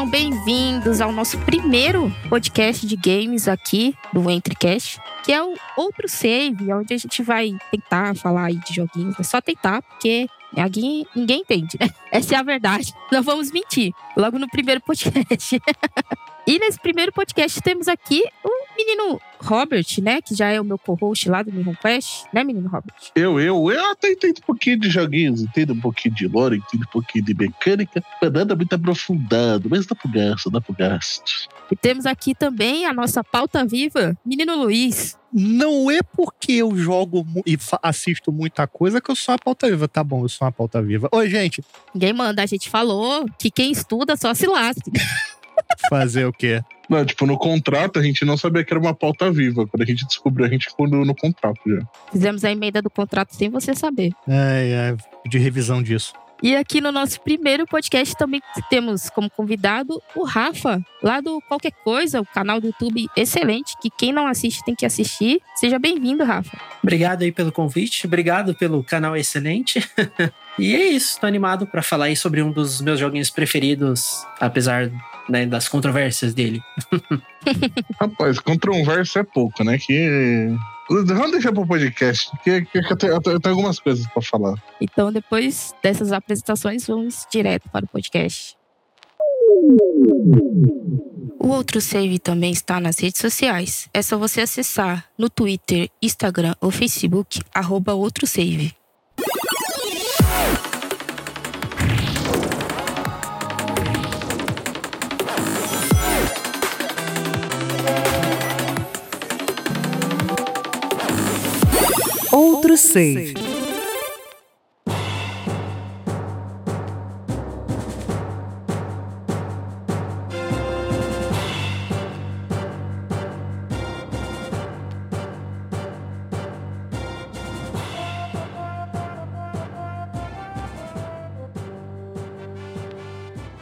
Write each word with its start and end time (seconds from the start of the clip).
Sejam 0.00 0.10
bem-vindos 0.10 1.02
ao 1.02 1.12
nosso 1.12 1.38
primeiro 1.40 2.10
podcast 2.30 2.86
de 2.86 2.96
games 2.96 3.46
aqui 3.46 3.94
do 4.14 4.30
Entrecast, 4.30 4.98
que 5.22 5.30
é 5.30 5.42
o 5.42 5.54
Outro 5.76 6.08
Save, 6.08 6.72
onde 6.72 6.94
a 6.94 6.96
gente 6.96 7.22
vai 7.22 7.52
tentar 7.70 8.16
falar 8.16 8.50
de 8.50 8.74
joguinhos. 8.74 9.20
É 9.20 9.22
só 9.22 9.42
tentar, 9.42 9.82
porque 9.82 10.26
ninguém, 10.56 11.06
ninguém 11.14 11.40
entende, 11.40 11.76
né? 11.78 11.90
Essa 12.10 12.34
é 12.34 12.38
a 12.38 12.42
verdade. 12.42 12.94
Não 13.12 13.22
vamos 13.22 13.52
mentir. 13.52 13.92
Logo 14.16 14.38
no 14.38 14.48
primeiro 14.48 14.80
podcast. 14.80 15.60
e 16.48 16.58
nesse 16.58 16.80
primeiro 16.80 17.12
podcast 17.12 17.60
temos 17.60 17.86
aqui 17.86 18.24
o 18.42 18.59
menino 18.84 19.20
Robert, 19.40 19.86
né? 20.02 20.20
Que 20.20 20.34
já 20.34 20.48
é 20.48 20.60
o 20.60 20.64
meu 20.64 20.78
co-host 20.78 21.28
lá 21.28 21.42
do 21.42 21.52
Mirror 21.52 21.76
Quest, 21.80 22.24
né, 22.32 22.44
menino 22.44 22.68
Robert? 22.68 22.94
Eu, 23.14 23.40
eu, 23.40 23.70
eu 23.70 23.90
até 23.90 24.10
entendo 24.10 24.38
um 24.38 24.46
pouquinho 24.46 24.78
de 24.78 24.90
joguinhos, 24.90 25.42
entendo 25.42 25.72
um 25.72 25.80
pouquinho 25.80 26.14
de 26.14 26.26
lore, 26.26 26.56
entendo 26.56 26.82
um 26.82 26.92
pouquinho 26.92 27.24
de 27.24 27.34
mecânica, 27.34 28.02
mas 28.20 28.32
nada 28.32 28.54
muito 28.56 28.74
aprofundado, 28.74 29.68
mas 29.70 29.86
dá 29.86 29.94
pro 29.94 30.10
gasto, 30.10 30.50
dá 30.50 30.60
pro 30.60 30.74
gasto. 30.74 31.48
E 31.70 31.76
temos 31.76 32.06
aqui 32.06 32.34
também 32.34 32.86
a 32.86 32.92
nossa 32.92 33.22
pauta 33.22 33.64
viva, 33.64 34.16
menino 34.24 34.56
Luiz. 34.56 35.18
Não 35.32 35.88
é 35.88 36.02
porque 36.02 36.54
eu 36.54 36.76
jogo 36.76 37.24
e 37.46 37.56
assisto 37.82 38.32
muita 38.32 38.66
coisa 38.66 39.00
que 39.00 39.10
eu 39.10 39.14
sou 39.14 39.32
uma 39.32 39.38
pauta 39.38 39.68
viva. 39.68 39.86
Tá 39.86 40.02
bom, 40.02 40.24
eu 40.24 40.28
sou 40.28 40.44
uma 40.44 40.50
pauta 40.50 40.82
viva. 40.82 41.08
Oi, 41.12 41.30
gente. 41.30 41.62
Ninguém 41.94 42.12
manda, 42.12 42.42
a 42.42 42.46
gente 42.46 42.68
falou 42.68 43.24
que 43.38 43.48
quem 43.48 43.70
estuda 43.70 44.16
só 44.16 44.34
se 44.34 44.46
lasca. 44.48 44.90
Fazer 45.88 46.26
o 46.26 46.32
quê? 46.32 46.62
Não, 46.88 47.04
tipo, 47.04 47.24
no 47.24 47.38
contrato 47.38 47.98
a 47.98 48.02
gente 48.02 48.24
não 48.24 48.36
sabia 48.36 48.64
que 48.64 48.72
era 48.72 48.80
uma 48.80 48.94
pauta 48.94 49.30
viva. 49.30 49.66
Quando 49.66 49.82
a 49.82 49.86
gente 49.86 50.04
descobriu, 50.06 50.46
a 50.46 50.48
gente 50.48 50.68
ficou 50.68 50.88
no, 50.88 51.04
no 51.04 51.14
contrato 51.14 51.60
já. 51.66 51.80
Fizemos 52.10 52.44
a 52.44 52.50
emenda 52.50 52.82
do 52.82 52.90
contrato 52.90 53.34
sem 53.34 53.48
você 53.48 53.74
saber. 53.74 54.12
É, 54.28 54.96
é, 54.96 55.28
de 55.28 55.38
revisão 55.38 55.82
disso. 55.82 56.12
E 56.42 56.56
aqui 56.56 56.80
no 56.80 56.90
nosso 56.90 57.20
primeiro 57.20 57.66
podcast 57.66 58.16
também 58.16 58.40
temos 58.70 59.10
como 59.10 59.28
convidado 59.28 60.00
o 60.16 60.24
Rafa, 60.24 60.80
lá 61.02 61.20
do 61.20 61.40
Qualquer 61.42 61.72
Coisa, 61.84 62.20
o 62.20 62.26
canal 62.26 62.60
do 62.60 62.68
YouTube 62.68 63.06
excelente, 63.14 63.76
que 63.80 63.90
quem 63.90 64.10
não 64.12 64.26
assiste 64.26 64.64
tem 64.64 64.74
que 64.74 64.86
assistir. 64.86 65.40
Seja 65.54 65.78
bem-vindo, 65.78 66.24
Rafa. 66.24 66.58
Obrigado 66.82 67.22
aí 67.22 67.30
pelo 67.30 67.52
convite, 67.52 68.06
obrigado 68.06 68.54
pelo 68.54 68.82
canal 68.82 69.14
excelente. 69.14 69.86
e 70.58 70.74
é 70.74 70.86
isso, 70.86 71.20
tô 71.20 71.26
animado 71.26 71.66
para 71.66 71.82
falar 71.82 72.06
aí 72.06 72.16
sobre 72.16 72.42
um 72.42 72.50
dos 72.50 72.80
meus 72.80 72.98
joguinhos 72.98 73.28
preferidos, 73.28 74.26
apesar 74.40 74.90
né, 75.28 75.44
das 75.44 75.68
controvérsias 75.68 76.32
dele. 76.32 76.62
Rapaz, 78.00 78.38
controvérsia 78.38 79.20
é 79.20 79.24
pouco, 79.24 79.62
né? 79.62 79.76
Que 79.76 80.56
Vamos 80.90 81.30
deixar 81.30 81.52
para 81.52 81.62
o 81.62 81.66
podcast, 81.66 82.28
porque 82.30 82.66
eu 82.74 82.96
tenho, 82.96 83.12
eu 83.12 83.40
tenho 83.40 83.54
algumas 83.54 83.78
coisas 83.78 84.04
para 84.08 84.20
falar. 84.22 84.54
Então, 84.80 85.12
depois 85.12 85.72
dessas 85.80 86.10
apresentações, 86.10 86.84
vamos 86.84 87.26
direto 87.30 87.68
para 87.70 87.84
o 87.84 87.88
podcast. 87.88 88.58
O 91.38 91.48
outro 91.48 91.80
save 91.80 92.18
também 92.18 92.50
está 92.50 92.80
nas 92.80 92.98
redes 92.98 93.20
sociais. 93.20 93.88
É 93.94 94.02
só 94.02 94.18
você 94.18 94.40
acessar 94.40 95.06
no 95.16 95.30
Twitter, 95.30 95.88
Instagram 96.02 96.54
ou 96.60 96.72
Facebook, 96.72 97.40
arroba 97.54 97.94
outro 97.94 98.26
save. 98.26 98.74
Outro 112.70 112.76
save. 112.76 113.34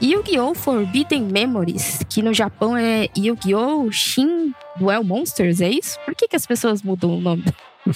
Yu-Gi-Oh! 0.02 0.54
Forbidden 0.54 1.22
Memories, 1.32 2.00
que 2.10 2.20
no 2.20 2.34
Japão 2.34 2.76
é 2.76 3.08
Yu-Gi-Oh! 3.16 3.90
Shin 3.90 4.52
Duel 4.78 5.02
Monsters, 5.02 5.62
é 5.62 5.70
isso? 5.70 5.98
Por 6.04 6.14
que, 6.14 6.28
que 6.28 6.36
as 6.36 6.46
pessoas 6.46 6.82
mudam 6.82 7.16
o 7.16 7.20
nome? 7.22 7.44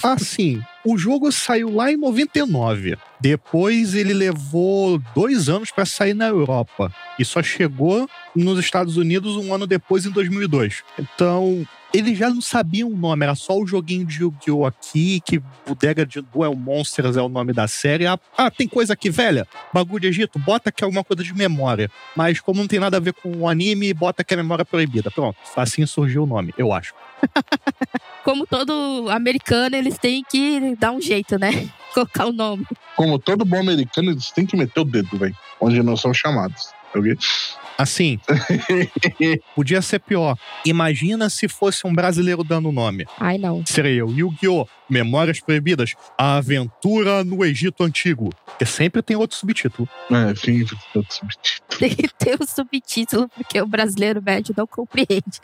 Assim, 0.01 0.59
o 0.85 0.97
jogo 0.97 1.31
saiu 1.31 1.69
lá 1.73 1.91
em 1.91 1.97
99. 1.97 2.97
Depois 3.19 3.93
ele 3.93 4.13
levou 4.13 5.01
dois 5.15 5.47
anos 5.47 5.71
para 5.71 5.85
sair 5.85 6.13
na 6.13 6.27
Europa. 6.27 6.93
E 7.17 7.23
só 7.23 7.41
chegou 7.41 8.09
nos 8.35 8.59
Estados 8.59 8.97
Unidos 8.97 9.35
um 9.37 9.53
ano 9.53 9.65
depois, 9.65 10.05
em 10.05 10.11
2002. 10.11 10.83
Então, 10.99 11.65
eles 11.93 12.17
já 12.17 12.29
não 12.29 12.41
sabiam 12.41 12.89
o 12.89 12.97
nome, 12.97 13.23
era 13.23 13.35
só 13.35 13.55
o 13.55 13.67
joguinho 13.67 14.05
de 14.05 14.23
Yu-Gi-Oh! 14.23 14.65
aqui, 14.65 15.21
que 15.21 15.41
Bodega 15.67 16.03
de 16.05 16.21
Duel 16.21 16.55
Monsters 16.55 17.15
é 17.15 17.21
o 17.21 17.29
nome 17.29 17.53
da 17.53 17.67
série. 17.67 18.07
Ah, 18.07 18.19
ah, 18.35 18.49
tem 18.49 18.67
coisa 18.67 18.93
aqui, 18.93 19.11
velha. 19.11 19.47
Bagulho 19.71 19.99
de 19.99 20.07
Egito, 20.07 20.39
bota 20.39 20.71
que 20.71 20.83
é 20.83 20.85
alguma 20.85 21.03
coisa 21.03 21.23
de 21.23 21.33
memória. 21.33 21.91
Mas 22.15 22.39
como 22.39 22.59
não 22.59 22.67
tem 22.67 22.79
nada 22.79 22.97
a 22.97 22.99
ver 22.99 23.13
com 23.13 23.29
o 23.37 23.47
anime, 23.47 23.93
bota 23.93 24.23
que 24.23 24.33
é 24.33 24.37
memória 24.37 24.65
proibida. 24.65 25.11
Pronto, 25.11 25.37
assim 25.55 25.85
surgiu 25.85 26.23
o 26.23 26.27
nome, 26.27 26.51
eu 26.57 26.73
acho. 26.73 26.95
como 28.25 28.47
todo 28.47 29.07
americano, 29.11 29.75
eles 29.75 29.97
têm 29.99 30.23
que 30.23 30.75
dar 30.77 30.91
um 30.91 31.01
jeito, 31.01 31.37
né? 31.37 31.69
Colocar 31.93 32.25
o 32.25 32.33
nome. 32.33 32.65
Como 32.95 33.19
todo 33.19 33.45
bom 33.45 33.59
americano, 33.59 34.09
eles 34.09 34.31
têm 34.31 34.47
que 34.47 34.57
meter 34.57 34.79
o 34.79 34.83
dedo, 34.83 35.15
velho. 35.15 35.37
Onde 35.61 35.83
não 35.83 35.95
são 35.95 36.11
chamados. 36.11 36.73
Okay? 36.95 37.17
Assim, 37.77 38.19
podia 39.55 39.81
ser 39.81 39.99
pior. 39.99 40.37
Imagina 40.65 41.29
se 41.29 41.47
fosse 41.47 41.85
um 41.87 41.93
brasileiro 41.93 42.43
dando 42.43 42.69
o 42.69 42.71
nome. 42.71 43.05
Ai, 43.19 43.37
não. 43.37 43.65
Seria 43.65 43.91
eu, 43.91 44.09
Yu-Gi-Oh! 44.09 44.67
Memórias 44.89 45.39
Proibidas, 45.39 45.95
A 46.17 46.37
Aventura 46.37 47.23
no 47.23 47.43
Egito 47.43 47.83
Antigo. 47.83 48.29
Que 48.59 48.65
sempre 48.65 49.01
tem 49.01 49.17
outro 49.17 49.35
subtítulo. 49.35 49.89
É, 50.11 50.35
sim, 50.35 50.61
outro 50.93 51.13
subtítulo. 51.13 51.63
Tem 51.79 51.89
que 51.89 52.07
ter 52.07 52.37
o 52.39 52.43
um 52.43 52.47
subtítulo, 52.47 53.27
porque 53.29 53.59
o 53.59 53.65
brasileiro 53.65 54.21
médio 54.21 54.53
não 54.55 54.67
compreende. 54.67 55.41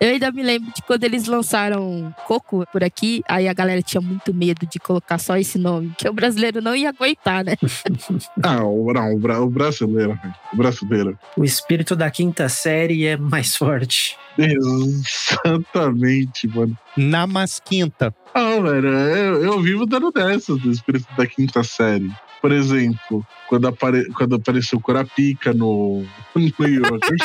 Eu 0.00 0.10
ainda 0.10 0.30
me 0.30 0.44
lembro 0.44 0.72
de 0.72 0.80
quando 0.82 1.02
eles 1.02 1.26
lançaram 1.26 2.14
Coco 2.24 2.64
por 2.72 2.84
aqui, 2.84 3.20
aí 3.28 3.48
a 3.48 3.52
galera 3.52 3.82
tinha 3.82 4.00
muito 4.00 4.32
medo 4.32 4.64
de 4.64 4.78
colocar 4.78 5.18
só 5.18 5.36
esse 5.36 5.58
nome, 5.58 5.92
que 5.98 6.08
o 6.08 6.12
brasileiro 6.12 6.62
não 6.62 6.76
ia 6.76 6.90
aguentar, 6.90 7.44
né? 7.44 7.56
ah, 8.44 8.64
o, 8.64 8.92
não, 8.92 9.14
o, 9.14 9.50
brasileiro, 9.50 10.18
o 10.52 10.56
brasileiro. 10.56 11.18
O 11.36 11.44
espírito 11.44 11.96
da 11.96 12.08
quinta 12.10 12.48
série 12.48 13.06
é 13.06 13.16
mais 13.16 13.56
forte. 13.56 14.16
Exatamente, 14.38 16.46
mano. 16.46 16.78
Na 16.96 17.26
masquinta. 17.26 18.14
Ah, 18.32 18.60
velho, 18.60 18.88
eu, 18.88 19.42
eu 19.42 19.60
vivo 19.60 19.84
dando 19.84 20.12
dessas 20.12 20.60
do 20.60 20.70
espírito 20.70 21.08
da 21.16 21.26
quinta 21.26 21.64
série. 21.64 22.08
Por 22.40 22.52
exemplo, 22.52 23.26
quando, 23.48 23.66
apare, 23.66 24.06
quando 24.12 24.36
apareceu 24.36 24.80
Corapica 24.80 25.52
no, 25.52 26.04
no 26.34 26.66
Yu 26.66 26.82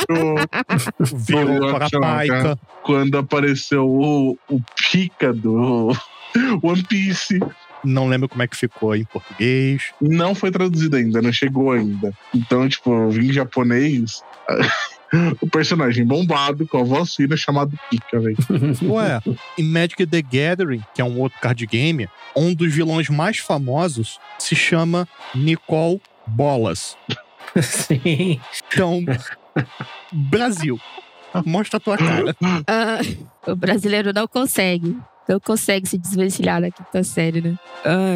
Show. 0.09 0.35
Quando 2.83 3.17
apareceu 3.17 3.87
o, 3.87 4.37
o 4.49 4.61
Pica 4.91 5.33
do 5.33 5.91
One 6.61 6.83
Piece. 6.83 7.39
Não 7.83 8.07
lembro 8.07 8.29
como 8.29 8.41
é 8.41 8.47
que 8.47 8.55
ficou 8.55 8.95
em 8.95 9.03
português. 9.03 9.91
Não 9.99 10.33
foi 10.33 10.51
traduzido 10.51 10.95
ainda, 10.95 11.21
não 11.21 11.33
chegou 11.33 11.73
ainda. 11.73 12.13
Então, 12.33 12.67
tipo, 12.69 12.93
eu 12.93 13.09
vim 13.09 13.27
em 13.27 13.33
japonês. 13.33 14.23
O 15.41 15.47
personagem 15.47 16.05
bombado 16.05 16.67
com 16.67 16.79
a 16.79 16.83
voz 16.83 17.15
fina 17.15 17.37
chamado 17.37 17.77
Pika, 17.89 18.19
velho. 18.19 18.37
Ué, 18.83 19.21
em 19.57 19.63
Magic 19.63 20.05
the 20.05 20.21
Gathering, 20.21 20.81
que 20.93 21.01
é 21.01 21.05
um 21.05 21.19
outro 21.19 21.39
card 21.39 21.65
game, 21.65 22.09
um 22.35 22.53
dos 22.53 22.73
vilões 22.73 23.09
mais 23.09 23.37
famosos 23.37 24.19
se 24.39 24.55
chama 24.55 25.07
Nicole 25.35 26.01
Bolas. 26.27 26.97
Sim. 27.61 28.39
Então, 28.67 29.03
Brasil. 30.11 30.79
Mostra 31.45 31.77
a 31.77 31.79
tua 31.79 31.97
cara. 31.97 32.35
Uh, 32.41 33.51
o 33.51 33.55
brasileiro 33.55 34.13
não 34.13 34.27
consegue. 34.27 34.95
Não 35.27 35.39
consegue 35.39 35.87
se 35.87 35.97
desvencilhar 35.97 36.61
da 36.61 36.69
quinta 36.69 37.03
série, 37.03 37.41
né? 37.41 37.57
Ah, 37.85 38.15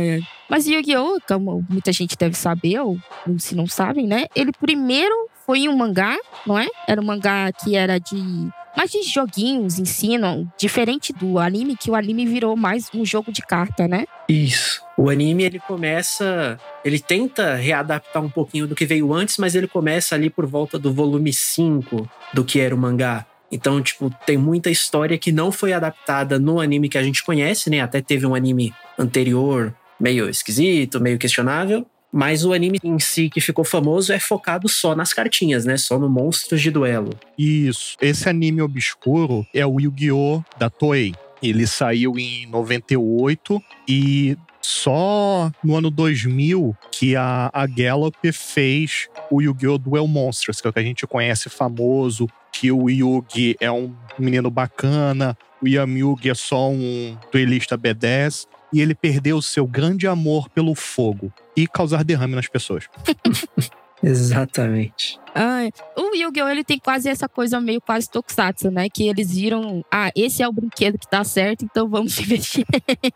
Mas 0.50 0.68
Yu-Gi-Oh!, 0.68 1.20
como 1.28 1.66
muita 1.70 1.92
gente 1.92 2.18
deve 2.18 2.36
saber, 2.36 2.80
ou 2.80 3.00
se 3.40 3.56
não 3.56 3.66
sabem, 3.66 4.06
né? 4.06 4.26
Ele 4.36 4.52
primeiro 4.52 5.16
foi 5.48 5.70
um 5.70 5.78
mangá, 5.78 6.18
não 6.46 6.60
é? 6.60 6.68
Era 6.86 7.00
um 7.00 7.06
mangá 7.06 7.50
que 7.54 7.74
era 7.74 7.98
de 7.98 8.50
mais 8.76 8.92
de 8.92 9.02
joguinhos, 9.02 9.80
ensino, 9.80 10.52
diferente 10.56 11.12
do 11.14 11.40
anime, 11.40 11.76
que 11.76 11.90
o 11.90 11.96
anime 11.96 12.28
virou 12.28 12.56
mais 12.56 12.90
um 12.94 13.04
jogo 13.04 13.32
de 13.32 13.42
carta, 13.42 13.88
né? 13.88 14.06
Isso. 14.30 14.84
O 14.96 15.10
anime 15.10 15.46
ele 15.46 15.60
começa, 15.60 16.60
ele 16.86 17.00
tenta 17.00 17.56
readaptar 17.56 18.22
um 18.22 18.30
pouquinho 18.30 18.68
do 18.68 18.76
que 18.76 18.86
veio 18.86 19.12
antes, 19.14 19.38
mas 19.38 19.56
ele 19.56 19.68
começa 19.68 20.14
ali 20.14 20.30
por 20.30 20.46
volta 20.46 20.78
do 20.78 20.94
volume 20.94 21.34
5 21.34 22.08
do 22.34 22.44
que 22.44 22.60
era 22.60 22.76
o 22.76 22.78
mangá. 22.78 23.26
Então, 23.52 23.82
tipo, 23.82 24.12
tem 24.26 24.38
muita 24.38 24.70
história 24.70 25.18
que 25.18 25.32
não 25.32 25.52
foi 25.52 25.72
adaptada 25.74 26.38
no 26.38 26.60
anime 26.60 26.90
que 26.90 26.98
a 26.98 27.04
gente 27.04 27.24
conhece, 27.24 27.70
né? 27.70 27.80
Até 27.80 28.02
teve 28.02 28.28
um 28.28 28.36
anime 28.36 28.74
anterior 29.00 29.74
meio 30.00 30.30
esquisito, 30.30 31.00
meio 31.00 31.18
questionável, 31.18 31.88
Mas 32.18 32.44
o 32.44 32.52
anime 32.52 32.80
em 32.84 32.98
si 32.98 33.30
que 33.30 33.40
ficou 33.40 33.64
famoso 33.64 34.12
é 34.12 34.18
focado 34.18 34.68
só 34.68 34.96
nas 34.96 35.14
cartinhas, 35.14 35.66
né? 35.66 35.78
Só 35.78 36.00
no 36.00 36.10
monstros 36.10 36.60
de 36.60 36.72
duelo. 36.72 37.12
Isso. 37.38 37.96
Esse 38.02 38.28
anime 38.28 38.60
obscuro 38.60 39.46
é 39.54 39.64
o 39.64 39.80
Yu-Gi-Oh! 39.80 40.44
da 40.58 40.68
Toei. 40.68 41.14
Ele 41.44 41.68
saiu 41.68 42.18
em 42.18 42.48
98 42.48 43.62
e 43.88 44.36
só 44.60 45.52
no 45.64 45.76
ano 45.76 45.92
2000 45.92 46.76
que 46.92 47.16
a, 47.16 47.52
a 47.54 47.68
Gallop 47.68 48.16
fez 48.34 49.08
o 49.30 49.40
Yu-Gi-Oh! 49.40 49.78
Duel 49.78 50.08
Monsters, 50.08 50.60
que 50.60 50.66
é 50.66 50.70
o 50.72 50.74
que 50.74 50.80
a 50.80 50.84
gente 50.84 51.06
conhece 51.06 51.50
famoso, 51.50 52.28
que 52.52 52.72
o 52.72 52.90
Yugi 52.90 53.56
é 53.60 53.72
um 53.72 53.94
menino 54.18 54.50
bacana, 54.50 55.38
o 55.62 55.68
Yamyugi 55.68 56.32
é 56.32 56.34
só 56.34 56.72
um 56.72 57.16
duelista 57.32 57.78
B10, 57.78 58.48
e 58.74 58.82
ele 58.82 58.96
perdeu 58.96 59.40
seu 59.40 59.68
grande 59.68 60.08
amor 60.08 60.50
pelo 60.50 60.74
fogo 60.74 61.32
e 61.58 61.66
causar 61.68 62.04
derrame 62.04 62.36
nas 62.36 62.48
pessoas. 62.48 62.88
Exatamente. 64.04 65.20
Ai, 65.34 65.72
o 65.96 66.16
Yu-Gi-Oh! 66.16 66.48
ele 66.48 66.64
tem 66.64 66.78
quase 66.78 67.10
essa 67.10 67.28
coisa 67.28 67.60
meio 67.60 67.82
quase 67.82 68.08
tokusatsu, 68.08 68.70
né? 68.70 68.88
Que 68.90 69.08
eles 69.08 69.34
viram, 69.34 69.84
ah, 69.92 70.12
esse 70.16 70.44
é 70.44 70.48
o 70.48 70.52
brinquedo 70.52 71.00
que 71.00 71.10
tá 71.10 71.24
certo, 71.24 71.66
então 71.66 71.90
vamos 71.90 72.18
investir 72.22 72.64
nele. 72.72 73.14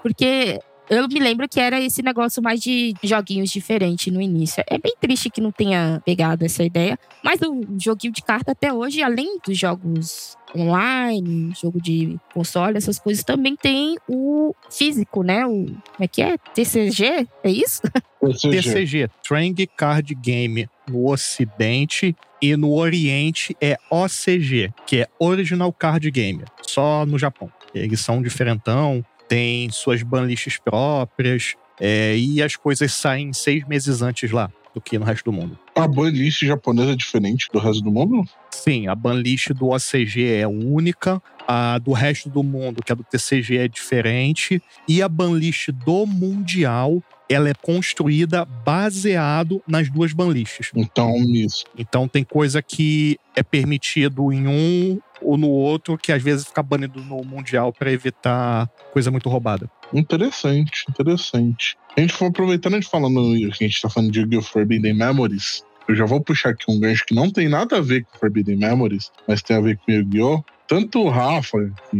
Porque 0.00 0.60
eu 0.90 1.08
me 1.08 1.20
lembro 1.20 1.48
que 1.48 1.60
era 1.60 1.80
esse 1.80 2.02
negócio 2.02 2.42
mais 2.42 2.60
de 2.60 2.94
joguinhos 3.02 3.50
diferentes 3.50 4.12
no 4.12 4.20
início. 4.20 4.62
É 4.68 4.78
bem 4.78 4.94
triste 5.00 5.30
que 5.30 5.40
não 5.40 5.52
tenha 5.52 6.02
pegado 6.04 6.44
essa 6.44 6.62
ideia. 6.62 6.98
Mas 7.22 7.40
o 7.40 7.60
joguinho 7.78 8.12
de 8.12 8.22
carta 8.22 8.52
até 8.52 8.72
hoje, 8.72 9.02
além 9.02 9.38
dos 9.44 9.58
jogos 9.58 10.36
online, 10.56 11.52
jogo 11.60 11.80
de 11.80 12.18
console, 12.34 12.76
essas 12.76 12.98
coisas, 12.98 13.24
também 13.24 13.56
tem 13.56 13.96
o 14.08 14.54
físico, 14.70 15.22
né? 15.22 15.46
O, 15.46 15.64
como 15.66 15.80
é 16.00 16.08
que 16.08 16.20
é? 16.20 16.36
TCG? 16.54 17.26
É 17.42 17.50
isso? 17.50 17.82
TCG. 18.20 18.62
TCG, 18.62 19.10
Trang 19.22 19.66
Card 19.76 20.14
Game 20.14 20.68
no 20.88 21.10
Ocidente 21.10 22.14
e 22.40 22.56
no 22.56 22.72
Oriente 22.72 23.56
é 23.60 23.76
OCG, 23.90 24.72
que 24.86 24.98
é 25.00 25.08
Original 25.18 25.72
Card 25.72 26.10
Game, 26.10 26.44
só 26.62 27.06
no 27.06 27.18
Japão. 27.18 27.50
Eles 27.74 28.00
são 28.00 28.20
diferentão, 28.20 29.04
tem 29.32 29.70
suas 29.70 30.02
banlists 30.02 30.58
próprias 30.58 31.54
é, 31.80 32.14
e 32.14 32.42
as 32.42 32.54
coisas 32.54 32.92
saem 32.92 33.32
seis 33.32 33.66
meses 33.66 34.02
antes 34.02 34.30
lá 34.30 34.52
do 34.74 34.80
que 34.80 34.98
no 34.98 35.06
resto 35.06 35.24
do 35.24 35.32
mundo. 35.32 35.58
A 35.74 35.88
banlist 35.88 36.44
japonesa 36.44 36.92
é 36.92 36.96
diferente 36.96 37.48
do 37.50 37.58
resto 37.58 37.82
do 37.82 37.90
mundo? 37.90 38.28
Sim, 38.50 38.88
a 38.88 38.94
banlist 38.94 39.48
do 39.54 39.70
OCG 39.70 40.34
é 40.34 40.46
única, 40.46 41.22
a 41.48 41.78
do 41.78 41.92
resto 41.92 42.28
do 42.28 42.42
mundo, 42.42 42.82
que 42.82 42.92
é 42.92 42.94
do 42.94 43.02
TCG, 43.02 43.56
é 43.56 43.68
diferente, 43.68 44.62
e 44.86 45.00
a 45.02 45.08
banlist 45.08 45.70
do 45.70 46.04
Mundial 46.04 47.02
ela 47.26 47.48
é 47.48 47.54
construída 47.54 48.44
baseado 48.44 49.62
nas 49.66 49.88
duas 49.88 50.12
banlists. 50.12 50.70
Então, 50.74 51.16
isso. 51.32 51.64
Então 51.78 52.06
tem 52.06 52.22
coisa 52.22 52.60
que 52.60 53.18
é 53.34 53.42
permitido 53.42 54.30
em 54.30 54.46
um 54.46 55.00
ou 55.24 55.36
no 55.36 55.48
outro 55.48 55.98
que 55.98 56.12
às 56.12 56.22
vezes 56.22 56.46
fica 56.46 56.62
banido 56.62 57.02
no 57.02 57.24
mundial 57.24 57.72
para 57.72 57.92
evitar 57.92 58.68
coisa 58.92 59.10
muito 59.10 59.28
roubada. 59.28 59.70
Interessante, 59.92 60.84
interessante. 60.88 61.76
A 61.96 62.00
gente 62.00 62.14
for 62.14 62.26
aproveitando 62.26 62.80
de 62.80 62.88
falando 62.88 63.34
que 63.52 63.64
a 63.64 63.68
gente 63.68 63.82
tá 63.82 63.90
falando 63.90 64.10
de! 64.10 64.42
Forbidden 64.42 64.94
Memories, 64.94 65.64
eu 65.88 65.94
já 65.94 66.04
vou 66.04 66.20
puxar 66.20 66.50
aqui 66.50 66.64
um 66.68 66.80
gancho 66.80 67.04
que 67.04 67.14
não 67.14 67.30
tem 67.30 67.48
nada 67.48 67.78
a 67.78 67.80
ver 67.80 68.04
com 68.04 68.18
Forbidden 68.18 68.56
Memories, 68.56 69.10
mas 69.26 69.42
tem 69.42 69.56
a 69.56 69.60
ver 69.60 69.78
com 69.78 69.92
Yu-Gi-Oh! 69.92 70.42
Tanto 70.68 71.00
o 71.00 71.10
Rafa, 71.10 71.58
que 71.90 71.98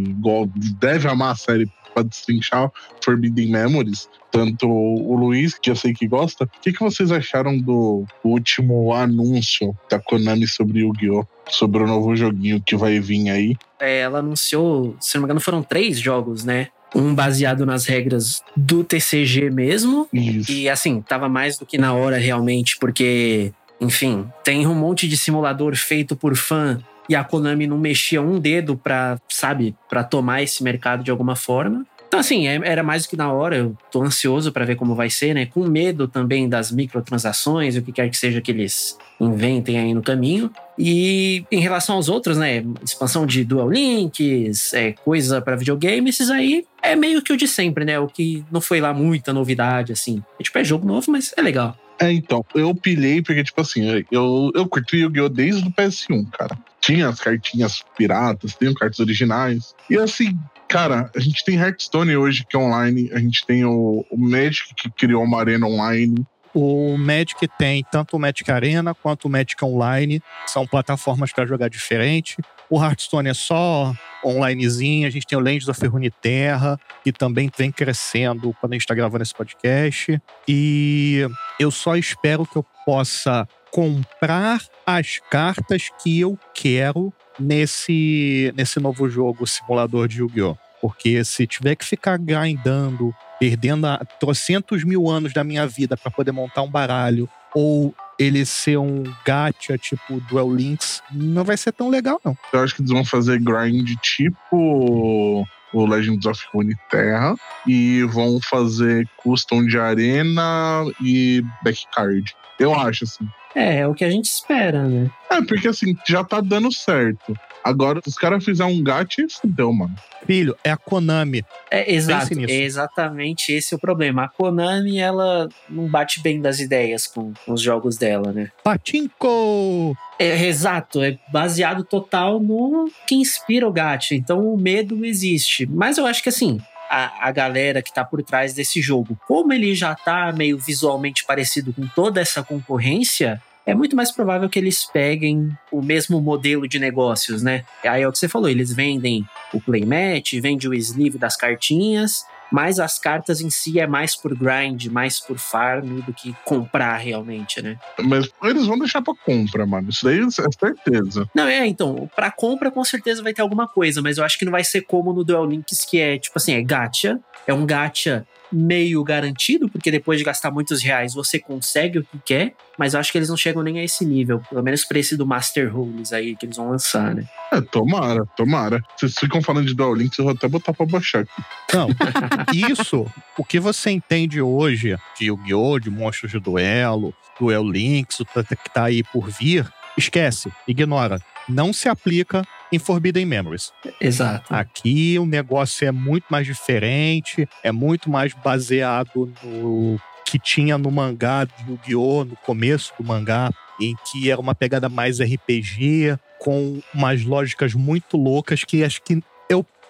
deve 0.81 1.07
amar 1.07 1.33
a 1.33 1.37
série 1.37 1.71
para 1.93 2.03
destrinchar 2.05 2.71
Forbidden 3.05 3.51
Memories, 3.51 4.09
tanto 4.31 4.67
o 4.69 5.15
Luiz, 5.15 5.55
que 5.55 5.71
eu 5.71 5.77
sei 5.77 5.93
que 5.93 6.07
gosta. 6.09 6.45
O 6.45 6.61
que, 6.61 6.73
que 6.73 6.81
vocês 6.81 7.13
acharam 7.13 7.59
do 7.59 8.05
último 8.25 8.95
anúncio 8.95 9.77
da 9.91 9.99
Konami 9.99 10.49
sobre 10.49 10.81
Yu-Gi-Oh! 10.81 11.27
Sobre 11.49 11.83
o 11.83 11.87
novo 11.87 12.15
joguinho 12.17 12.63
que 12.65 12.77
vai 12.77 12.99
vir 13.01 13.29
aí? 13.29 13.57
É, 13.79 14.01
ela 14.01 14.21
anunciou, 14.21 14.97
se 15.01 15.15
não 15.15 15.23
me 15.23 15.27
engano, 15.27 15.41
foram 15.41 15.63
três 15.63 15.99
jogos, 15.99 16.45
né? 16.45 16.69
Um 16.95 17.15
baseado 17.15 17.67
nas 17.67 17.87
regras 17.87 18.43
do 18.57 18.85
TCG 18.85 19.51
mesmo. 19.51 20.09
Isso. 20.13 20.53
E 20.53 20.69
assim, 20.69 21.01
tava 21.03 21.29
mais 21.29 21.59
do 21.59 21.67
que 21.67 21.77
na 21.77 21.93
hora 21.93 22.17
realmente, 22.17 22.77
porque, 22.79 23.53
enfim, 23.81 24.27
tem 24.45 24.67
um 24.67 24.75
monte 24.75 25.09
de 25.09 25.17
simulador 25.17 25.75
feito 25.75 26.15
por 26.15 26.37
fã 26.37 26.79
e 27.13 27.17
a 27.17 27.23
Konami 27.23 27.67
não 27.67 27.77
mexia 27.79 28.23
um 28.23 28.39
dedo 28.41 28.75
pra, 28.75 29.19
sabe, 29.29 29.75
pra 29.89 30.03
tomar 30.03 30.43
esse 30.43 30.63
mercado 30.63 31.05
de 31.05 31.11
alguma 31.11 31.37
forma. 31.37 31.85
Então, 32.09 32.19
assim, 32.21 32.47
é- 32.47 32.61
era 32.65 32.83
mais 32.83 33.05
do 33.05 33.09
que 33.11 33.17
na 33.17 33.31
hora. 33.33 33.57
Eu 33.57 33.77
tô 33.91 34.03
ansioso 34.03 34.51
pra 34.53 34.65
ver 34.65 34.77
como 34.77 34.95
vai 34.95 35.09
ser, 35.11 35.35
né? 35.35 35.47
Com 35.47 35.67
medo 35.67 36.07
também 36.09 36.49
das 36.49 36.71
microtransações 36.71 37.77
o 37.77 37.83
que 37.83 37.93
quer 37.93 38.09
que 38.09 38.17
seja 38.17 38.41
que 38.41 38.51
eles 38.51 38.99
inventem 39.21 39.79
aí 39.79 39.95
no 39.95 40.03
caminho. 40.03 40.51
E 40.79 41.45
em 41.51 41.61
relação 41.61 41.97
aos 41.97 42.09
outros, 42.09 42.37
né? 42.39 42.65
Expansão 42.83 43.27
de 43.27 43.45
Dual 43.45 43.71
Links, 43.71 44.73
é, 44.75 44.93
coisa 44.93 45.41
pra 45.41 45.57
videogame, 45.57 46.09
esses 46.11 46.31
aí 46.31 46.65
é 46.83 46.97
meio 46.97 47.23
que 47.23 47.33
o 47.33 47.37
de 47.37 47.47
sempre, 47.47 47.85
né? 47.85 47.99
O 47.99 48.07
que 48.09 48.45
não 48.51 48.61
foi 48.61 48.81
lá 48.81 48.93
muita 48.93 49.33
novidade, 49.33 49.93
assim. 49.93 50.23
É, 50.39 50.43
tipo, 50.43 50.59
é 50.59 50.65
jogo 50.65 50.87
novo, 50.87 51.11
mas 51.11 51.33
é 51.37 51.43
legal. 51.43 51.77
É, 51.99 52.11
então, 52.13 52.45
eu 52.55 52.75
pilhei 52.75 53.23
porque, 53.23 53.45
tipo 53.45 53.61
assim, 53.61 54.05
eu, 54.11 54.51
eu 54.55 54.69
curti 54.69 54.99
Yu-Gi-Oh! 54.99 55.29
desde 55.29 55.67
o 55.67 55.73
PS1, 55.73 56.31
cara. 56.31 56.59
Tinha 56.81 57.09
as 57.09 57.21
cartinhas 57.21 57.85
piratas, 57.97 58.55
tem 58.55 58.75
cartas 58.75 58.99
originais. 58.99 59.75
E 59.89 59.97
assim, 59.97 60.37
cara, 60.69 61.11
a 61.15 61.21
gente 61.21 61.45
tem 61.45 61.57
Hearthstone 61.57 62.17
hoje, 62.17 62.45
que 62.49 62.57
é 62.57 62.59
online. 62.59 63.09
A 63.13 63.19
gente 63.19 63.47
tem 63.47 63.65
o, 63.65 64.05
o 64.11 64.19
Magic, 64.19 64.75
que 64.75 64.91
criou 64.91 65.23
uma 65.23 65.39
arena 65.39 65.67
online. 65.67 66.27
O 66.55 66.99
Magic 66.99 67.49
tem 67.57 67.85
tanto 67.91 68.17
o 68.17 68.21
Magic 68.21 68.51
Arena 68.51 68.95
quanto 68.95 69.25
o 69.25 69.31
Magic 69.31 69.65
Online, 69.65 70.23
são 70.47 70.67
plataformas 70.67 71.33
para 71.33 71.47
jogar 71.47 71.69
diferente. 71.69 72.37
O 72.73 72.83
Hearthstone 72.83 73.29
é 73.29 73.35
só 73.35 73.93
onlinezinho, 74.25 75.07
a 75.07 75.11
gente 75.11 75.27
tem 75.27 75.37
o 75.37 75.43
Legends 75.43 75.69
of 75.69 75.87
Runeterra, 75.87 76.81
que 77.05 77.13
também 77.13 77.51
vem 77.55 77.71
crescendo 77.71 78.57
quando 78.59 78.73
a 78.73 78.77
gente 78.77 78.85
está 78.85 78.95
gravando 78.95 79.23
esse 79.23 79.35
podcast. 79.35 80.19
E 80.49 81.21
eu 81.61 81.71
só 81.71 81.97
espero 81.97 82.47
que 82.47 82.57
eu 82.57 82.65
possa 82.87 83.47
comprar 83.71 84.63
as 84.87 85.19
cartas 85.31 85.91
que 86.03 86.19
eu 86.19 86.39
quero 86.55 87.13
nesse, 87.39 88.51
nesse 88.57 88.81
novo 88.81 89.07
jogo 89.07 89.47
simulador 89.47 90.09
de 90.09 90.21
Yu-Gi-Oh! 90.21 90.57
Porque 90.81 91.23
se 91.27 91.47
tiver 91.47 91.77
que 91.77 91.85
ficar 91.85 92.17
grindando, 92.17 93.15
perdendo 93.39 93.87
a, 93.87 93.99
trocentos 94.19 94.83
mil 94.83 95.11
anos 95.11 95.35
da 95.35 95.45
minha 95.45 95.67
vida 95.67 95.95
para 95.95 96.11
poder 96.11 96.33
montar 96.33 96.63
um 96.63 96.71
baralho, 96.71 97.29
ou 97.55 97.95
ele 98.23 98.45
ser 98.45 98.79
um 98.79 99.03
gacha 99.25 99.77
tipo 99.77 100.21
Duel 100.29 100.55
Links, 100.55 101.03
não 101.13 101.45
vai 101.45 101.57
ser 101.57 101.73
tão 101.73 101.89
legal, 101.89 102.21
não. 102.25 102.37
Eu 102.53 102.61
acho 102.61 102.75
que 102.75 102.83
eles 102.83 102.93
vão 102.93 103.05
fazer 103.05 103.41
grind 103.41 103.91
tipo 104.03 105.47
o 105.73 105.87
Legends 105.87 106.27
of 106.27 106.43
Runeterra 106.53 107.35
e 107.67 108.03
vão 108.05 108.39
fazer 108.41 109.09
custom 109.17 109.65
de 109.67 109.79
arena 109.79 110.85
e 111.03 111.43
backcard. 111.65 112.35
Eu 112.59 112.75
acho, 112.75 113.05
assim. 113.05 113.27
É, 113.55 113.81
é 113.81 113.87
o 113.87 113.95
que 113.95 114.05
a 114.05 114.11
gente 114.11 114.27
espera, 114.27 114.85
né? 114.85 115.11
É, 115.31 115.43
porque 115.43 115.69
assim, 115.69 115.97
já 116.07 116.25
tá 116.25 116.41
dando 116.41 116.73
certo. 116.73 117.35
Agora, 117.65 118.01
se 118.03 118.09
os 118.09 118.17
caras 118.17 118.45
fizerem 118.45 118.81
um 118.81 118.83
gacha, 118.83 119.25
fudeu, 119.41 119.73
mano. 119.73 119.95
Filho, 120.27 120.57
é 120.65 120.71
a 120.71 120.77
Konami. 120.77 121.45
É, 121.71 121.93
exato, 121.93 122.39
é 122.39 122.53
exatamente 122.53 123.53
esse 123.53 123.75
o 123.75 123.79
problema. 123.79 124.25
A 124.25 124.29
Konami, 124.29 124.99
ela 124.99 125.49
não 125.69 125.87
bate 125.87 126.21
bem 126.21 126.41
das 126.41 126.61
ideias 126.61 127.07
com, 127.07 127.33
com 127.45 127.53
os 127.53 127.61
jogos 127.61 127.97
dela, 127.97 128.33
né? 128.33 128.51
Patinko! 128.65 129.97
É, 130.19 130.47
exato, 130.47 131.03
é 131.03 131.19
baseado 131.33 131.85
total 131.85 132.39
no 132.39 132.91
que 133.07 133.15
inspira 133.15 133.67
o 133.67 133.73
gacha. 133.73 134.15
Então 134.15 134.53
o 134.53 134.57
medo 134.57 135.05
existe. 135.05 135.67
Mas 135.67 135.99
eu 135.99 136.07
acho 136.07 136.23
que 136.23 136.29
assim, 136.29 136.61
a, 136.93 137.29
a 137.29 137.33
galera 137.33 137.81
que 137.81 137.91
tá 137.91 138.05
por 138.05 138.23
trás 138.23 138.53
desse 138.53 138.83
jogo, 138.83 139.19
como 139.27 139.51
ele 139.51 139.75
já 139.75 139.95
tá 139.95 140.31
meio 140.31 140.59
visualmente 140.59 141.25
parecido 141.25 141.73
com 141.73 141.89
toda 141.89 142.21
essa 142.21 142.43
concorrência, 142.43 143.41
é 143.65 143.75
muito 143.75 143.97
mais 143.97 144.13
provável 144.13 144.47
que 144.51 144.59
eles 144.59 144.85
peguem 144.85 145.49
o 145.71 145.81
mesmo 145.81 146.21
modelo 146.21 146.69
de 146.69 146.79
negócios, 146.79 147.43
né? 147.43 147.65
Aí 147.83 148.03
é 148.03 148.09
o 148.09 148.13
que 148.13 148.19
você 148.19 148.29
falou, 148.29 148.51
eles 148.51 148.75
vendem 148.75 149.25
o 149.55 149.61
playmat, 149.61 150.33
vendem 150.35 150.69
o 150.69 150.75
sleeve 150.75 151.17
das 151.17 151.35
cartinhas, 151.35 152.27
mas 152.53 152.79
as 152.79 152.99
cartas 152.99 153.41
em 153.41 153.49
si 153.49 153.81
é 153.81 153.87
mais 153.87 154.15
por 154.15 154.37
grind, 154.37 154.87
mais 154.87 155.19
por 155.19 155.39
farm 155.39 156.01
do 156.01 156.13
que 156.13 156.37
comprar 156.45 156.99
realmente, 156.99 157.63
né? 157.63 157.79
Mas 157.99 158.29
eles 158.45 158.67
vão 158.67 158.79
deixar 158.79 159.01
pra 159.01 159.15
compra, 159.25 159.67
mano. 159.67 159.89
Isso 159.89 160.05
daí 160.05 160.21
é 160.21 160.31
certeza. 160.31 161.29
Não, 161.35 161.47
é, 161.47 161.67
então, 161.67 162.11
pra 162.15 162.31
compra 162.31 162.71
com 162.71 162.85
certeza 162.85 163.23
vai 163.23 163.33
ter 163.33 163.41
alguma 163.41 163.67
coisa, 163.67 164.03
mas 164.03 164.19
eu 164.19 164.25
acho 164.25 164.39
que 164.39 164.45
não 164.45 164.53
vai 164.53 164.63
ser 164.63 164.83
como 164.83 165.13
no 165.13 165.25
Duel 165.25 165.47
Links, 165.47 165.85
que 165.85 165.99
é 165.99 166.19
tipo 166.19 166.37
assim, 166.37 166.53
é 166.53 166.63
gacha, 166.63 167.19
é 167.47 167.55
um 167.55 167.65
gacha 167.65 168.27
meio 168.53 169.03
garantido, 169.03 169.69
porque 169.69 169.91
depois 169.91 170.19
de 170.19 170.25
gastar 170.25 170.51
muitos 170.51 170.83
reais 170.83 171.15
você 171.15 171.39
consegue 171.39 171.99
o 171.99 172.05
que 172.05 172.19
quer, 172.25 172.55
mas 172.79 172.95
eu 172.95 173.01
acho 173.01 173.11
que 173.11 173.19
eles 173.19 173.29
não 173.29 173.37
chegam 173.37 173.63
nem 173.63 173.79
a 173.79 173.85
esse 173.85 174.05
nível, 174.05 174.41
pelo 174.49 174.63
menos 174.63 174.85
pra 174.85 174.99
esse 174.99 175.17
do 175.17 175.27
Master 175.27 175.75
Rules 175.75 176.13
aí 176.13 176.37
que 176.37 176.47
eles 176.47 176.57
vão 176.57 176.71
lançar, 176.71 177.15
né? 177.15 177.25
É, 177.53 177.61
tomara, 177.61 178.25
tomara. 178.37 178.83
Vocês 178.97 179.15
ficam 179.19 179.43
falando 179.43 179.67
de 179.67 179.75
Dual 179.75 179.95
Links, 179.95 180.19
eu 180.19 180.25
vou 180.25 180.35
até 180.35 180.49
botar 180.49 180.73
pra 180.73 180.87
baixar 180.87 181.21
aqui. 181.21 181.43
Não, 181.73 181.89
isso, 182.71 183.07
o 183.39 183.45
que 183.45 183.59
você 183.59 183.91
entende 183.91 184.41
hoje 184.41 184.97
de 185.19 185.27
Yu-Gi-Oh!, 185.27 185.79
de 185.79 185.91
monstros 185.91 186.33
de 186.33 186.39
duelo, 186.39 187.15
Duel 187.39 187.69
Links, 187.69 188.21
o 188.21 188.25
que 188.27 188.71
tá 188.73 188.85
aí 188.85 189.03
por 189.03 189.31
vir, 189.31 189.71
esquece, 189.97 190.53
ignora. 190.67 191.21
Não 191.49 191.73
se 191.73 191.89
aplica 191.89 192.47
em 192.73 192.79
Forbidden 192.79 193.27
Memories. 193.27 193.71
Exato. 194.01 194.53
Aqui 194.53 195.19
o 195.19 195.27
negócio 195.27 195.87
é 195.87 195.93
muito 195.93 196.25
mais 196.31 196.47
diferente, 196.47 197.49
é 197.63 197.71
muito 197.71 198.11
mais 198.11 198.33
baseado 198.33 199.33
no 199.43 200.01
que 200.25 200.39
tinha 200.39 200.79
no 200.79 200.91
mangá 200.91 201.45
de 201.45 201.71
Yu-Gi-Oh! 201.71 202.25
no 202.25 202.37
começo 202.37 202.95
do 202.99 203.05
mangá, 203.05 203.51
em 203.79 203.95
que 204.07 204.31
era 204.31 204.41
uma 204.41 204.55
pegada 204.55 204.89
mais 204.89 205.21
RPG, 205.21 206.17
com 206.39 206.81
umas 206.95 207.23
lógicas 207.23 207.75
muito 207.75 208.17
loucas 208.17 208.65
que 208.65 208.83
acho 208.83 209.03
que 209.03 209.23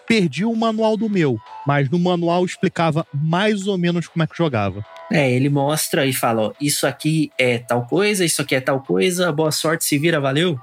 perdi 0.07 0.45
o 0.45 0.55
manual 0.55 0.97
do 0.97 1.09
meu, 1.09 1.37
mas 1.67 1.89
no 1.91 1.99
manual 1.99 2.45
explicava 2.45 3.07
mais 3.13 3.67
ou 3.67 3.77
menos 3.79 4.07
como 4.09 4.23
é 4.23 4.27
que 4.27 4.37
jogava. 4.37 4.85
É, 5.11 5.31
ele 5.31 5.49
mostra 5.49 6.07
e 6.07 6.13
fala: 6.13 6.43
ó, 6.49 6.53
isso 6.61 6.87
aqui 6.87 7.31
é 7.39 7.59
tal 7.59 7.87
coisa, 7.87 8.25
isso 8.25 8.41
aqui 8.43 8.55
é 8.55 8.61
tal 8.61 8.81
coisa, 8.81 9.31
boa 9.33 9.51
sorte, 9.53 9.85
se 9.85 9.99
vira, 9.99 10.21
valeu. 10.21 10.59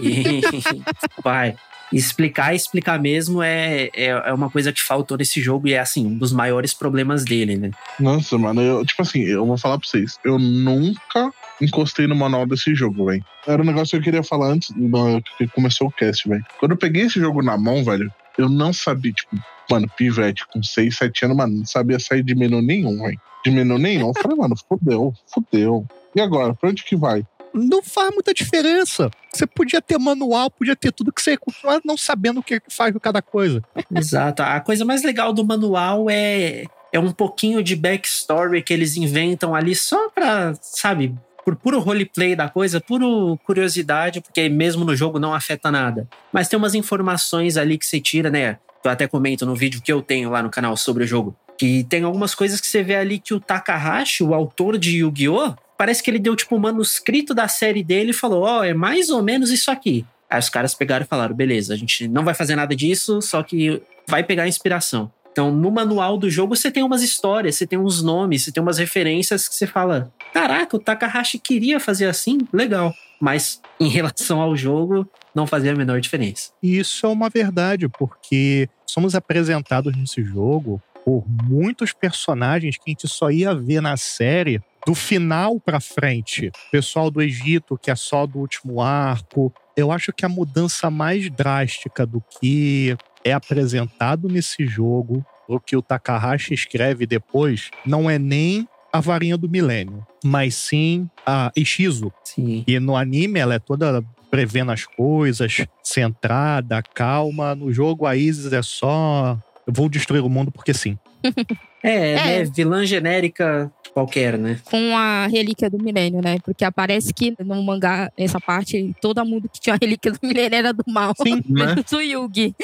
E 0.00 0.40
vai. 1.22 1.54
Explicar, 1.92 2.54
explicar 2.54 3.00
mesmo 3.00 3.42
é, 3.42 3.90
é, 3.96 4.06
é 4.10 4.32
uma 4.32 4.48
coisa 4.48 4.72
que 4.72 4.80
faltou 4.80 5.16
nesse 5.18 5.40
jogo 5.42 5.66
e 5.66 5.72
é, 5.72 5.80
assim, 5.80 6.06
um 6.06 6.16
dos 6.18 6.32
maiores 6.32 6.72
problemas 6.72 7.24
dele, 7.24 7.56
né? 7.56 7.72
Nossa, 7.98 8.38
mano, 8.38 8.62
eu, 8.62 8.86
tipo 8.86 9.02
assim, 9.02 9.22
eu 9.24 9.44
vou 9.44 9.58
falar 9.58 9.76
pra 9.76 9.88
vocês, 9.88 10.16
eu 10.24 10.38
nunca 10.38 11.32
encostei 11.60 12.06
no 12.06 12.14
manual 12.14 12.46
desse 12.46 12.76
jogo, 12.76 13.06
velho. 13.06 13.24
Era 13.44 13.60
um 13.60 13.64
negócio 13.64 13.90
que 13.90 13.96
eu 13.96 14.02
queria 14.02 14.22
falar 14.22 14.50
antes 14.52 14.70
do- 14.70 15.20
que 15.36 15.48
começou 15.48 15.88
o 15.88 15.90
cast, 15.90 16.28
velho. 16.28 16.44
Quando 16.60 16.72
eu 16.72 16.78
peguei 16.78 17.02
esse 17.02 17.18
jogo 17.18 17.42
na 17.42 17.58
mão, 17.58 17.82
velho, 17.84 18.08
eu 18.38 18.48
não 18.48 18.72
sabia, 18.72 19.12
tipo, 19.12 19.36
mano, 19.70 19.88
pivete 19.96 20.46
com 20.48 20.62
6, 20.62 20.96
7 20.96 21.24
anos, 21.26 21.36
mano, 21.36 21.58
não 21.58 21.64
sabia 21.64 21.98
sair 21.98 22.22
de 22.22 22.34
menu 22.34 22.60
nenhum, 22.60 23.02
velho. 23.02 23.20
De 23.44 23.50
menu 23.50 23.78
nenhum. 23.78 24.08
Eu 24.08 24.22
falei, 24.22 24.36
mano, 24.36 24.54
fudeu, 24.68 25.14
fudeu. 25.26 25.86
E 26.14 26.20
agora, 26.20 26.54
pra 26.54 26.70
onde 26.70 26.84
que 26.84 26.96
vai? 26.96 27.24
Não 27.52 27.82
faz 27.82 28.10
muita 28.12 28.32
diferença. 28.32 29.10
Você 29.32 29.46
podia 29.46 29.82
ter 29.82 29.98
manual, 29.98 30.50
podia 30.50 30.76
ter 30.76 30.92
tudo 30.92 31.12
que 31.12 31.20
você 31.20 31.32
ia 31.32 31.38
continuar 31.38 31.80
não 31.84 31.96
sabendo 31.96 32.40
o 32.40 32.42
que 32.42 32.60
faz 32.68 32.94
cada 33.00 33.20
coisa. 33.20 33.62
Exato. 33.94 34.42
A 34.42 34.60
coisa 34.60 34.84
mais 34.84 35.02
legal 35.02 35.32
do 35.32 35.44
manual 35.44 36.08
é, 36.08 36.64
é 36.92 37.00
um 37.00 37.12
pouquinho 37.12 37.62
de 37.62 37.74
backstory 37.74 38.62
que 38.62 38.72
eles 38.72 38.96
inventam 38.96 39.54
ali 39.54 39.74
só 39.74 40.08
pra, 40.10 40.54
sabe, 40.60 41.14
por 41.44 41.56
puro 41.56 41.80
roleplay 41.80 42.36
da 42.36 42.48
coisa, 42.48 42.80
puro 42.80 43.38
curiosidade, 43.44 44.20
porque 44.20 44.48
mesmo 44.48 44.84
no 44.84 44.94
jogo 44.94 45.18
não 45.18 45.34
afeta 45.34 45.70
nada. 45.70 46.08
Mas 46.32 46.48
tem 46.48 46.58
umas 46.58 46.74
informações 46.74 47.56
ali 47.56 47.78
que 47.78 47.86
você 47.86 48.00
tira, 48.00 48.30
né? 48.30 48.58
Eu 48.84 48.90
até 48.90 49.06
comento 49.06 49.44
no 49.44 49.54
vídeo 49.54 49.82
que 49.82 49.92
eu 49.92 50.00
tenho 50.00 50.30
lá 50.30 50.42
no 50.42 50.50
canal 50.50 50.76
sobre 50.76 51.04
o 51.04 51.06
jogo. 51.06 51.36
Que 51.58 51.84
tem 51.84 52.04
algumas 52.04 52.34
coisas 52.34 52.60
que 52.60 52.66
você 52.66 52.82
vê 52.82 52.96
ali 52.96 53.18
que 53.18 53.34
o 53.34 53.40
Takahashi, 53.40 54.22
o 54.22 54.34
autor 54.34 54.78
de 54.78 54.98
Yu-Gi-Oh!, 54.98 55.54
parece 55.76 56.02
que 56.02 56.10
ele 56.10 56.18
deu 56.18 56.34
tipo 56.34 56.56
um 56.56 56.58
manuscrito 56.58 57.34
da 57.34 57.48
série 57.48 57.82
dele 57.82 58.10
e 58.10 58.14
falou: 58.14 58.44
Ó, 58.44 58.64
é 58.64 58.72
mais 58.72 59.10
ou 59.10 59.22
menos 59.22 59.50
isso 59.50 59.70
aqui. 59.70 60.06
Aí 60.30 60.38
os 60.38 60.48
caras 60.48 60.74
pegaram 60.74 61.04
e 61.04 61.08
falaram: 61.08 61.34
beleza, 61.34 61.74
a 61.74 61.76
gente 61.76 62.06
não 62.06 62.24
vai 62.24 62.34
fazer 62.34 62.54
nada 62.54 62.74
disso, 62.76 63.20
só 63.20 63.42
que 63.42 63.82
vai 64.06 64.22
pegar 64.22 64.46
inspiração. 64.46 65.10
Então, 65.32 65.52
no 65.52 65.70
manual 65.70 66.18
do 66.18 66.28
jogo, 66.28 66.56
você 66.56 66.70
tem 66.70 66.82
umas 66.82 67.02
histórias, 67.02 67.56
você 67.56 67.66
tem 67.66 67.78
uns 67.78 68.02
nomes, 68.02 68.42
você 68.42 68.52
tem 68.52 68.62
umas 68.62 68.78
referências 68.78 69.48
que 69.48 69.54
você 69.54 69.66
fala: 69.66 70.12
caraca, 70.32 70.76
o 70.76 70.80
Takahashi 70.80 71.38
queria 71.38 71.78
fazer 71.78 72.06
assim? 72.06 72.38
Legal. 72.52 72.92
Mas 73.20 73.60
em 73.78 73.88
relação 73.88 74.40
ao 74.40 74.56
jogo, 74.56 75.08
não 75.34 75.46
fazia 75.46 75.72
a 75.72 75.76
menor 75.76 76.00
diferença. 76.00 76.50
E 76.62 76.78
isso 76.78 77.06
é 77.06 77.08
uma 77.08 77.28
verdade, 77.28 77.88
porque 77.88 78.68
somos 78.86 79.14
apresentados 79.14 79.96
nesse 79.96 80.22
jogo 80.24 80.82
por 81.04 81.24
muitos 81.28 81.92
personagens 81.92 82.76
que 82.76 82.82
a 82.86 82.90
gente 82.90 83.08
só 83.08 83.30
ia 83.30 83.54
ver 83.54 83.80
na 83.80 83.96
série 83.96 84.60
do 84.86 84.94
final 84.94 85.60
pra 85.60 85.80
frente. 85.80 86.50
Pessoal 86.70 87.10
do 87.10 87.20
Egito, 87.20 87.78
que 87.78 87.90
é 87.90 87.94
só 87.94 88.26
do 88.26 88.38
último 88.38 88.80
arco. 88.80 89.52
Eu 89.76 89.92
acho 89.92 90.12
que 90.12 90.24
a 90.24 90.28
mudança 90.28 90.90
mais 90.90 91.30
drástica 91.30 92.06
do 92.06 92.22
que 92.40 92.96
é 93.24 93.32
apresentado 93.32 94.28
nesse 94.28 94.66
jogo, 94.66 95.24
o 95.48 95.58
que 95.58 95.76
o 95.76 95.82
Takahashi 95.82 96.54
escreve 96.54 97.06
depois, 97.06 97.70
não 97.84 98.08
é 98.08 98.18
nem 98.18 98.68
a 98.92 99.00
varinha 99.00 99.36
do 99.36 99.48
milênio, 99.48 100.06
mas 100.24 100.54
sim 100.54 101.08
a 101.24 101.52
Ishizu, 101.56 102.12
Sim. 102.24 102.64
e 102.66 102.78
no 102.80 102.96
anime 102.96 103.38
ela 103.38 103.54
é 103.54 103.58
toda 103.58 104.04
prevendo 104.30 104.70
as 104.70 104.86
coisas, 104.86 105.66
centrada, 105.82 106.82
calma. 106.94 107.54
No 107.54 107.72
jogo 107.72 108.06
a 108.06 108.14
Isis 108.14 108.52
é 108.52 108.62
só. 108.62 109.36
Eu 109.66 109.72
vou 109.72 109.88
destruir 109.88 110.22
o 110.22 110.28
mundo 110.28 110.50
porque 110.50 110.72
sim. 110.72 110.96
É, 111.82 112.12
É. 112.12 112.14
né? 112.14 112.44
Vilã 112.44 112.84
genérica 112.84 113.70
qualquer, 113.92 114.38
né? 114.38 114.60
Com 114.64 114.96
a 114.96 115.26
relíquia 115.26 115.68
do 115.70 115.82
milênio, 115.82 116.20
né? 116.22 116.38
Porque 116.44 116.64
aparece 116.64 117.12
que 117.12 117.34
no 117.42 117.62
mangá, 117.62 118.10
essa 118.16 118.40
parte, 118.40 118.94
todo 119.00 119.24
mundo 119.24 119.48
que 119.48 119.60
tinha 119.60 119.74
a 119.74 119.78
relíquia 119.80 120.12
do 120.12 120.18
milênio 120.22 120.56
era 120.56 120.72
do 120.72 120.84
mal. 120.86 121.12
Sim, 121.22 121.42
né? 121.48 121.66
Menos 121.74 121.90
o 121.92 122.00
Yugi. 122.00 122.54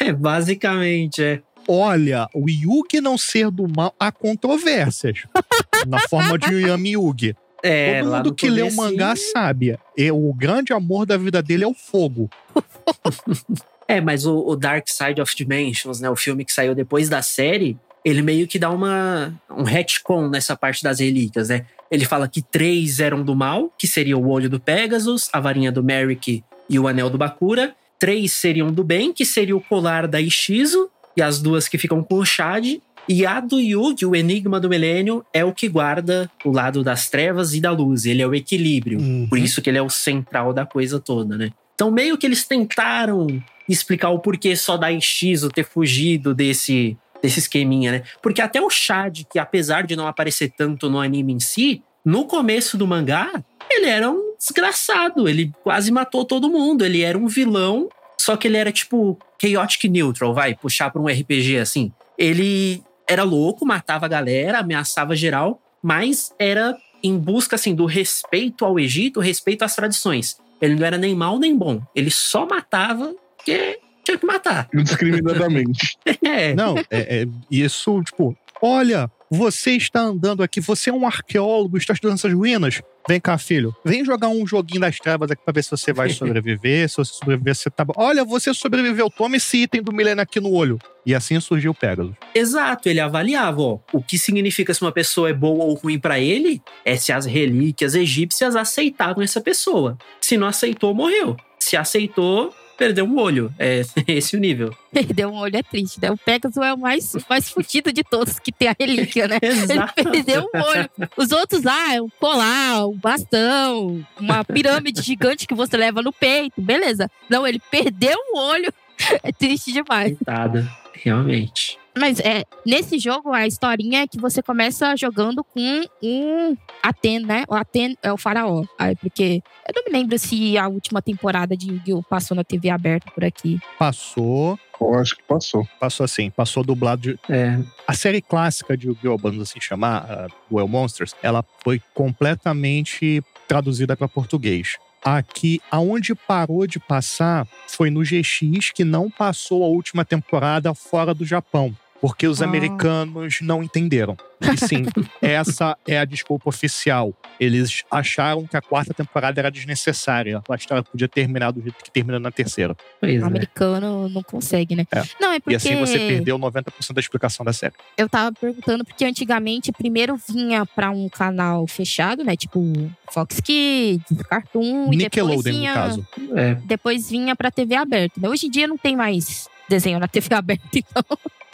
É, 0.00 0.12
basicamente, 0.12 1.22
é. 1.22 1.42
Olha, 1.66 2.28
o 2.34 2.48
Yugi 2.48 3.00
não 3.00 3.16
ser 3.16 3.50
do 3.50 3.66
mal, 3.68 3.94
há 3.98 4.12
controvérsias. 4.12 5.24
na 5.88 5.98
forma 6.08 6.38
de 6.38 6.66
Yami 6.66 6.92
Yugi. 6.92 7.34
É, 7.62 8.02
Todo 8.02 8.12
mundo 8.16 8.34
que 8.34 8.50
lê 8.50 8.62
o 8.62 8.72
mangá 8.74 9.14
sabe. 9.16 9.78
E 9.96 10.10
o 10.12 10.32
grande 10.34 10.74
amor 10.74 11.06
da 11.06 11.16
vida 11.16 11.42
dele 11.42 11.64
é 11.64 11.66
o 11.66 11.74
fogo. 11.74 12.28
É, 13.86 14.00
mas 14.00 14.24
o, 14.24 14.34
o 14.38 14.56
Dark 14.56 14.88
Side 14.88 15.20
of 15.20 15.36
Dimensions, 15.36 16.00
né? 16.00 16.08
O 16.08 16.16
filme 16.16 16.42
que 16.42 16.52
saiu 16.54 16.74
depois 16.74 17.10
da 17.10 17.20
série, 17.20 17.76
ele 18.04 18.22
meio 18.22 18.46
que 18.46 18.58
dá 18.58 18.70
uma, 18.70 19.32
um 19.50 19.62
retcon 19.62 20.28
nessa 20.28 20.54
parte 20.54 20.82
das 20.82 21.00
relíquias, 21.00 21.48
né? 21.48 21.64
Ele 21.90 22.04
fala 22.04 22.28
que 22.28 22.42
três 22.42 23.00
eram 23.00 23.22
do 23.22 23.34
mal, 23.34 23.72
que 23.78 23.86
seria 23.86 24.16
o 24.18 24.28
olho 24.28 24.50
do 24.50 24.60
Pegasus, 24.60 25.28
a 25.32 25.40
varinha 25.40 25.72
do 25.72 25.82
Merrick 25.82 26.44
e 26.68 26.78
o 26.78 26.86
anel 26.86 27.08
do 27.08 27.16
Bakura. 27.16 27.74
Três 27.98 28.32
seriam 28.32 28.72
do 28.72 28.84
bem, 28.84 29.12
que 29.12 29.24
seria 29.24 29.56
o 29.56 29.60
colar 29.60 30.06
da 30.06 30.20
Ishizu, 30.20 30.90
e 31.16 31.22
as 31.22 31.40
duas 31.40 31.68
que 31.68 31.78
ficam 31.78 32.02
com 32.02 32.16
o 32.16 32.24
Shad. 32.24 32.78
E 33.08 33.26
a 33.26 33.38
do 33.38 33.60
Yugi, 33.60 34.06
o 34.06 34.16
Enigma 34.16 34.58
do 34.58 34.68
Milênio, 34.68 35.24
é 35.32 35.44
o 35.44 35.52
que 35.52 35.68
guarda 35.68 36.30
o 36.44 36.50
lado 36.50 36.82
das 36.82 37.08
trevas 37.08 37.54
e 37.54 37.60
da 37.60 37.70
luz. 37.70 38.06
Ele 38.06 38.22
é 38.22 38.26
o 38.26 38.34
equilíbrio. 38.34 38.98
Por 39.28 39.38
isso 39.38 39.62
que 39.62 39.70
ele 39.70 39.78
é 39.78 39.82
o 39.82 39.90
central 39.90 40.52
da 40.52 40.66
coisa 40.66 40.98
toda, 40.98 41.36
né? 41.36 41.50
Então, 41.74 41.90
meio 41.90 42.16
que 42.16 42.26
eles 42.26 42.44
tentaram 42.44 43.26
explicar 43.68 44.10
o 44.10 44.18
porquê 44.18 44.56
só 44.56 44.76
da 44.76 44.90
Ishizu 44.90 45.48
ter 45.48 45.64
fugido 45.64 46.34
desse, 46.34 46.96
desse 47.24 47.38
esqueminha, 47.38 47.90
né? 47.90 48.02
Porque 48.22 48.42
até 48.42 48.60
o 48.60 48.68
Shad, 48.68 49.24
que 49.24 49.38
apesar 49.38 49.86
de 49.86 49.96
não 49.96 50.06
aparecer 50.06 50.52
tanto 50.54 50.90
no 50.90 51.00
anime 51.00 51.32
em 51.32 51.40
si, 51.40 51.82
no 52.04 52.26
começo 52.26 52.76
do 52.76 52.86
mangá, 52.86 53.32
ele 53.70 53.86
era 53.86 54.10
um 54.10 54.34
desgraçado. 54.38 55.26
Ele 55.26 55.50
quase 55.62 55.90
matou 55.90 56.26
todo 56.26 56.50
mundo. 56.50 56.84
Ele 56.84 57.00
era 57.00 57.16
um 57.16 57.26
vilão, 57.26 57.88
só 58.20 58.36
que 58.36 58.46
ele 58.46 58.58
era 58.58 58.70
tipo 58.70 59.18
chaotic 59.40 59.84
neutral, 59.84 60.34
vai, 60.34 60.54
puxar 60.54 60.90
pra 60.90 61.00
um 61.00 61.06
RPG 61.06 61.56
assim. 61.56 61.90
Ele 62.18 62.82
era 63.08 63.22
louco, 63.22 63.64
matava 63.64 64.04
a 64.04 64.08
galera, 64.08 64.58
ameaçava 64.58 65.16
geral, 65.16 65.58
mas 65.82 66.30
era 66.38 66.76
em 67.02 67.18
busca 67.18 67.56
assim 67.56 67.74
do 67.74 67.86
respeito 67.86 68.66
ao 68.66 68.78
Egito, 68.78 69.18
respeito 69.18 69.64
às 69.64 69.74
tradições. 69.74 70.36
Ele 70.60 70.74
não 70.74 70.86
era 70.86 70.98
nem 70.98 71.14
mal 71.14 71.38
nem 71.38 71.56
bom. 71.56 71.80
Ele 71.94 72.10
só 72.10 72.46
matava 72.46 73.14
porque 73.38 73.78
tinha 74.04 74.18
que 74.18 74.26
matar. 74.26 74.68
Indiscriminadamente. 74.74 75.96
É. 76.24 76.54
Não, 76.54 76.76
é, 76.90 77.22
é 77.22 77.26
isso, 77.50 78.02
tipo, 78.02 78.36
olha, 78.62 79.10
você 79.30 79.72
está 79.72 80.00
andando 80.00 80.42
aqui, 80.42 80.60
você 80.60 80.90
é 80.90 80.92
um 80.92 81.06
arqueólogo, 81.06 81.76
está 81.76 81.92
estudando 81.92 82.18
essas 82.18 82.32
ruínas. 82.32 82.80
Vem 83.06 83.20
cá, 83.20 83.36
filho. 83.36 83.74
Vem 83.84 84.04
jogar 84.04 84.28
um 84.28 84.46
joguinho 84.46 84.80
das 84.80 84.98
trevas 84.98 85.30
aqui 85.30 85.42
pra 85.44 85.52
ver 85.52 85.62
se 85.62 85.70
você 85.70 85.92
vai 85.92 86.08
sobreviver. 86.10 86.88
se 86.88 86.96
você 86.96 87.12
sobreviver, 87.12 87.54
você 87.54 87.68
tá 87.68 87.84
bom. 87.84 87.92
Olha, 87.96 88.24
você 88.24 88.54
sobreviveu, 88.54 89.10
toma 89.10 89.36
esse 89.36 89.62
item 89.62 89.82
do 89.82 89.92
milênio 89.92 90.22
aqui 90.22 90.40
no 90.40 90.52
olho. 90.52 90.78
E 91.04 91.14
assim 91.14 91.38
surgiu 91.40 91.72
o 91.72 91.74
Pegasus. 91.74 92.14
Exato, 92.34 92.88
ele 92.88 93.00
avaliava, 93.00 93.60
ó, 93.60 93.78
o 93.92 94.02
que 94.02 94.18
significa 94.18 94.72
se 94.72 94.80
uma 94.80 94.92
pessoa 94.92 95.28
é 95.28 95.34
boa 95.34 95.64
ou 95.64 95.74
ruim 95.74 95.98
pra 95.98 96.18
ele 96.18 96.62
é 96.84 96.96
se 96.96 97.12
as 97.12 97.26
relíquias 97.26 97.94
egípcias 97.94 98.56
aceitavam 98.56 99.22
essa 99.22 99.40
pessoa. 99.40 99.98
Se 100.20 100.36
não 100.36 100.46
aceitou, 100.46 100.94
morreu. 100.94 101.36
Se 101.58 101.76
aceitou, 101.76 102.54
perdeu 102.76 103.04
um 103.04 103.18
olho. 103.18 103.52
É 103.58 103.82
esse 104.08 104.36
o 104.36 104.40
nível. 104.40 104.74
Perdeu 104.92 105.30
um 105.30 105.34
olho 105.34 105.56
é 105.56 105.62
triste, 105.62 106.00
né? 106.00 106.10
O 106.10 106.16
Pegasus 106.16 106.56
é 106.56 106.72
o 106.72 106.78
mais, 106.78 107.12
mais 107.28 107.48
fudido 107.48 107.92
de 107.92 108.02
todos 108.04 108.38
que 108.38 108.52
tem 108.52 108.68
a 108.68 108.76
relíquia, 108.78 109.28
né? 109.28 109.38
Ele 109.42 110.10
perdeu 110.10 110.48
um 110.54 110.60
olho. 110.60 110.90
Os 111.16 111.32
outros, 111.32 111.66
ah, 111.66 111.94
é 111.94 112.00
um 112.00 112.08
colar, 112.20 112.86
um 112.86 112.96
bastão, 112.96 114.04
uma 114.20 114.44
pirâmide 114.44 115.02
gigante 115.02 115.46
que 115.46 115.54
você 115.54 115.76
leva 115.76 116.02
no 116.02 116.12
peito. 116.12 116.60
Beleza. 116.60 117.10
Não, 117.28 117.46
ele 117.46 117.60
perdeu 117.70 118.16
um 118.32 118.38
olho. 118.38 118.72
É 119.22 119.32
triste 119.32 119.72
demais. 119.72 120.16
Coitada, 120.16 120.70
realmente. 120.92 121.78
Mas 121.96 122.18
é, 122.20 122.44
nesse 122.66 122.98
jogo, 122.98 123.32
a 123.32 123.46
historinha 123.46 124.02
é 124.02 124.06
que 124.06 124.18
você 124.20 124.42
começa 124.42 124.96
jogando 124.96 125.44
com 125.44 125.82
um 126.02 126.56
Aten, 126.82 127.20
né? 127.20 127.44
O 127.48 127.54
Aten 127.54 127.96
é 128.02 128.12
o 128.12 128.16
faraó. 128.16 128.64
Aí, 128.78 128.96
porque 128.96 129.42
eu 129.68 129.72
não 129.76 129.84
me 129.84 129.92
lembro 129.98 130.18
se 130.18 130.58
a 130.58 130.66
última 130.68 131.00
temporada 131.00 131.56
de 131.56 131.70
Yu-Gi-Oh! 131.70 132.02
passou 132.02 132.36
na 132.36 132.42
TV 132.42 132.68
aberta 132.68 133.10
por 133.12 133.24
aqui. 133.24 133.60
Passou, 133.78 134.58
Eu 134.80 134.94
acho 134.98 135.16
que 135.16 135.22
passou. 135.22 135.66
passou 135.78 136.02
assim, 136.04 136.30
passou 136.30 136.64
dublado 136.64 137.02
de. 137.02 137.18
É, 137.28 137.58
A 137.86 137.94
série 137.94 138.20
clássica 138.20 138.76
de 138.76 138.88
Yu-Gi-Oh! 138.88 139.16
vamos 139.16 139.40
assim 139.40 139.60
chamar, 139.60 139.98
a 140.10 140.26
Duel 140.50 140.66
Monsters, 140.66 141.14
ela 141.22 141.44
foi 141.62 141.80
completamente 141.94 143.22
traduzida 143.46 143.96
para 143.96 144.08
português. 144.08 144.76
Aqui, 145.04 145.60
aonde 145.70 146.14
parou 146.14 146.66
de 146.66 146.80
passar 146.80 147.46
foi 147.68 147.90
no 147.90 148.00
GX, 148.02 148.70
que 148.74 148.84
não 148.84 149.10
passou 149.10 149.62
a 149.62 149.66
última 149.68 150.02
temporada 150.04 150.72
fora 150.74 151.12
do 151.12 151.26
Japão, 151.26 151.76
porque 152.06 152.26
os 152.28 152.42
Ah. 152.42 152.44
americanos 152.44 153.38
não 153.40 153.62
entenderam. 153.62 154.14
E 154.42 154.58
sim, 154.58 154.84
essa 155.22 155.74
é 155.88 155.98
a 155.98 156.04
desculpa 156.04 156.50
oficial. 156.50 157.14
Eles 157.40 157.82
acharam 157.90 158.46
que 158.46 158.54
a 158.58 158.60
quarta 158.60 158.92
temporada 158.92 159.40
era 159.40 159.50
desnecessária. 159.50 160.42
A 160.46 160.54
história 160.54 160.82
podia 160.82 161.08
terminar 161.08 161.50
do 161.50 161.62
jeito 161.62 161.82
que 161.82 161.90
termina 161.90 162.20
na 162.20 162.30
terceira. 162.30 162.76
pois 163.00 163.22
O 163.22 163.24
é. 163.24 163.26
americano 163.26 164.06
não 164.10 164.22
consegue, 164.22 164.76
né? 164.76 164.86
É. 164.92 165.02
Não, 165.18 165.32
é 165.32 165.40
porque 165.40 165.54
E 165.54 165.56
assim 165.56 165.76
você 165.76 165.98
perdeu 165.98 166.38
90% 166.38 166.92
da 166.92 167.00
explicação 167.00 167.42
da 167.42 167.54
série. 167.54 167.72
eu 167.96 168.06
tava 168.06 168.32
perguntando 168.38 168.84
porque 168.84 169.04
antigamente 169.06 169.72
primeiro 169.72 170.14
vinha 170.28 170.66
pra 170.66 170.90
um 170.90 171.08
canal 171.08 171.66
fechado, 171.66 172.22
né? 172.22 172.36
Tipo 172.36 172.70
Fox 173.12 173.40
Kids, 173.40 174.04
Cartoon 174.28 174.92
e 174.92 174.98
depois 174.98 175.02
Nickelodeon, 175.04 175.42
vinha, 175.54 175.70
no 175.70 175.74
caso. 175.74 176.08
É, 176.36 176.54
depois 176.66 177.08
vinha 177.08 177.34
pra 177.34 177.50
TV 177.50 177.74
aberta. 177.76 178.20
né? 178.20 178.28
Hoje 178.28 178.46
em 178.48 178.50
dia 178.50 178.66
não 178.68 178.76
tem 178.76 178.94
mais 178.94 179.48
desenho 179.70 179.98
na 179.98 180.06
TV 180.06 180.28
aberta, 180.36 180.68
então 180.74 181.02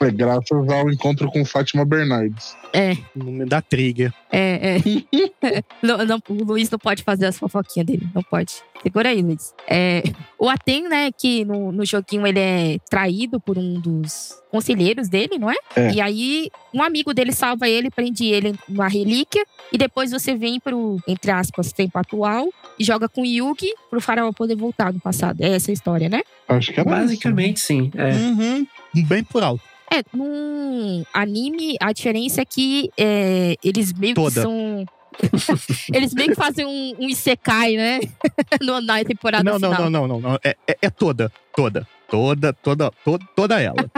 É 0.02 0.10
graças 0.10 0.68
ao 0.68 0.90
encontro 0.90 1.30
com 1.30 1.44
Fátima 1.44 1.84
Bernardes. 1.84 2.56
é, 2.72 2.96
Não 3.14 3.32
me 3.32 3.44
dá 3.44 3.60
trigger. 3.60 4.12
é, 4.32 4.76
é. 4.78 5.62
não, 5.82 5.98
não, 6.06 6.22
o 6.28 6.44
Luiz 6.44 6.70
não 6.70 6.78
pode 6.78 7.02
fazer 7.02 7.26
as 7.26 7.38
fofoquinhas 7.38 7.86
dele, 7.86 8.08
não 8.14 8.22
pode. 8.22 8.54
Segura 8.82 9.10
aí, 9.10 9.20
Luiz. 9.20 9.52
É, 9.68 10.02
o 10.38 10.48
Aten, 10.48 10.88
né, 10.88 11.10
que 11.12 11.44
no, 11.44 11.70
no 11.70 11.84
joguinho 11.84 12.26
ele 12.26 12.38
é 12.38 12.78
traído 12.88 13.38
por 13.38 13.58
um 13.58 13.78
dos 13.78 14.40
conselheiros 14.50 15.06
dele, 15.08 15.38
não 15.38 15.50
é? 15.50 15.56
É. 15.76 15.92
E 15.92 16.00
aí, 16.00 16.50
um 16.72 16.82
amigo 16.82 17.12
dele 17.12 17.32
salva 17.32 17.68
ele, 17.68 17.90
prende 17.90 18.24
ele 18.24 18.58
numa 18.66 18.88
relíquia, 18.88 19.44
e 19.70 19.76
depois 19.76 20.10
você 20.10 20.34
vem 20.34 20.58
pro, 20.58 20.98
entre 21.06 21.30
aspas, 21.30 21.72
tempo 21.72 21.98
atual 21.98 22.48
e 22.78 22.84
joga 22.84 23.06
com 23.06 23.20
o 23.20 23.26
Yugi 23.26 23.70
pro 23.90 24.00
faraó 24.00 24.32
poder 24.32 24.56
voltar 24.56 24.94
no 24.94 25.00
passado. 25.00 25.42
É 25.42 25.54
essa 25.54 25.70
a 25.70 25.74
história, 25.74 26.08
né? 26.08 26.22
Acho 26.48 26.72
que 26.72 26.80
era 26.80 26.88
basicamente 26.88 27.60
sim. 27.60 27.90
É. 27.94 28.12
Uhum. 28.12 28.66
Bem 29.06 29.22
por 29.22 29.42
alto. 29.42 29.69
É, 29.92 30.02
num 30.14 31.04
anime, 31.12 31.76
a 31.80 31.92
diferença 31.92 32.42
é 32.42 32.44
que 32.44 32.90
é, 32.96 33.56
eles 33.62 33.92
meio 33.92 34.14
que 34.14 34.20
Toda. 34.20 34.42
são. 34.42 34.84
eles 35.92 36.14
meio 36.14 36.28
que 36.30 36.34
fazem 36.36 36.64
um, 36.64 36.94
um 37.04 37.08
Isekai, 37.08 37.76
né? 37.76 38.00
No- 38.62 38.80
na 38.80 39.02
temporada 39.04 39.42
Não, 39.44 39.58
não, 39.58 39.70
final. 39.72 39.90
não, 39.90 40.06
não, 40.06 40.20
não, 40.20 40.30
não. 40.30 40.38
É, 40.44 40.56
é- 40.66 40.78
é 40.82 40.90
toda, 40.90 41.32
toda, 41.54 41.86
toda, 42.08 42.52
toda, 42.52 42.90
toda, 43.04 43.24
toda 43.34 43.60
ela. 43.60 43.76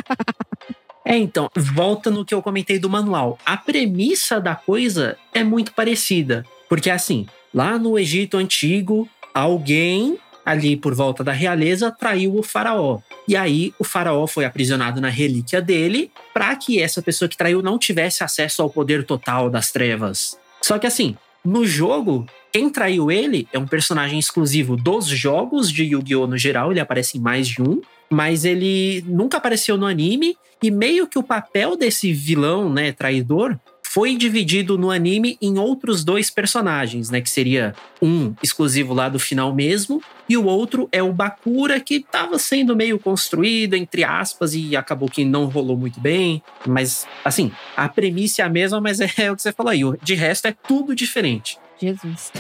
É, 1.05 1.19
então, 1.19 1.51
volta 1.57 2.13
no 2.13 2.25
que 2.25 2.33
eu 2.33 2.41
comentei 2.41 2.79
do 2.79 2.89
manual. 2.89 3.37
A 3.45 3.57
premissa 3.57 4.41
da 4.41 4.55
coisa 4.55 5.19
é 5.35 5.43
muito 5.43 5.73
parecida. 5.73 6.47
Porque, 6.69 6.89
assim, 6.89 7.27
lá 7.53 7.77
no 7.77 7.99
Egito 7.99 8.37
Antigo, 8.37 9.09
alguém 9.35 10.17
ali 10.45 10.77
por 10.77 10.95
volta 10.95 11.23
da 11.23 11.33
realeza 11.33 11.91
traiu 11.91 12.37
o 12.37 12.43
faraó. 12.43 13.01
E 13.27 13.37
aí, 13.37 13.73
o 13.79 13.85
faraó 13.85 14.27
foi 14.27 14.45
aprisionado 14.45 15.01
na 15.01 15.09
relíquia 15.09 15.61
dele 15.61 16.11
para 16.35 16.55
que 16.57 16.81
essa 16.81 17.01
pessoa 17.01 17.29
que 17.29 17.37
traiu 17.37 17.63
não 17.63 17.79
tivesse 17.79 18.25
acesso 18.25 18.63
ao 18.63 18.71
poder 18.71 19.05
total 19.05 19.49
das 19.49 19.71
trevas. 19.71 20.39
Só 20.61 20.79
que, 20.79 20.87
assim, 20.87 21.17
no 21.45 21.65
jogo, 21.65 22.27
quem 22.53 22.71
traiu 22.71 23.11
ele 23.11 23.49
é 23.53 23.59
um 23.59 23.67
personagem 23.67 24.19
exclusivo 24.19 24.77
dos 24.77 25.07
jogos 25.07 25.71
de 25.71 25.85
Yu-Gi-Oh! 25.85 26.27
no 26.27 26.37
geral, 26.37 26.71
ele 26.71 26.81
aparece 26.81 27.19
em 27.19 27.21
mais 27.21 27.49
de 27.49 27.63
um. 27.63 27.81
Mas 28.11 28.45
ele 28.45 29.03
nunca 29.07 29.39
apareceu 29.39 29.79
no 29.79 29.87
anime 29.87 30.37
e 30.63 30.71
meio 30.71 31.07
que 31.07 31.19
o 31.19 31.23
papel 31.23 31.77
desse 31.77 32.13
vilão, 32.13 32.71
né, 32.71 32.93
traidor, 32.93 33.59
foi 33.93 34.17
dividido 34.17 34.79
no 34.79 34.91
anime 34.91 35.37
em 35.43 35.59
outros 35.59 36.03
dois 36.03 36.31
personagens, 36.31 37.11
né, 37.11 37.21
que 37.21 37.29
seria 37.29 37.75
um 38.01 38.35
exclusivo 38.43 38.95
lá 38.95 39.07
do 39.07 39.19
final 39.19 39.55
mesmo 39.55 40.03
e 40.27 40.35
o 40.35 40.47
outro 40.47 40.89
é 40.91 41.03
o 41.03 41.13
Bakura 41.13 41.79
que 41.79 41.97
estava 41.97 42.39
sendo 42.39 42.75
meio 42.75 42.99
construído 42.99 43.75
entre 43.75 44.03
aspas 44.03 44.55
e 44.55 44.75
acabou 44.75 45.11
que 45.11 45.27
não 45.27 45.45
rolou 45.45 45.77
muito 45.77 46.01
bem, 46.01 46.43
mas 46.67 47.07
assim, 47.23 47.53
a 47.77 47.87
premissa 47.87 48.41
é 48.41 48.45
a 48.47 48.49
mesma, 48.49 48.81
mas 48.81 48.99
é 48.99 49.31
o 49.31 49.37
que 49.37 49.43
você 49.43 49.53
falou 49.53 49.71
aí, 49.71 49.83
de 50.03 50.15
resto 50.15 50.49
é 50.49 50.53
tudo 50.67 50.95
diferente. 50.95 51.59
Jesus. 51.79 52.33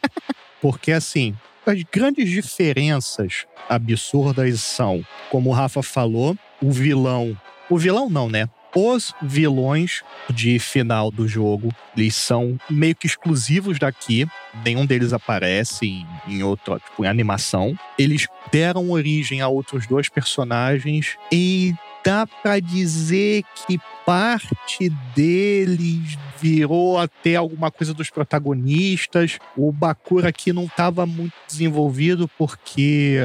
Porque, 0.62 0.90
assim, 0.90 1.34
as 1.66 1.82
grandes 1.92 2.30
diferenças 2.30 3.46
absurdas 3.68 4.60
são, 4.62 5.04
como 5.30 5.50
o 5.50 5.52
Rafa 5.52 5.82
falou, 5.82 6.34
o 6.62 6.70
vilão. 6.70 7.36
O 7.68 7.76
vilão 7.76 8.08
não, 8.08 8.30
né? 8.30 8.48
Os 8.74 9.14
vilões 9.22 10.02
de 10.28 10.58
final 10.58 11.10
do 11.10 11.28
jogo, 11.28 11.72
eles 11.96 12.16
são 12.16 12.58
meio 12.68 12.94
que 12.96 13.06
exclusivos 13.06 13.78
daqui. 13.78 14.26
Nenhum 14.64 14.84
deles 14.84 15.12
aparece 15.12 15.86
em, 15.86 16.06
em 16.26 16.42
outro, 16.42 16.78
tipo, 16.80 17.04
em 17.04 17.08
animação. 17.08 17.78
Eles 17.96 18.26
deram 18.50 18.90
origem 18.90 19.40
a 19.40 19.48
outros 19.48 19.86
dois 19.86 20.08
personagens 20.08 21.16
e 21.30 21.72
dá 22.04 22.26
pra 22.26 22.58
dizer 22.58 23.44
que 23.54 23.78
parte 24.04 24.90
deles 25.14 26.18
virou 26.40 26.98
até 26.98 27.36
alguma 27.36 27.70
coisa 27.70 27.94
dos 27.94 28.10
protagonistas. 28.10 29.38
O 29.56 29.72
Bakura 29.72 30.28
aqui 30.28 30.52
não 30.52 30.64
estava 30.64 31.06
muito 31.06 31.32
desenvolvido 31.48 32.28
porque 32.36 33.18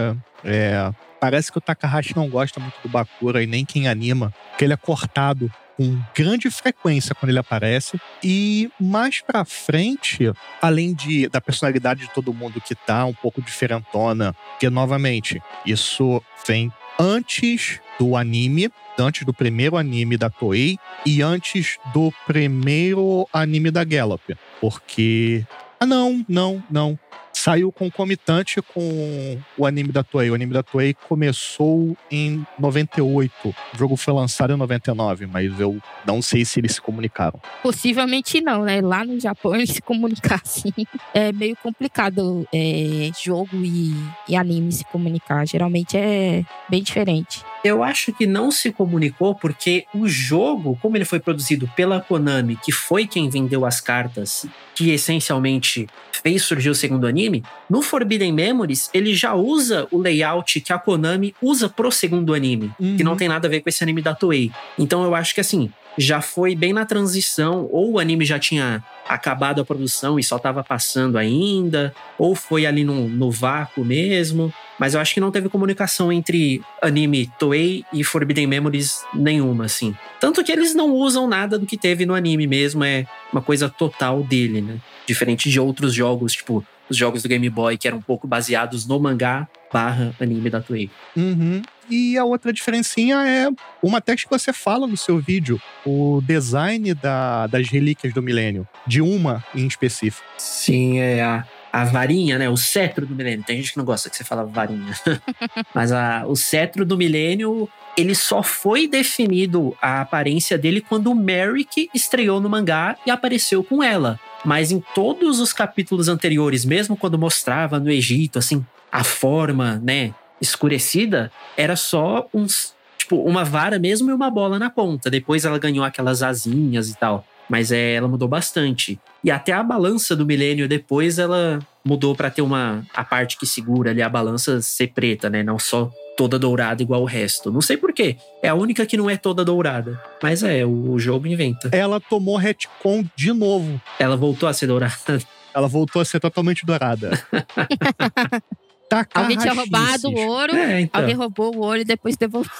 é, 0.43 0.91
parece 1.19 1.51
que 1.51 1.57
o 1.57 1.61
Takahashi 1.61 2.15
não 2.15 2.29
gosta 2.29 2.59
muito 2.59 2.75
do 2.81 2.89
Bakura 2.89 3.43
e 3.43 3.47
nem 3.47 3.65
quem 3.65 3.87
anima, 3.87 4.33
que 4.57 4.63
ele 4.63 4.73
é 4.73 4.77
cortado 4.77 5.51
com 5.79 5.97
grande 6.13 6.49
frequência 6.49 7.15
quando 7.15 7.29
ele 7.29 7.39
aparece. 7.39 7.99
E 8.21 8.69
mais 8.79 9.21
pra 9.21 9.45
frente, 9.45 10.31
além 10.61 10.93
de, 10.93 11.29
da 11.29 11.39
personalidade 11.39 12.01
de 12.01 12.13
todo 12.13 12.33
mundo 12.33 12.59
que 12.59 12.75
tá 12.75 13.05
um 13.05 13.13
pouco 13.13 13.41
diferentona, 13.41 14.35
que 14.59 14.69
novamente, 14.69 15.41
isso 15.65 16.21
vem 16.45 16.71
antes 16.99 17.79
do 17.97 18.17
anime, 18.17 18.69
antes 18.97 19.25
do 19.25 19.33
primeiro 19.33 19.77
anime 19.77 20.17
da 20.17 20.29
Toei 20.29 20.77
e 21.05 21.21
antes 21.21 21.77
do 21.93 22.11
primeiro 22.27 23.25
anime 23.31 23.71
da 23.71 23.85
Gallop. 23.85 24.21
Porque. 24.59 25.45
Ah, 25.79 25.85
não, 25.85 26.25
não, 26.27 26.61
não. 26.69 26.99
Saiu 27.41 27.71
concomitante 27.71 28.61
com 28.61 29.39
o 29.57 29.65
anime 29.65 29.93
da 29.93 30.03
Toei. 30.03 30.29
O 30.29 30.33
anime 30.35 30.51
da 30.51 30.61
Toei 30.61 30.93
começou 30.93 31.95
em 32.11 32.45
98. 32.59 33.55
O 33.73 33.77
jogo 33.77 33.95
foi 33.95 34.13
lançado 34.13 34.51
em 34.51 34.57
99, 34.57 35.25
mas 35.25 35.57
eu 35.57 35.77
não 36.05 36.21
sei 36.21 36.43
se 36.43 36.59
eles 36.59 36.73
se 36.73 36.81
comunicaram. 36.81 37.39
Possivelmente 37.63 38.41
não, 38.41 38.65
né? 38.65 38.81
Lá 38.81 39.05
no 39.05 39.17
Japão 39.17 39.55
eles 39.55 39.69
se 39.69 39.81
comunicar 39.81 40.41
assim. 40.43 40.73
É 41.13 41.31
meio 41.31 41.55
complicado 41.55 42.45
é, 42.53 43.09
jogo 43.23 43.55
e, 43.63 43.93
e 44.27 44.35
anime 44.35 44.73
se 44.73 44.83
comunicar. 44.83 45.47
Geralmente 45.47 45.95
é 45.95 46.43
bem 46.69 46.83
diferente. 46.83 47.41
Eu 47.63 47.83
acho 47.83 48.13
que 48.13 48.25
não 48.25 48.51
se 48.51 48.71
comunicou 48.71 49.35
porque 49.35 49.85
o 49.93 50.07
jogo, 50.07 50.77
como 50.81 50.95
ele 50.95 51.05
foi 51.05 51.19
produzido 51.19 51.69
pela 51.75 51.99
Konami, 51.99 52.55
que 52.55 52.71
foi 52.71 53.05
quem 53.05 53.29
vendeu 53.29 53.65
as 53.65 53.81
cartas, 53.81 54.45
que 54.73 54.91
essencialmente 54.91 55.87
fez 56.23 56.43
surgir 56.43 56.69
o 56.69 56.75
segundo 56.75 57.05
anime, 57.07 57.43
no 57.69 57.81
Forbidden 57.81 58.31
Memories 58.31 58.89
ele 58.93 59.13
já 59.13 59.33
usa 59.33 59.87
o 59.91 59.97
layout 59.97 60.59
que 60.61 60.71
a 60.71 60.79
Konami 60.79 61.33
usa 61.41 61.69
pro 61.69 61.91
segundo 61.91 62.33
anime, 62.33 62.71
que 62.77 63.03
não 63.03 63.15
tem 63.15 63.27
nada 63.27 63.47
a 63.47 63.49
ver 63.49 63.61
com 63.61 63.69
esse 63.69 63.83
anime 63.83 64.01
da 64.01 64.15
Toei. 64.15 64.51
Então 64.77 65.03
eu 65.03 65.15
acho 65.15 65.33
que 65.33 65.41
assim, 65.41 65.71
já 65.97 66.21
foi 66.21 66.55
bem 66.55 66.73
na 66.73 66.85
transição, 66.85 67.67
ou 67.71 67.93
o 67.93 67.99
anime 67.99 68.25
já 68.25 68.39
tinha 68.39 68.83
acabado 69.07 69.59
a 69.59 69.65
produção 69.65 70.19
e 70.19 70.23
só 70.23 70.37
tava 70.37 70.63
passando 70.63 71.17
ainda, 71.17 71.93
ou 72.17 72.35
foi 72.35 72.65
ali 72.65 72.83
no, 72.83 73.09
no 73.09 73.31
vácuo 73.31 73.83
mesmo. 73.83 74.53
Mas 74.79 74.93
eu 74.93 75.01
acho 75.01 75.13
que 75.13 75.19
não 75.19 75.31
teve 75.31 75.49
comunicação 75.49 76.11
entre 76.11 76.61
anime 76.81 77.29
Toei 77.37 77.83
e 77.91 78.03
Forbidden 78.03 78.47
Memories 78.47 79.03
nenhuma, 79.13 79.65
assim. 79.65 79.95
Tanto 80.19 80.43
que 80.43 80.51
eles 80.51 80.73
não 80.73 80.91
usam 80.91 81.27
nada 81.27 81.59
do 81.59 81.65
que 81.65 81.77
teve 81.77 82.05
no 82.05 82.13
anime 82.13 82.47
mesmo, 82.47 82.83
é 82.83 83.05
uma 83.33 83.41
coisa 83.41 83.67
total 83.67 84.23
dele, 84.23 84.61
né? 84.61 84.77
Diferente 85.05 85.49
de 85.49 85.59
outros 85.59 85.93
jogos, 85.93 86.33
tipo 86.33 86.63
os 86.89 86.97
jogos 86.97 87.23
do 87.23 87.29
Game 87.29 87.49
Boy, 87.49 87.77
que 87.77 87.87
eram 87.87 87.99
um 87.99 88.01
pouco 88.01 88.27
baseados 88.27 88.85
no 88.87 88.99
mangá 88.99 89.47
barra 89.71 90.13
anime 90.19 90.49
da 90.49 90.61
Toei. 90.61 90.89
Uhum. 91.15 91.61
E 91.89 92.17
a 92.17 92.23
outra 92.23 92.53
diferencinha 92.53 93.17
é 93.27 93.49
uma 93.81 93.97
até 93.97 94.15
que 94.15 94.29
você 94.29 94.53
fala 94.53 94.85
no 94.85 94.97
seu 94.97 95.19
vídeo, 95.19 95.59
o 95.85 96.21
design 96.23 96.93
da, 96.93 97.47
das 97.47 97.67
relíquias 97.67 98.13
do 98.13 98.21
milênio, 98.21 98.67
de 98.85 99.01
uma 99.01 99.43
em 99.55 99.65
específico. 99.65 100.25
Sim, 100.37 100.99
é 100.99 101.21
a, 101.23 101.45
a 101.73 101.85
varinha, 101.85 102.37
né? 102.37 102.47
O 102.47 102.57
cetro 102.57 103.07
do 103.07 103.15
milênio. 103.15 103.43
Tem 103.43 103.57
gente 103.57 103.71
que 103.71 103.77
não 103.77 103.85
gosta 103.85 104.09
que 104.09 104.15
você 104.15 104.23
fala 104.23 104.45
varinha. 104.45 104.93
Mas 105.73 105.91
a, 105.91 106.25
o 106.27 106.35
cetro 106.35 106.85
do 106.85 106.95
milênio, 106.95 107.67
ele 107.97 108.13
só 108.13 108.43
foi 108.43 108.87
definido 108.87 109.75
a 109.81 110.01
aparência 110.01 110.57
dele 110.59 110.81
quando 110.81 111.11
o 111.11 111.15
Merrick 111.15 111.89
estreou 111.93 112.39
no 112.39 112.49
mangá 112.49 112.97
e 113.05 113.09
apareceu 113.09 113.63
com 113.63 113.81
ela. 113.81 114.19
Mas 114.45 114.71
em 114.71 114.81
todos 114.95 115.39
os 115.39 115.51
capítulos 115.51 116.07
anteriores, 116.07 116.65
mesmo 116.65 116.95
quando 116.95 117.17
mostrava 117.17 117.79
no 117.79 117.89
Egito, 117.89 118.39
assim, 118.39 118.65
a 118.91 119.03
forma, 119.03 119.81
né, 119.83 120.13
escurecida, 120.41 121.31
era 121.57 121.75
só 121.75 122.27
uns, 122.33 122.73
tipo, 122.97 123.17
uma 123.23 123.43
vara 123.43 123.77
mesmo 123.77 124.09
e 124.09 124.13
uma 124.13 124.29
bola 124.29 124.57
na 124.57 124.69
ponta. 124.69 125.09
Depois 125.09 125.45
ela 125.45 125.59
ganhou 125.59 125.83
aquelas 125.83 126.23
asinhas 126.23 126.89
e 126.89 126.97
tal. 126.97 127.25
Mas 127.49 127.71
é, 127.71 127.93
ela 127.93 128.07
mudou 128.07 128.27
bastante. 128.27 128.99
E 129.23 129.31
até 129.31 129.51
a 129.51 129.63
balança 129.63 130.15
do 130.15 130.25
milênio 130.25 130.67
depois 130.67 131.17
ela 131.17 131.59
mudou 131.83 132.15
para 132.15 132.29
ter 132.29 132.43
uma 132.43 132.85
a 132.93 133.03
parte 133.03 133.37
que 133.37 133.45
segura 133.45 133.89
ali 133.89 134.01
a 134.01 134.09
balança 134.09 134.61
ser 134.61 134.87
preta, 134.87 135.29
né? 135.29 135.41
Não 135.41 135.57
só 135.57 135.91
toda 136.19 136.37
dourada 136.37 136.83
igual 136.83 137.01
o 137.01 137.05
resto. 137.05 137.49
Não 137.49 137.61
sei 137.61 137.77
porquê. 137.77 138.17
É 138.43 138.49
a 138.49 138.53
única 138.53 138.85
que 138.85 138.97
não 138.97 139.09
é 139.09 139.15
toda 139.15 139.45
dourada. 139.45 140.03
Mas 140.21 140.43
é, 140.43 140.65
o, 140.65 140.91
o 140.91 140.99
jogo 140.99 141.25
inventa. 141.27 141.69
Ela 141.71 141.97
tomou 142.01 142.35
retcon 142.35 143.05
de 143.15 143.31
novo. 143.31 143.81
Ela 143.97 144.17
voltou 144.17 144.49
a 144.49 144.51
ser 144.51 144.67
dourada. 144.67 145.17
Ela 145.53 145.69
voltou 145.69 146.01
a 146.01 146.05
ser 146.05 146.19
totalmente 146.19 146.65
dourada. 146.65 147.11
Alguém 149.13 149.37
tinha 149.37 149.53
roubado 149.53 150.09
o 150.09 150.15
ouro, 150.15 150.55
É, 150.55 150.81
então. 150.81 150.99
alguém 150.99 151.15
roubou 151.15 151.55
o 151.55 151.59
ouro 151.59 151.79
e 151.79 151.85
depois 151.85 152.17
devolveu. 152.17 152.51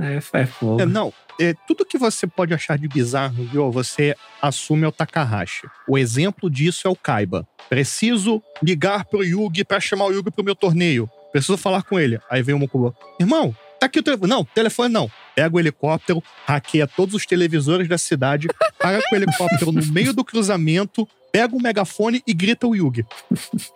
É, 0.00 0.40
é 0.40 0.46
fogo. 0.46 0.80
É, 0.80 0.86
não, 0.86 1.12
é, 1.38 1.52
tudo 1.66 1.84
que 1.84 1.98
você 1.98 2.26
pode 2.26 2.54
achar 2.54 2.78
de 2.78 2.88
bizarro, 2.88 3.44
viu, 3.44 3.70
você 3.70 4.16
assume 4.40 4.86
ao 4.86 4.92
Takahashi. 4.92 5.66
O 5.86 5.98
exemplo 5.98 6.48
disso 6.48 6.88
é 6.88 6.90
o 6.90 6.96
Kaiba. 6.96 7.46
Preciso 7.68 8.42
ligar 8.62 9.04
pro 9.04 9.22
Yugi 9.22 9.64
pra 9.64 9.78
chamar 9.80 10.06
o 10.06 10.12
Yugi 10.12 10.30
pro 10.30 10.42
meu 10.42 10.56
torneio. 10.56 11.10
Preciso 11.32 11.56
falar 11.56 11.82
com 11.82 11.98
ele. 11.98 12.20
Aí 12.30 12.42
vem 12.42 12.54
o 12.54 12.58
Mokuba. 12.58 12.94
Irmão, 13.18 13.56
tá 13.80 13.86
aqui 13.86 13.98
o 13.98 14.02
telefone. 14.02 14.30
Não, 14.30 14.44
telefone 14.44 14.92
não. 14.92 15.10
Pega 15.34 15.56
o 15.56 15.58
helicóptero, 15.58 16.22
hackeia 16.46 16.86
todos 16.86 17.14
os 17.14 17.26
televisores 17.26 17.88
da 17.88 17.98
cidade, 17.98 18.48
para 18.78 19.00
com 19.02 19.14
o 19.14 19.18
helicóptero 19.18 19.72
no 19.72 19.84
meio 19.86 20.12
do 20.12 20.24
cruzamento, 20.24 21.08
pega 21.32 21.56
o 21.56 21.62
megafone 21.62 22.22
e 22.26 22.34
grita 22.34 22.66
o 22.66 22.76
Yugi. 22.76 23.06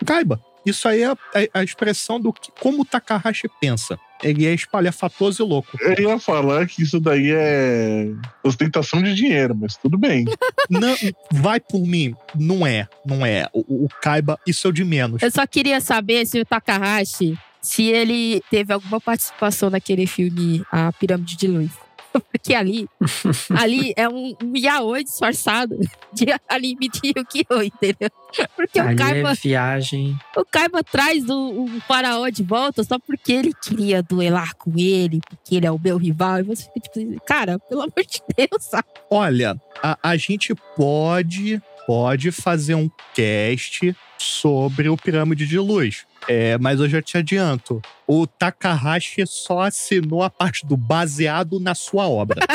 Kaiba. 0.05 0.40
Isso 0.66 0.88
aí 0.88 1.03
é 1.03 1.07
a, 1.07 1.16
a 1.55 1.62
expressão 1.62 2.21
do 2.21 2.33
que, 2.33 2.51
como 2.61 2.83
o 2.83 2.85
Takahashi 2.85 3.49
pensa. 3.61 3.97
Ele 4.23 4.47
é 4.47 4.53
espalhafatoso 4.53 5.42
e 5.42 5.47
louco. 5.47 5.79
Eu 5.81 6.11
ia 6.11 6.19
falar 6.19 6.66
que 6.66 6.83
isso 6.83 6.99
daí 6.99 7.31
é 7.31 8.09
ostentação 8.42 9.01
de 9.01 9.14
dinheiro, 9.14 9.55
mas 9.55 9.77
tudo 9.77 9.97
bem. 9.97 10.25
Não, 10.69 10.97
vai 11.31 11.61
por 11.61 11.87
mim. 11.87 12.14
Não 12.35 12.66
é, 12.66 12.88
não 13.05 13.25
é. 13.25 13.49
O, 13.53 13.85
o 13.85 13.88
Kaiba, 14.03 14.40
isso 14.45 14.66
é 14.66 14.71
o 14.71 14.73
de 14.73 14.85
menos. 14.85 15.23
Eu 15.23 15.31
só 15.31 15.47
queria 15.47 15.81
saber 15.81 16.27
se 16.27 16.40
o 16.40 16.45
Takahashi, 16.45 17.38
se 17.66 17.83
ele 17.83 18.40
teve 18.48 18.72
alguma 18.72 19.00
participação 19.00 19.68
naquele 19.68 20.07
filme 20.07 20.64
A 20.70 20.92
Pirâmide 20.92 21.37
de 21.37 21.48
Luz. 21.48 21.70
Porque 22.33 22.55
ali, 22.55 22.88
ali 23.50 23.92
é 23.96 24.09
um, 24.09 24.37
yaoi 24.57 25.02
disfarçado 25.02 25.76
de 26.12 26.26
anime 26.48 26.88
de 26.88 27.12
Yu-Gi-Oh!, 27.14 27.62
entendeu? 27.62 28.09
Porque 28.55 28.81
o 28.81 28.85
Ali 28.85 28.96
Kaiba, 28.96 29.33
é 29.33 29.35
viagem. 29.35 30.16
o 30.37 30.44
Kaiba 30.44 30.83
traz 30.85 31.29
o, 31.29 31.64
o 31.64 31.81
faraó 31.81 32.29
de 32.29 32.44
volta 32.44 32.85
só 32.85 33.00
porque 33.00 33.33
ele 33.33 33.52
queria 33.52 34.00
duelar 34.00 34.55
com 34.57 34.72
ele, 34.79 35.20
porque 35.29 35.57
ele 35.57 35.66
é 35.66 35.70
o 35.70 35.79
meu 35.79 35.96
rival. 35.96 36.38
E 36.38 36.42
você 36.44 36.62
fica 36.72 36.81
tipo, 36.81 36.98
assim, 37.00 37.18
cara, 37.26 37.59
pelo 37.59 37.83
amor 37.83 38.05
de 38.09 38.22
Deus, 38.37 38.64
sabe? 38.64 38.87
Olha, 39.11 39.61
a, 39.83 39.98
a 40.02 40.16
gente 40.16 40.55
pode, 40.76 41.61
pode 41.85 42.31
fazer 42.31 42.76
um 42.76 42.88
cast 43.12 43.94
sobre 44.18 44.88
o 44.88 44.96
Pirâmide 44.96 45.46
de 45.46 45.59
Luz. 45.59 46.07
É, 46.29 46.59
mas 46.59 46.81
eu 46.81 46.88
já 46.88 47.00
te 47.00 47.16
adianto. 47.16 47.81
O 48.07 48.26
Takahashi 48.26 49.26
só 49.26 49.61
assinou 49.61 50.22
a 50.22 50.31
parte 50.31 50.66
do 50.66 50.76
baseado 50.76 51.61
na 51.61 51.74
sua 51.74 52.09
obra. 52.09 52.40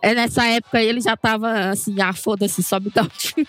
É, 0.00 0.14
nessa 0.14 0.46
época 0.46 0.82
ele 0.82 0.98
já 0.98 1.14
tava 1.14 1.70
assim, 1.70 2.00
ah, 2.00 2.14
foda-se, 2.14 2.62
só 2.62 2.80
me 2.80 2.90
dá 2.90 3.02
o 3.02 3.10
dinheiro. 3.18 3.46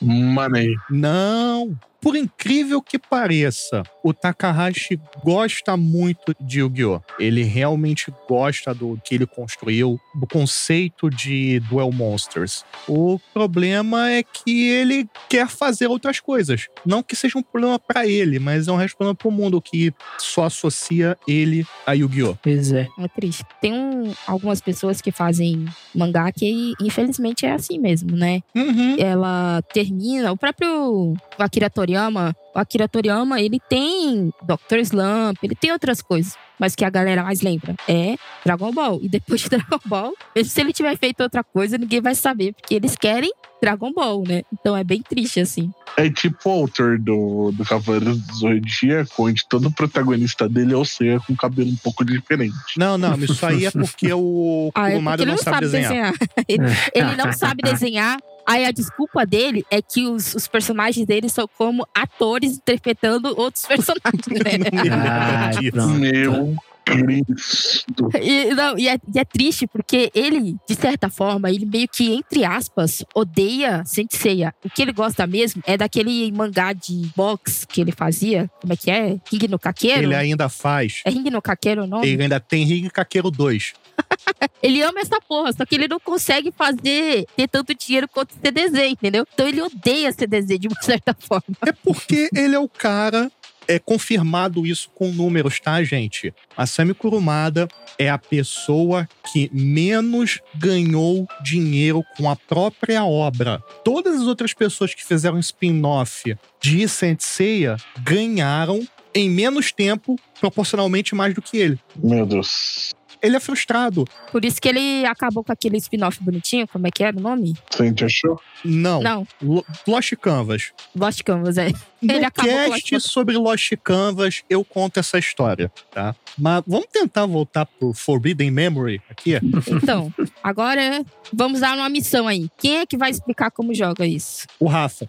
Money. 0.00 0.74
Não. 0.90 1.78
Por 2.02 2.16
incrível 2.16 2.82
que 2.82 2.98
pareça, 2.98 3.84
o 4.02 4.12
Takahashi 4.12 5.00
gosta 5.22 5.76
muito 5.76 6.34
de 6.40 6.58
Yu-Gi-Oh! 6.58 7.00
Ele 7.16 7.44
realmente 7.44 8.12
gosta 8.28 8.74
do 8.74 9.00
que 9.04 9.14
ele 9.14 9.24
construiu, 9.24 10.00
do 10.12 10.26
conceito 10.26 11.08
de 11.08 11.60
Duel 11.60 11.92
Monsters. 11.92 12.64
O 12.88 13.20
problema 13.32 14.10
é 14.10 14.24
que 14.24 14.68
ele 14.68 15.08
quer 15.28 15.48
fazer 15.52 15.86
outras 15.86 16.18
coisas. 16.20 16.66
Não 16.84 17.02
que 17.02 17.14
seja 17.14 17.38
um 17.38 17.42
problema 17.42 17.78
pra 17.78 18.06
ele, 18.06 18.38
mas 18.38 18.68
é 18.68 18.72
um 18.72 18.76
resto 18.76 18.96
problema 18.96 19.14
pro 19.14 19.30
mundo 19.30 19.60
que 19.60 19.92
só 20.18 20.44
associa 20.44 21.16
ele 21.28 21.64
a 21.86 21.92
Yu-Gi-Oh! 21.92 22.36
Pois 22.42 22.72
é. 22.72 22.88
É 22.98 23.08
triste. 23.08 23.44
Tem 23.60 23.72
um- 23.72 24.12
algumas 24.26 24.60
pessoas 24.60 25.00
que 25.00 25.12
fazem 25.12 25.64
mangá 25.94 26.30
que, 26.32 26.72
infelizmente, 26.80 27.46
é 27.46 27.52
assim 27.52 27.78
mesmo, 27.78 28.16
né? 28.16 28.40
Uhum. 28.54 28.96
Ela 28.98 29.62
termina. 29.72 30.32
O 30.32 30.36
próprio 30.36 31.14
Akira 31.38 31.68
Toriyama, 31.70 32.34
o 32.54 32.58
Akira 32.58 32.88
Toriyama, 32.88 33.40
ele 33.40 33.58
tem 33.68 34.32
Dr. 34.42 34.78
Slump, 34.80 35.38
ele 35.42 35.54
tem 35.54 35.72
outras 35.72 36.02
coisas. 36.02 36.36
Mas 36.58 36.76
que 36.76 36.84
a 36.84 36.90
galera 36.90 37.24
mais 37.24 37.40
lembra 37.40 37.74
é 37.88 38.16
Dragon 38.44 38.70
Ball. 38.72 39.00
E 39.02 39.08
depois 39.08 39.40
de 39.40 39.48
Dragon 39.50 39.80
Ball, 39.84 40.12
mesmo 40.36 40.50
se 40.50 40.60
ele 40.60 40.72
tiver 40.72 40.96
feito 40.96 41.20
outra 41.22 41.42
coisa, 41.42 41.76
ninguém 41.76 42.00
vai 42.00 42.14
saber, 42.14 42.52
porque 42.52 42.74
eles 42.74 42.94
querem 42.94 43.32
Dragon 43.60 43.92
Ball, 43.92 44.22
né? 44.26 44.42
Então 44.52 44.76
é 44.76 44.84
bem 44.84 45.02
triste, 45.02 45.40
assim. 45.40 45.72
É 45.96 46.10
tipo 46.10 46.48
o 46.48 46.52
autor 46.52 46.98
do, 46.98 47.52
do 47.52 47.64
Cavaleiro 47.64 48.16
do 48.16 48.34
Zodíaco, 48.34 49.28
onde 49.28 49.46
todo 49.48 49.72
protagonista 49.72 50.48
dele 50.48 50.72
é 50.72 50.76
o 50.76 50.84
Seiya 50.84 51.20
com 51.20 51.34
cabelo 51.34 51.70
um 51.70 51.76
pouco 51.76 52.04
diferente. 52.04 52.54
Não, 52.76 52.96
não, 52.96 53.16
isso 53.16 53.44
aí 53.44 53.66
é 53.66 53.70
porque 53.70 54.12
o 54.12 54.70
Ah, 54.74 54.90
é 54.90 55.00
porque 55.00 55.22
ele 55.22 55.30
não 55.30 55.38
sabe 55.38 55.60
desenhar. 55.60 56.12
ele, 56.48 56.64
ele 56.94 57.16
não 57.16 57.32
sabe 57.32 57.62
desenhar. 57.62 58.18
Aí 58.46 58.64
a 58.64 58.72
desculpa 58.72 59.24
dele 59.24 59.64
é 59.70 59.80
que 59.80 60.06
os, 60.06 60.34
os 60.34 60.48
personagens 60.48 61.06
dele 61.06 61.28
são 61.28 61.48
como 61.56 61.86
atores 61.94 62.56
interpretando 62.56 63.38
outros 63.38 63.64
personagens, 63.66 64.26
né? 64.28 64.90
Ah. 64.90 65.88
Meu 65.98 66.56
Cristo. 66.84 68.10
E, 68.20 68.54
não, 68.54 68.78
e, 68.78 68.88
é, 68.88 68.98
e 69.14 69.18
é 69.18 69.24
triste 69.24 69.66
porque 69.66 70.10
ele, 70.14 70.56
de 70.68 70.74
certa 70.74 71.08
forma, 71.08 71.50
ele 71.50 71.66
meio 71.66 71.88
que, 71.88 72.12
entre 72.12 72.44
aspas, 72.44 73.04
odeia 73.14 73.82
Senseiya. 73.84 74.54
O 74.64 74.70
que 74.70 74.82
ele 74.82 74.92
gosta 74.92 75.26
mesmo 75.26 75.62
é 75.66 75.76
daquele 75.76 76.30
mangá 76.32 76.72
de 76.72 77.10
box 77.16 77.64
que 77.64 77.80
ele 77.80 77.92
fazia. 77.92 78.50
Como 78.60 78.72
é 78.72 78.76
que 78.76 78.90
é? 78.90 79.18
Ring 79.30 79.48
no 79.48 79.58
Kakeiro? 79.58 80.04
Ele 80.04 80.14
ainda 80.14 80.48
faz. 80.48 81.02
É 81.04 81.10
Ring 81.10 81.28
no 81.30 81.42
Kakeiro 81.42 81.84
o 81.84 81.86
nome? 81.86 82.06
Ele 82.06 82.22
ainda 82.22 82.40
tem 82.40 82.64
Ring 82.64 82.88
Kakeiro 82.88 83.30
2. 83.30 83.74
Ele 84.62 84.80
ama 84.82 85.00
essa 85.00 85.20
porra, 85.20 85.52
só 85.52 85.64
que 85.64 85.74
ele 85.74 85.88
não 85.88 85.98
consegue 85.98 86.52
fazer, 86.52 87.26
ter 87.36 87.48
tanto 87.48 87.74
dinheiro 87.74 88.08
quanto 88.08 88.34
CDZ, 88.34 88.90
entendeu? 88.90 89.26
Então 89.32 89.48
ele 89.48 89.60
odeia 89.60 90.12
CDZ 90.12 90.58
de 90.58 90.68
uma 90.68 90.80
certa 90.80 91.14
forma. 91.18 91.56
É 91.66 91.72
porque 91.72 92.28
ele 92.34 92.54
é 92.54 92.58
o 92.58 92.68
cara. 92.68 93.30
É 93.68 93.78
confirmado 93.78 94.66
isso 94.66 94.90
com 94.94 95.08
números, 95.08 95.60
tá, 95.60 95.82
gente? 95.82 96.34
A 96.56 96.66
Sami 96.66 96.94
Kurumada 96.94 97.68
é 97.98 98.10
a 98.10 98.18
pessoa 98.18 99.08
que 99.32 99.50
menos 99.52 100.40
ganhou 100.54 101.26
dinheiro 101.42 102.02
com 102.16 102.28
a 102.28 102.36
própria 102.36 103.04
obra. 103.04 103.62
Todas 103.84 104.20
as 104.20 104.26
outras 104.26 104.52
pessoas 104.52 104.94
que 104.94 105.04
fizeram 105.04 105.38
spin-off 105.38 106.36
de 106.60 106.88
Senseiya 106.88 107.76
ganharam 108.00 108.86
em 109.14 109.28
menos 109.28 109.72
tempo, 109.72 110.18
proporcionalmente 110.40 111.14
mais 111.14 111.34
do 111.34 111.42
que 111.42 111.58
ele. 111.58 111.78
Meu 111.96 112.24
Deus. 112.24 112.92
Ele 113.22 113.36
é 113.36 113.40
frustrado. 113.40 114.04
Por 114.30 114.44
isso 114.44 114.60
que 114.60 114.68
ele 114.68 115.06
acabou 115.06 115.44
com 115.44 115.52
aquele 115.52 115.76
spin-off 115.76 116.22
bonitinho, 116.22 116.66
como 116.66 116.86
é 116.86 116.90
que 116.90 117.04
era 117.04 117.16
o 117.16 117.20
nome? 117.20 117.54
Você 117.70 118.04
achou? 118.04 118.40
Não. 118.64 119.00
Não, 119.02 119.26
Lo- 119.40 119.64
Lost 119.86 120.12
Canvas. 120.16 120.72
Lost 120.94 121.22
Canvas, 121.22 121.56
é. 121.56 121.68
No 122.02 122.12
Ele 122.12 122.24
acabou 122.24 122.50
com 122.52 122.70
cast 122.72 122.94
Lost 122.94 123.06
sobre 123.08 123.36
Lost 123.36 123.72
Canvas, 123.84 124.42
eu 124.50 124.64
conto 124.64 124.98
essa 124.98 125.18
história, 125.18 125.70
tá? 125.92 126.16
Mas 126.36 126.64
vamos 126.66 126.86
tentar 126.92 127.26
voltar 127.26 127.64
pro 127.66 127.92
Forbidden 127.92 128.50
Memory 128.50 129.00
aqui? 129.08 129.34
Então, 129.68 130.12
agora 130.42 131.04
vamos 131.32 131.60
dar 131.60 131.76
uma 131.76 131.88
missão 131.88 132.26
aí. 132.26 132.48
Quem 132.58 132.78
é 132.78 132.86
que 132.86 132.96
vai 132.96 133.10
explicar 133.10 133.50
como 133.52 133.72
joga 133.72 134.04
isso? 134.06 134.46
O 134.58 134.66
Rafa. 134.66 135.08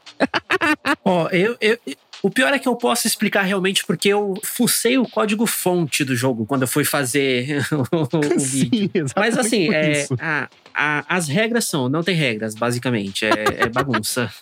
Ó, 1.04 1.28
eu, 1.30 1.58
eu- 1.60 1.80
o 2.24 2.30
pior 2.30 2.54
é 2.54 2.58
que 2.60 2.68
eu 2.68 2.76
posso 2.76 3.06
explicar 3.06 3.42
realmente 3.44 3.86
porque 3.86 4.08
eu 4.10 4.34
fucei 4.44 4.98
o 4.98 5.06
código 5.08 5.46
fonte 5.46 6.04
do 6.06 6.16
jogo 6.16 6.46
quando 6.46 6.62
eu 6.64 6.68
fui 6.68 6.86
fazer 6.86 7.60
o, 7.92 8.18
o 8.18 8.22
vídeo. 8.40 8.40
Sim, 8.40 8.90
exatamente 8.94 9.14
Mas 9.18 9.38
assim, 9.38 9.74
é, 9.74 10.08
a- 10.20 10.50
a- 10.74 11.06
as 11.08 11.28
regras 11.28 11.66
são, 11.66 11.90
não 11.90 12.02
tem 12.02 12.16
regras, 12.16 12.56
basicamente. 12.56 13.26
É, 13.26 13.64
é 13.66 13.70
bagunça. 13.70 14.32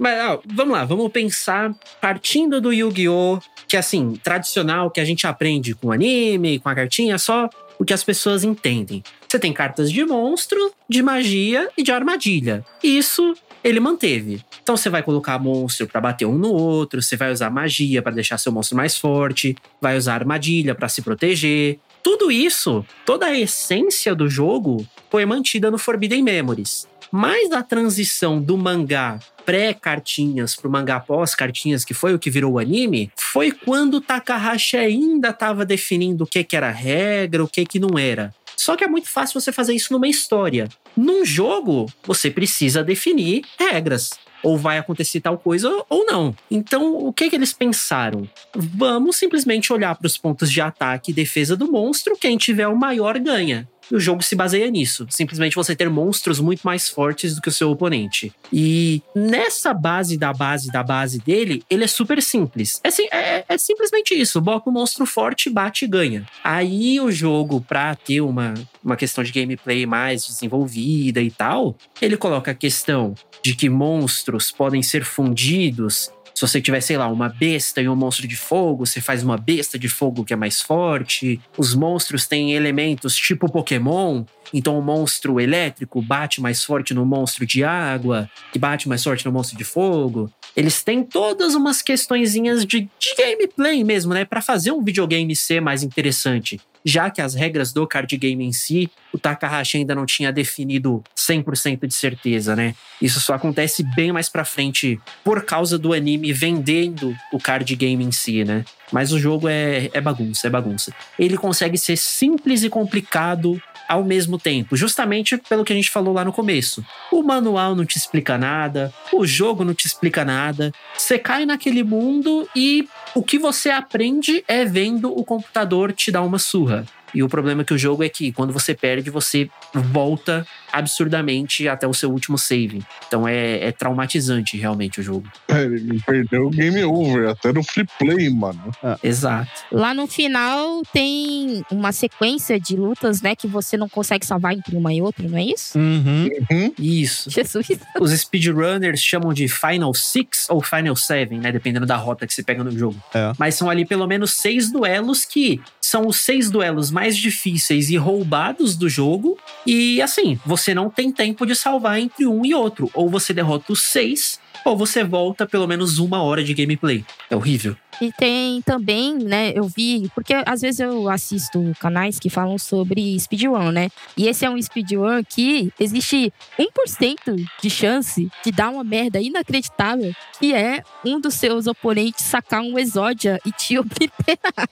Mas 0.00 0.18
ó, 0.24 0.40
vamos 0.46 0.72
lá, 0.72 0.82
vamos 0.82 1.12
pensar 1.12 1.74
partindo 2.00 2.58
do 2.58 2.72
Yu-Gi-Oh! 2.72 3.38
Que 3.68 3.76
assim, 3.76 4.18
tradicional, 4.24 4.90
que 4.90 4.98
a 4.98 5.04
gente 5.04 5.26
aprende 5.26 5.74
com 5.74 5.92
anime, 5.92 6.58
com 6.58 6.70
a 6.70 6.74
cartinha, 6.74 7.18
só 7.18 7.50
o 7.78 7.84
que 7.84 7.92
as 7.92 8.02
pessoas 8.02 8.42
entendem. 8.42 9.04
Você 9.28 9.38
tem 9.38 9.52
cartas 9.52 9.92
de 9.92 10.02
monstro, 10.06 10.72
de 10.88 11.02
magia 11.02 11.68
e 11.76 11.82
de 11.82 11.92
armadilha. 11.92 12.64
Isso 12.82 13.34
ele 13.62 13.78
manteve. 13.78 14.42
Então 14.62 14.74
você 14.74 14.88
vai 14.88 15.02
colocar 15.02 15.38
monstro 15.38 15.86
para 15.86 16.00
bater 16.00 16.24
um 16.24 16.38
no 16.38 16.50
outro, 16.50 17.02
você 17.02 17.14
vai 17.14 17.30
usar 17.30 17.50
magia 17.50 18.00
para 18.00 18.12
deixar 18.12 18.38
seu 18.38 18.50
monstro 18.50 18.78
mais 18.78 18.96
forte, 18.96 19.54
vai 19.82 19.98
usar 19.98 20.14
armadilha 20.14 20.74
para 20.74 20.88
se 20.88 21.02
proteger. 21.02 21.78
Tudo 22.02 22.32
isso, 22.32 22.86
toda 23.04 23.26
a 23.26 23.38
essência 23.38 24.14
do 24.14 24.30
jogo 24.30 24.86
foi 25.10 25.26
mantida 25.26 25.70
no 25.70 25.76
Forbidden 25.76 26.22
Memories. 26.22 26.88
Mas 27.12 27.50
a 27.52 27.62
transição 27.62 28.40
do 28.40 28.56
mangá 28.56 29.18
pré-cartinhas 29.44 30.54
pro 30.54 30.70
mangá 30.70 31.00
pós-cartinhas, 31.00 31.84
que 31.84 31.92
foi 31.92 32.14
o 32.14 32.18
que 32.18 32.30
virou 32.30 32.52
o 32.52 32.58
anime, 32.58 33.10
foi 33.16 33.50
quando 33.50 34.00
Takahashi 34.00 34.76
ainda 34.76 35.30
estava 35.30 35.64
definindo 35.64 36.24
o 36.24 36.26
que, 36.26 36.44
que 36.44 36.56
era 36.56 36.70
regra, 36.70 37.42
o 37.42 37.48
que, 37.48 37.64
que 37.64 37.80
não 37.80 37.98
era. 37.98 38.32
Só 38.56 38.76
que 38.76 38.84
é 38.84 38.86
muito 38.86 39.08
fácil 39.08 39.40
você 39.40 39.50
fazer 39.50 39.74
isso 39.74 39.92
numa 39.92 40.06
história. 40.06 40.68
Num 40.96 41.24
jogo, 41.24 41.86
você 42.04 42.30
precisa 42.30 42.84
definir 42.84 43.42
regras 43.58 44.10
ou 44.42 44.56
vai 44.56 44.78
acontecer 44.78 45.20
tal 45.20 45.38
coisa 45.38 45.84
ou 45.88 46.04
não. 46.04 46.34
Então, 46.50 46.94
o 46.94 47.12
que, 47.12 47.28
que 47.28 47.36
eles 47.36 47.52
pensaram? 47.52 48.28
Vamos 48.54 49.16
simplesmente 49.16 49.72
olhar 49.72 49.94
para 49.94 50.06
os 50.06 50.16
pontos 50.16 50.50
de 50.50 50.60
ataque 50.60 51.10
e 51.10 51.14
defesa 51.14 51.56
do 51.56 51.70
monstro, 51.70 52.16
quem 52.16 52.36
tiver 52.36 52.68
o 52.68 52.76
maior 52.76 53.18
ganha. 53.18 53.68
E 53.90 53.94
o 53.94 54.00
jogo 54.00 54.22
se 54.22 54.36
baseia 54.36 54.70
nisso. 54.70 55.06
Simplesmente 55.10 55.56
você 55.56 55.74
ter 55.74 55.90
monstros 55.90 56.40
muito 56.40 56.62
mais 56.62 56.88
fortes 56.88 57.34
do 57.34 57.42
que 57.42 57.48
o 57.48 57.52
seu 57.52 57.70
oponente. 57.70 58.32
E 58.52 59.02
nessa 59.14 59.74
base 59.74 60.16
da 60.16 60.32
base 60.32 60.70
da 60.70 60.82
base 60.82 61.18
dele, 61.18 61.62
ele 61.68 61.84
é 61.84 61.88
super 61.88 62.22
simples. 62.22 62.80
É, 62.84 63.16
é, 63.16 63.44
é 63.48 63.58
simplesmente 63.58 64.14
isso. 64.14 64.40
Bota 64.40 64.70
um 64.70 64.72
monstro 64.72 65.06
forte, 65.06 65.50
bate 65.50 65.84
e 65.84 65.88
ganha. 65.88 66.26
Aí 66.42 67.00
o 67.00 67.10
jogo, 67.10 67.60
pra 67.60 67.94
ter 67.94 68.20
uma, 68.20 68.54
uma 68.84 68.96
questão 68.96 69.24
de 69.24 69.32
gameplay 69.32 69.86
mais 69.86 70.26
desenvolvida 70.26 71.20
e 71.20 71.30
tal, 71.30 71.76
ele 72.00 72.16
coloca 72.16 72.50
a 72.50 72.54
questão 72.54 73.14
de 73.42 73.54
que 73.54 73.68
monstros 73.68 74.50
podem 74.50 74.82
ser 74.82 75.04
fundidos 75.04 76.10
se 76.40 76.46
você 76.46 76.60
tiver, 76.62 76.80
sei 76.80 76.96
lá, 76.96 77.06
uma 77.06 77.28
besta 77.28 77.82
e 77.82 77.88
um 77.88 77.94
monstro 77.94 78.26
de 78.26 78.34
fogo, 78.34 78.86
você 78.86 78.98
faz 78.98 79.22
uma 79.22 79.36
besta 79.36 79.78
de 79.78 79.90
fogo 79.90 80.24
que 80.24 80.32
é 80.32 80.36
mais 80.36 80.62
forte. 80.62 81.38
Os 81.58 81.74
monstros 81.74 82.26
têm 82.26 82.52
elementos 82.54 83.14
tipo 83.14 83.46
Pokémon, 83.46 84.24
então 84.52 84.78
o 84.78 84.82
monstro 84.82 85.40
elétrico 85.40 86.02
bate 86.02 86.40
mais 86.40 86.62
forte 86.62 86.92
no 86.94 87.04
monstro 87.04 87.46
de 87.46 87.64
água, 87.64 88.30
que 88.52 88.58
bate 88.58 88.88
mais 88.88 89.02
forte 89.02 89.24
no 89.24 89.32
monstro 89.32 89.56
de 89.56 89.64
fogo. 89.64 90.30
Eles 90.56 90.82
têm 90.82 91.04
todas 91.04 91.54
umas 91.54 91.80
questõezinhas 91.80 92.64
de, 92.64 92.80
de 92.80 93.14
gameplay 93.16 93.84
mesmo, 93.84 94.12
né? 94.12 94.24
Para 94.24 94.42
fazer 94.42 94.72
um 94.72 94.82
videogame 94.82 95.34
ser 95.36 95.60
mais 95.60 95.82
interessante 95.82 96.60
já 96.84 97.10
que 97.10 97.20
as 97.20 97.34
regras 97.34 97.72
do 97.72 97.86
card 97.86 98.16
game 98.16 98.44
em 98.44 98.52
si, 98.52 98.90
o 99.12 99.18
Takahashi 99.18 99.78
ainda 99.78 99.94
não 99.94 100.06
tinha 100.06 100.32
definido 100.32 101.02
100% 101.16 101.86
de 101.86 101.94
certeza, 101.94 102.56
né? 102.56 102.74
Isso 103.00 103.20
só 103.20 103.34
acontece 103.34 103.82
bem 103.82 104.12
mais 104.12 104.28
pra 104.28 104.44
frente 104.44 104.98
por 105.24 105.44
causa 105.44 105.78
do 105.78 105.92
anime 105.92 106.32
vendendo 106.32 107.14
o 107.32 107.38
card 107.38 107.74
game 107.76 108.04
em 108.04 108.12
si, 108.12 108.44
né? 108.44 108.64
Mas 108.92 109.12
o 109.12 109.18
jogo 109.18 109.48
é, 109.48 109.90
é 109.92 110.00
bagunça, 110.00 110.46
é 110.46 110.50
bagunça. 110.50 110.92
Ele 111.18 111.36
consegue 111.36 111.78
ser 111.78 111.96
simples 111.96 112.62
e 112.62 112.68
complicado 112.68 113.60
ao 113.90 114.04
mesmo 114.04 114.38
tempo, 114.38 114.76
justamente 114.76 115.36
pelo 115.36 115.64
que 115.64 115.72
a 115.72 115.76
gente 115.76 115.90
falou 115.90 116.14
lá 116.14 116.24
no 116.24 116.32
começo. 116.32 116.86
O 117.10 117.24
manual 117.24 117.74
não 117.74 117.84
te 117.84 117.98
explica 117.98 118.38
nada, 118.38 118.94
o 119.12 119.26
jogo 119.26 119.64
não 119.64 119.74
te 119.74 119.84
explica 119.84 120.24
nada. 120.24 120.70
Você 120.96 121.18
cai 121.18 121.44
naquele 121.44 121.82
mundo 121.82 122.48
e 122.54 122.88
o 123.16 123.22
que 123.24 123.36
você 123.36 123.68
aprende 123.68 124.44
é 124.46 124.64
vendo 124.64 125.10
o 125.10 125.24
computador 125.24 125.92
te 125.92 126.12
dar 126.12 126.22
uma 126.22 126.38
surra. 126.38 126.86
E 127.12 127.20
o 127.20 127.28
problema 127.28 127.64
que 127.64 127.74
o 127.74 127.78
jogo 127.78 128.04
é 128.04 128.08
que 128.08 128.30
quando 128.30 128.52
você 128.52 128.74
perde, 128.74 129.10
você 129.10 129.50
volta 129.74 130.46
absurdamente 130.72 131.68
até 131.68 131.86
o 131.86 131.94
seu 131.94 132.10
último 132.10 132.38
save. 132.38 132.82
Então 133.06 133.26
é, 133.26 133.64
é 133.64 133.72
traumatizante 133.72 134.56
realmente 134.56 135.00
o 135.00 135.02
jogo. 135.02 135.26
É, 135.48 135.62
ele 135.62 136.00
perdeu 136.04 136.46
o 136.46 136.50
game 136.50 136.82
over, 136.84 137.30
até 137.30 137.52
no 137.52 137.62
free 137.62 137.86
play, 137.98 138.30
mano. 138.30 138.70
Ah. 138.82 138.98
Exato. 139.02 139.50
Lá 139.70 139.94
no 139.94 140.06
final 140.06 140.82
tem 140.92 141.64
uma 141.70 141.92
sequência 141.92 142.58
de 142.58 142.76
lutas, 142.76 143.22
né, 143.22 143.34
que 143.34 143.46
você 143.46 143.76
não 143.76 143.88
consegue 143.88 144.24
salvar 144.24 144.54
entre 144.54 144.76
uma 144.76 144.92
e 144.92 145.02
outra, 145.02 145.28
não 145.28 145.38
é 145.38 145.44
isso? 145.44 145.78
Uhum. 145.78 146.28
Uhum. 146.50 146.72
Isso. 146.78 147.30
Jesus. 147.30 147.66
Os 148.00 148.10
speedrunners 148.12 149.00
chamam 149.00 149.32
de 149.32 149.48
Final 149.48 149.94
Six 149.94 150.48
ou 150.48 150.62
Final 150.62 150.96
Seven, 150.96 151.40
né? 151.40 151.52
Dependendo 151.52 151.86
da 151.86 151.96
rota 151.96 152.26
que 152.26 152.34
você 152.34 152.42
pega 152.42 152.62
no 152.62 152.70
jogo. 152.70 152.96
É. 153.14 153.32
Mas 153.38 153.54
são 153.54 153.68
ali 153.68 153.84
pelo 153.84 154.06
menos 154.06 154.32
seis 154.32 154.70
duelos 154.70 155.24
que 155.24 155.60
são 155.80 156.06
os 156.06 156.18
seis 156.18 156.50
duelos 156.50 156.90
mais 156.90 157.16
difíceis 157.16 157.90
e 157.90 157.96
roubados 157.96 158.76
do 158.76 158.88
jogo. 158.88 159.38
E 159.66 160.00
assim, 160.02 160.38
você 160.44 160.59
não 160.74 160.90
tem 160.90 161.10
tempo 161.10 161.46
de 161.46 161.54
salvar 161.54 161.98
entre 161.98 162.26
um 162.26 162.44
e 162.44 162.54
outro. 162.54 162.90
Ou 162.94 163.08
você 163.08 163.32
derrota 163.32 163.72
os 163.72 163.82
seis, 163.82 164.40
ou 164.64 164.76
você 164.76 165.02
volta 165.02 165.46
pelo 165.46 165.66
menos 165.66 165.98
uma 165.98 166.22
hora 166.22 166.42
de 166.42 166.54
gameplay. 166.54 167.04
É 167.28 167.36
horrível. 167.36 167.76
E 168.00 168.10
tem 168.12 168.62
também, 168.62 169.18
né, 169.18 169.52
eu 169.54 169.64
vi, 169.64 170.10
porque 170.14 170.32
às 170.46 170.62
vezes 170.62 170.80
eu 170.80 171.08
assisto 171.10 171.60
canais 171.78 172.18
que 172.18 172.30
falam 172.30 172.56
sobre 172.56 173.18
speedrun, 173.20 173.70
né? 173.70 173.90
E 174.16 174.26
esse 174.26 174.46
é 174.46 174.50
um 174.50 174.60
speedrun 174.60 175.22
que 175.22 175.70
existe 175.78 176.32
1% 176.58 177.46
de 177.62 177.70
chance 177.70 178.30
de 178.42 178.50
dar 178.50 178.70
uma 178.70 178.82
merda 178.82 179.20
inacreditável, 179.20 180.14
que 180.38 180.54
é 180.54 180.82
um 181.04 181.20
dos 181.20 181.34
seus 181.34 181.66
oponentes 181.66 182.24
sacar 182.24 182.62
um 182.62 182.78
exódia 182.78 183.38
e 183.44 183.52
te 183.52 183.76
obliterar. 183.78 184.68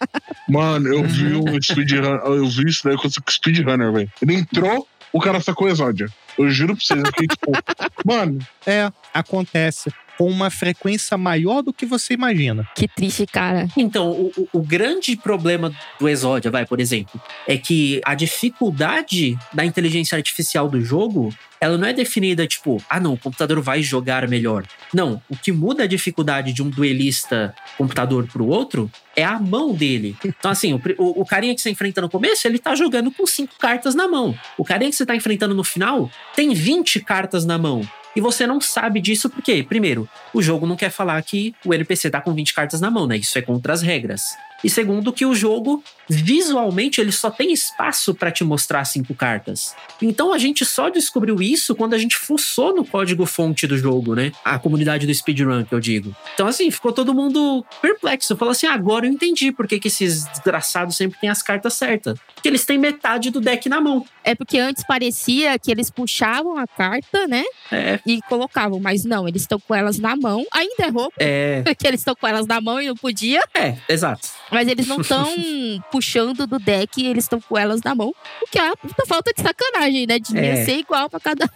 Mano, 0.49 0.89
eu 0.89 1.05
vi 1.05 1.35
um 1.37 1.61
speedrunner, 1.61 2.21
eu 2.25 2.49
vi 2.49 2.67
isso 2.67 2.83
daí 2.85 2.97
com 2.97 3.09
o 3.09 3.31
speedrunner, 3.31 3.93
velho. 3.93 4.11
Ele 4.23 4.35
entrou, 4.37 4.89
o 5.13 5.21
cara 5.21 5.41
sacou 5.41 5.69
exódia. 5.69 6.09
Eu 6.39 6.51
juro 6.51 6.77
pra 6.77 6.85
vocês, 6.85 7.01
eu 7.01 7.07
fiquei 7.07 7.27
tipo, 7.27 7.53
mano, 8.05 8.39
É, 8.67 8.91
acontece 9.13 9.93
com 10.19 10.29
uma 10.29 10.51
frequência 10.51 11.17
maior 11.17 11.63
do 11.63 11.73
que 11.73 11.87
você 11.87 12.15
imagina. 12.15 12.69
Que 12.75 12.89
triste, 12.89 13.25
cara. 13.27 13.69
Então, 13.77 14.11
o, 14.11 14.49
o- 14.53 14.61
grande 14.61 15.17
problema 15.17 15.73
do 16.01 16.09
Exódia, 16.09 16.51
vai, 16.51 16.67
por 16.67 16.81
exemplo, 16.81 17.21
é 17.47 17.57
que 17.57 18.01
a 18.05 18.15
dificuldade 18.17 19.39
da 19.53 19.65
inteligência 19.65 20.17
artificial 20.17 20.69
do 20.69 20.81
jogo, 20.81 21.33
ela 21.61 21.79
não 21.79 21.87
é 21.87 21.93
definida 21.93 22.47
tipo, 22.47 22.83
ah 22.91 22.99
não, 22.99 23.15
o 23.15 23.19
computador 23.19 23.61
vai 23.63 23.83
jogar 23.83 24.27
melhor. 24.29 24.65
Não, 24.93 25.23
o 25.29 25.37
que 25.37 25.53
muda 25.53 25.85
a 25.85 25.87
dificuldade 25.87 26.53
de 26.53 26.63
um 26.63 26.69
duelista 26.69 27.55
computador 27.77 28.27
pro 28.27 28.47
outro 28.47 28.91
é 29.15 29.25
a 29.25 29.39
mão 29.39 29.73
dele. 29.73 30.17
Então, 30.25 30.51
assim, 30.51 30.73
o, 30.75 30.81
o 30.99 31.25
carinha 31.25 31.55
que 31.55 31.61
você 31.61 31.71
enfrenta 31.71 32.01
no 32.01 32.09
começo, 32.11 32.47
ele 32.47 32.59
tá 32.59 32.75
jogando 32.75 33.11
com 33.13 33.25
cinco 33.27 33.55
cartas 33.59 33.95
na 33.95 34.09
mão. 34.09 34.35
O 34.57 34.65
carinha 34.65 34.91
que 34.91 34.97
você 34.97 35.07
tá 35.07 35.15
enfrentando 35.15 35.55
no 35.55 35.65
final 35.65 36.11
tem 36.35 36.53
20 36.53 37.01
cartas 37.01 37.45
na 37.45 37.57
mão. 37.59 37.83
E 38.19 38.21
você 38.21 38.49
não 38.49 38.61
sabe 38.61 39.01
disso 39.01 39.31
porque, 39.31 39.63
primeiro, 39.63 40.09
o 40.35 40.43
jogo 40.43 40.67
não 40.67 40.75
quer 40.75 40.91
falar 40.91 41.23
que 41.23 41.55
o 41.65 41.73
NPC 41.73 42.11
tá 42.11 42.21
com 42.21 42.35
20 42.35 42.53
cartas 42.53 42.81
na 42.81 42.91
mão, 42.91 43.07
né? 43.07 43.17
Isso 43.17 43.39
é 43.39 43.43
contra 43.43 43.73
as 43.73 43.81
regras. 43.81 44.37
E 44.65 44.69
segundo, 44.69 45.13
que 45.13 45.25
o 45.25 45.37
jogo, 45.37 45.85
visualmente, 46.09 47.01
ele 47.01 47.13
só 47.13 47.31
tem 47.31 47.53
espaço 47.53 48.15
para 48.15 48.31
te 48.31 48.45
mostrar 48.45 48.85
cinco 48.85 49.15
cartas. 49.15 49.75
Então 50.01 50.33
a 50.33 50.39
gente 50.39 50.65
só 50.65 50.89
descobriu 50.89 51.41
isso 51.43 51.75
quando 51.75 51.95
a 51.95 51.99
gente 51.99 52.17
fuçou 52.17 52.75
no 52.75 52.85
código-fonte 52.85 53.67
do 53.67 53.77
jogo, 53.77 54.15
né? 54.15 54.33
A 54.45 54.59
comunidade 54.59 55.07
do 55.07 55.15
speedrun, 55.15 55.65
que 55.65 55.75
eu 55.75 55.81
digo. 55.81 56.15
Então, 56.35 56.47
assim, 56.47 56.71
ficou 56.71 56.93
todo 56.93 57.15
mundo 57.15 57.65
perplexo. 57.83 58.37
Falou 58.37 58.53
assim: 58.53 58.67
"Ah, 58.67 58.75
agora 58.75 59.07
eu 59.07 59.13
entendi 59.13 59.53
por 59.53 59.67
que, 59.67 59.79
que 59.79 59.89
esses 59.89 60.25
desgraçados 60.27 60.97
sempre 60.97 61.19
têm 61.21 61.29
as 61.29 61.43
cartas 61.43 61.75
certas. 61.75 62.19
Porque 62.35 62.49
eles 62.49 62.65
têm 62.65 62.79
metade 62.79 63.31
do 63.31 63.41
deck 63.41 63.69
na 63.69 63.81
mão. 63.81 64.05
É 64.23 64.35
porque 64.35 64.59
antes 64.59 64.85
parecia 64.87 65.59
que 65.59 65.71
eles 65.71 65.91
puxavam 65.91 66.57
a 66.57 66.67
carta, 66.67 67.27
né? 67.27 67.43
É, 67.73 67.99
E 68.07 68.21
colocavam, 68.29 68.79
mas 68.79 69.05
não, 69.05 69.27
eles 69.27 69.43
estão 69.43 69.59
com 69.59 69.75
elas 69.75 69.99
na 69.99 70.15
mão. 70.15 70.45
Ainda 70.53 70.85
é 70.85 70.89
roupa, 70.89 71.17
é, 71.19 71.63
porque 71.67 71.87
eles 71.87 72.01
estão 72.01 72.15
com 72.15 72.27
elas 72.27 72.47
na 72.47 72.61
mão 72.61 72.81
e 72.81 72.87
não 72.87 72.95
podia. 72.95 73.43
é, 73.55 73.77
exato. 73.89 74.29
Mas 74.51 74.69
eles 74.69 74.87
não 74.87 75.01
estão 75.01 75.27
puxando 75.99 76.47
do 76.47 76.59
deck, 76.61 77.05
eles 77.05 77.25
estão 77.25 77.41
com 77.41 77.59
elas 77.59 77.83
na 77.83 77.93
mão. 77.93 78.15
O 78.41 78.47
que 78.51 78.59
é 78.59 78.63
uma 78.63 78.77
puta 78.77 79.05
falta 79.07 79.33
de 79.37 79.43
sacanagem, 79.43 80.07
né? 80.07 80.19
Devia 80.21 80.41
É. 80.59 80.65
ser 80.65 80.79
igual 80.79 81.11
pra 81.11 81.19
cada. 81.19 81.51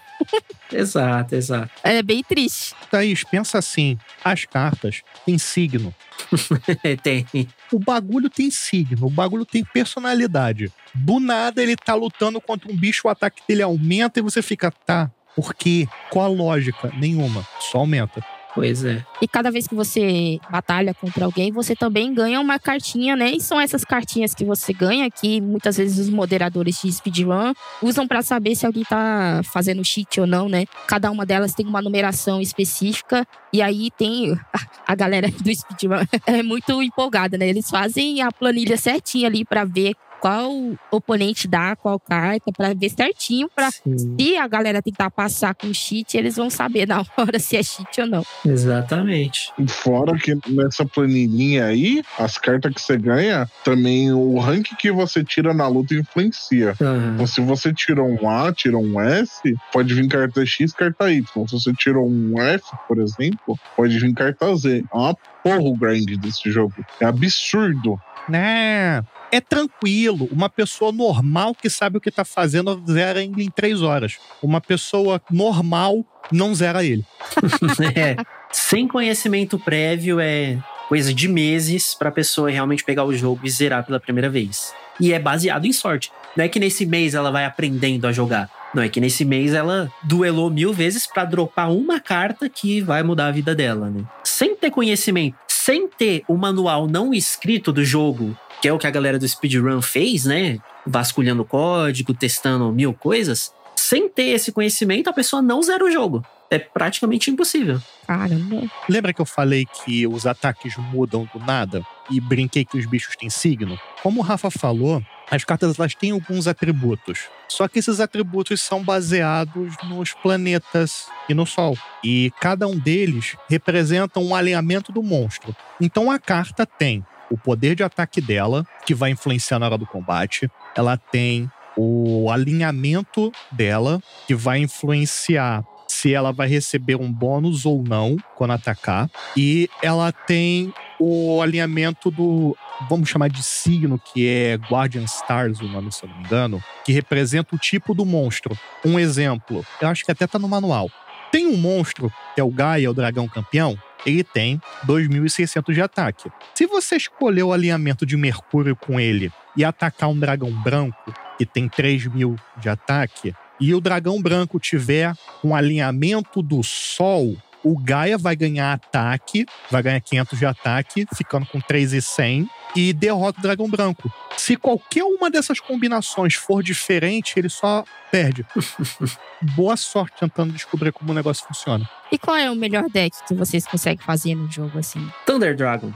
Exato, 0.73 1.35
exato. 1.37 1.71
É 1.85 2.03
bem 2.03 2.23
triste. 2.25 2.75
Thaís, 2.91 3.23
pensa 3.23 3.59
assim: 3.59 3.97
as 4.25 4.45
cartas 4.45 5.03
têm 5.25 5.39
signo. 5.39 5.95
tem. 7.03 7.27
O 7.73 7.79
bagulho 7.79 8.29
tem 8.29 8.51
signo, 8.51 9.07
o 9.07 9.11
bagulho 9.11 9.45
tem 9.47 9.65
personalidade. 9.65 10.73
Do 10.95 11.21
nada 11.21 11.63
ele 11.63 11.77
tá 11.77 11.95
lutando 11.95 12.41
contra 12.41 12.71
um 12.71 12.77
bicho, 12.77 13.03
o 13.07 13.11
ataque 13.11 13.43
dele 13.49 13.63
aumenta 13.63 14.19
e 14.19 14.23
você 14.23 14.43
fica, 14.43 14.71
tá, 14.71 15.11
por 15.37 15.55
quê? 15.55 15.87
Qual 16.11 16.25
a 16.25 16.29
lógica? 16.29 16.93
Nenhuma, 16.99 17.47
só 17.61 17.79
aumenta. 17.79 18.25
Pois 18.55 18.85
é. 18.85 19.05
E 19.21 19.27
cada 19.27 19.51
vez 19.51 19.67
que 19.67 19.75
você 19.75 20.39
batalha 20.51 20.93
contra 20.93 21.25
alguém, 21.25 21.51
você 21.51 21.75
também 21.75 22.13
ganha 22.13 22.39
uma 22.41 22.59
cartinha, 22.59 23.17
né? 23.17 23.31
E 23.31 23.41
são 23.41 23.59
essas 23.59 23.85
cartinhas 23.85 24.35
que 24.35 24.45
você 24.45 24.73
ganha 24.73 25.11
que 25.11 25.41
muitas 25.41 25.79
vezes 25.79 25.99
os 25.99 26.11
moderadores 26.11 26.81
de 26.83 26.93
speedrun 26.93 27.55
usam 27.83 28.07
pra 28.07 28.21
saber 28.23 28.55
se 28.55 28.67
alguém 28.67 28.85
tá 28.85 29.41
fazendo 29.45 29.85
cheat 29.85 30.21
ou 30.21 30.27
não, 30.27 30.49
né? 30.49 30.67
Cada 30.87 31.11
uma 31.11 31.25
delas 31.25 31.55
tem 31.55 31.67
uma 31.67 31.81
numeração 31.81 32.41
específica 32.41 33.27
e 33.53 33.63
aí 33.63 33.91
tem 33.97 34.39
a 34.87 34.95
galera 34.95 35.29
do 35.29 35.55
speedrun 35.55 36.05
é 36.27 36.43
muito 36.43 36.83
empolgada, 36.83 37.39
né? 37.39 37.49
Eles 37.49 37.71
fazem 37.71 38.21
a 38.21 38.31
planilha 38.31 38.77
certinha 38.77 39.29
ali 39.29 39.45
pra 39.45 39.65
ver 39.65 39.95
qual 40.23 40.53
oponente 40.89 41.49
dá 41.49 41.75
qual 41.75 41.99
carta 41.99 42.53
para 42.57 42.73
ver 42.73 42.89
certinho 42.91 43.51
para 43.53 43.73
Sim, 43.73 44.17
se 44.17 44.37
a 44.37 44.47
galera 44.47 44.81
tentar 44.81 45.11
passar 45.11 45.53
com 45.53 45.75
cheat, 45.75 46.17
eles 46.17 46.37
vão 46.37 46.49
saber 46.49 46.87
na 46.87 47.05
hora 47.17 47.41
se 47.41 47.57
é 47.57 47.63
cheat 47.63 48.01
ou 48.01 48.07
não. 48.07 48.23
exatamente. 48.47 49.53
Fora 49.67 50.17
que 50.17 50.39
nessa 50.49 50.87
planilhinha 50.87 51.65
aí, 51.65 52.05
as 52.17 52.39
cartas 52.39 52.73
que 52.73 52.81
você 52.81 52.97
ganha, 52.97 53.51
também 53.65 54.13
o 54.13 54.39
rank 54.39 54.69
que 54.79 54.93
você 54.93 55.25
tira 55.25 55.53
na 55.53 55.67
luta 55.67 55.95
influencia. 55.95 56.77
Aham. 56.81 57.15
Então, 57.15 57.27
se 57.27 57.41
você 57.41 57.75
tirou 57.75 58.07
um 58.07 58.29
A, 58.29 58.53
tirou 58.53 58.81
um 58.81 59.01
S, 59.01 59.41
pode 59.73 59.93
vir 59.93 60.07
carta 60.07 60.47
X, 60.47 60.73
carta 60.73 61.11
Y. 61.11 61.25
Se 61.49 61.53
você 61.53 61.73
tirou 61.73 62.09
um 62.09 62.41
F, 62.41 62.65
por 62.87 63.01
exemplo, 63.01 63.59
pode 63.77 63.99
vir 63.99 64.15
carta 64.15 64.55
Z. 64.55 64.85
É 64.93 64.97
uma 64.97 65.17
porra 65.43 65.63
o 65.63 65.77
grind 65.77 66.17
desse 66.19 66.49
jogo. 66.51 66.75
É 67.01 67.07
absurdo. 67.07 67.99
Né? 68.29 69.03
É 69.31 69.41
tranquilo. 69.41 70.29
Uma 70.31 70.49
pessoa 70.49 70.93
normal 70.93 71.55
que 71.55 71.71
sabe 71.71 71.97
o 71.97 72.01
que 72.01 72.11
tá 72.11 72.25
fazendo 72.25 72.83
zera 72.89 73.23
ele 73.23 73.45
em 73.45 73.51
três 73.51 73.83
horas. 73.83 74.19
Uma 74.43 74.61
pessoa 74.61 75.21
normal 75.31 76.05
não 76.31 76.55
zera 76.55 76.85
ele. 76.85 77.05
É, 77.95 78.17
sem 78.51 78.87
conhecimento 78.87 79.59
prévio 79.59 80.21
é 80.21 80.59
coisa 80.89 81.13
de 81.13 81.27
meses 81.27 81.95
pra 81.95 82.11
pessoa 82.11 82.51
realmente 82.51 82.85
pegar 82.85 83.05
o 83.05 83.15
jogo 83.15 83.41
e 83.45 83.51
zerar 83.51 83.85
pela 83.85 83.99
primeira 83.99 84.29
vez. 84.29 84.75
E 85.01 85.13
é 85.13 85.19
baseado 85.19 85.65
em 85.65 85.73
sorte. 85.73 86.13
Não 86.37 86.45
é 86.45 86.49
que 86.49 86.61
nesse 86.61 86.85
mês 86.85 87.15
ela 87.15 87.31
vai 87.31 87.45
aprendendo 87.45 88.07
a 88.07 88.13
jogar. 88.13 88.51
Não 88.75 88.83
é 88.83 88.89
que 88.89 89.01
nesse 89.01 89.25
mês 89.25 89.53
ela 89.53 89.91
duelou 90.03 90.51
mil 90.51 90.73
vezes 90.73 91.07
pra 91.07 91.25
dropar 91.25 91.71
uma 91.71 92.01
carta 92.01 92.49
que 92.49 92.81
vai 92.81 93.03
mudar 93.03 93.27
a 93.27 93.31
vida 93.31 93.55
dela, 93.55 93.91
né? 93.91 94.05
Sem 94.25 94.55
ter 94.57 94.71
conhecimento, 94.71 95.37
sem 95.65 95.87
ter 95.87 96.25
o 96.27 96.37
manual 96.37 96.89
não 96.89 97.15
escrito 97.15 97.73
do 97.73 97.85
jogo, 97.85 98.37
que 98.61 98.67
é 98.67 98.73
o 98.73 98.79
que 98.79 98.87
a 98.89 98.91
galera 98.91 99.17
do 99.17 99.29
speedrun 99.29 99.81
fez, 99.81 100.25
né? 100.25 100.59
Vasculhando 100.85 101.43
o 101.43 101.45
código, 101.45 102.13
testando 102.13 102.73
mil 102.73 102.93
coisas. 102.93 103.55
Sem 103.77 104.09
ter 104.09 104.31
esse 104.31 104.51
conhecimento, 104.51 105.09
a 105.09 105.13
pessoa 105.13 105.41
não 105.41 105.63
zera 105.63 105.85
o 105.85 105.91
jogo. 105.91 106.27
É 106.51 106.59
praticamente 106.59 107.31
impossível. 107.31 107.81
Caramba. 108.09 108.69
Lembra 108.89 109.13
que 109.13 109.21
eu 109.21 109.25
falei 109.25 109.65
que 109.65 110.05
os 110.05 110.27
ataques 110.27 110.77
mudam 110.77 111.29
do 111.33 111.39
nada? 111.39 111.87
E 112.11 112.21
brinquei 112.21 112.65
que 112.65 112.77
os 112.77 112.85
bichos 112.85 113.15
têm 113.15 113.31
signo? 113.31 113.79
Como 114.03 114.21
o 114.21 114.25
Rafa 114.25 114.51
falou, 114.51 115.01
as 115.33 115.45
cartas 115.45 115.79
elas 115.79 115.95
têm 115.95 116.11
alguns 116.11 116.47
atributos. 116.47 117.31
Só 117.49 117.67
que 117.67 117.79
esses 117.79 118.01
atributos 118.01 118.61
são 118.61 118.85
baseados 118.85 119.75
nos 119.85 120.13
planetas 120.13 121.07
e 121.27 121.33
no 121.33 121.47
Sol. 121.47 121.75
E 122.05 122.31
cada 122.39 122.69
um 122.69 122.79
deles 122.79 123.35
representa 123.49 124.21
um 124.21 124.35
alinhamento 124.35 124.93
do 124.93 125.03
monstro. 125.03 125.57
Então 125.81 126.11
a 126.11 126.19
carta 126.19 126.67
tem 126.67 127.03
o 127.31 127.39
poder 127.39 127.75
de 127.75 127.83
ataque 127.83 128.21
dela, 128.21 128.67
que 128.85 128.95
vai 128.95 129.11
influenciar 129.11 129.59
na 129.59 129.65
hora 129.65 129.79
do 129.79 129.87
combate. 129.87 130.51
Ela 130.77 130.99
tem 130.99 131.51
o 131.79 132.31
alinhamento 132.31 133.33
dela, 133.51 134.03
que 134.27 134.35
vai 134.35 134.59
influenciar 134.59 135.65
se 135.93 136.15
ela 136.15 136.33
vai 136.33 136.49
receber 136.49 136.97
um 136.97 137.13
bônus 137.13 137.67
ou 137.67 137.83
não 137.83 138.17
quando 138.35 138.53
atacar. 138.53 139.11
E 139.37 139.69
ela 139.83 140.11
tem 140.11 140.73
o 140.99 141.41
alinhamento 141.43 142.11
do. 142.11 142.57
Vamos 142.89 143.09
chamar 143.09 143.29
de 143.29 143.43
signo, 143.43 143.99
que 143.99 144.27
é 144.27 144.55
Guardian 144.55 145.05
Stars, 145.05 145.61
o 145.61 145.69
nome, 145.69 145.93
se 145.93 146.03
eu 146.03 146.09
não 146.09 146.17
me 146.17 146.25
engano, 146.25 146.63
que 146.85 146.93
representa 146.93 147.55
o 147.55 147.59
tipo 147.59 147.95
do 147.95 148.05
monstro. 148.05 148.59
Um 148.85 148.99
exemplo, 148.99 149.65
eu 149.81 149.89
acho 149.89 150.05
que 150.05 150.11
até 150.11 150.27
tá 150.27 150.39
no 150.39 150.49
manual. 150.49 150.91
Tem 151.31 151.47
um 151.47 151.57
monstro, 151.57 152.13
que 152.35 152.41
é 152.41 152.45
o 152.45 152.51
Gaia, 152.51 152.91
o 152.91 152.95
dragão 152.95 153.29
campeão, 153.29 153.79
ele 154.05 154.25
tem 154.25 154.61
2.600 154.87 155.73
de 155.73 155.81
ataque. 155.81 156.31
Se 156.55 156.67
você 156.67 156.97
escolher 156.97 157.43
o 157.43 157.53
alinhamento 157.53 158.05
de 158.05 158.17
Mercúrio 158.17 158.77
com 158.77 158.99
ele 158.99 159.31
e 159.57 159.65
atacar 159.65 160.09
um 160.09 160.19
dragão 160.19 160.51
branco, 160.51 161.15
que 161.39 161.47
tem 161.47 161.69
3.000 161.69 162.39
de 162.59 162.69
ataque, 162.69 163.35
e 163.63 163.73
o 163.77 163.81
dragão 163.81 164.21
branco 164.21 164.59
tiver 164.59 165.15
um 165.45 165.55
alinhamento 165.55 166.43
do 166.43 166.65
Sol, 166.65 167.37
o 167.63 167.79
Gaia 167.79 168.19
vai 168.19 168.35
ganhar 168.35 168.73
ataque, 168.73 169.47
vai 169.71 169.81
ganhar 169.81 170.01
500 170.01 170.37
de 170.37 170.45
ataque, 170.45 171.07
ficando 171.15 171.47
com 171.47 171.61
3,100 171.61 172.51
e 172.75 172.93
derrota 172.93 173.39
o 173.39 173.43
dragão 173.43 173.71
branco. 173.71 174.13
Se 174.37 174.57
qualquer 174.57 175.05
uma 175.05 175.31
dessas 175.31 175.61
combinações 175.61 176.35
for 176.35 176.61
diferente, 176.61 177.35
ele 177.37 177.49
só 177.49 177.85
perde. 178.11 178.45
Boa 179.55 179.77
sorte 179.77 180.17
tentando 180.19 180.53
descobrir 180.53 180.91
como 180.91 181.13
o 181.13 181.15
negócio 181.15 181.47
funciona. 181.47 181.89
E 182.13 182.19
qual 182.19 182.37
é 182.37 182.51
o 182.51 182.55
melhor 182.55 182.85
deck 182.91 183.17
que 183.27 183.35
vocês 183.35 183.67
conseguem 183.67 184.05
fazer 184.05 184.35
no 184.35 184.51
jogo 184.51 184.79
assim? 184.79 185.11
Thunder 185.25 185.57
Dragon. 185.57 185.93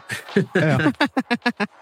É, 0.54 1.06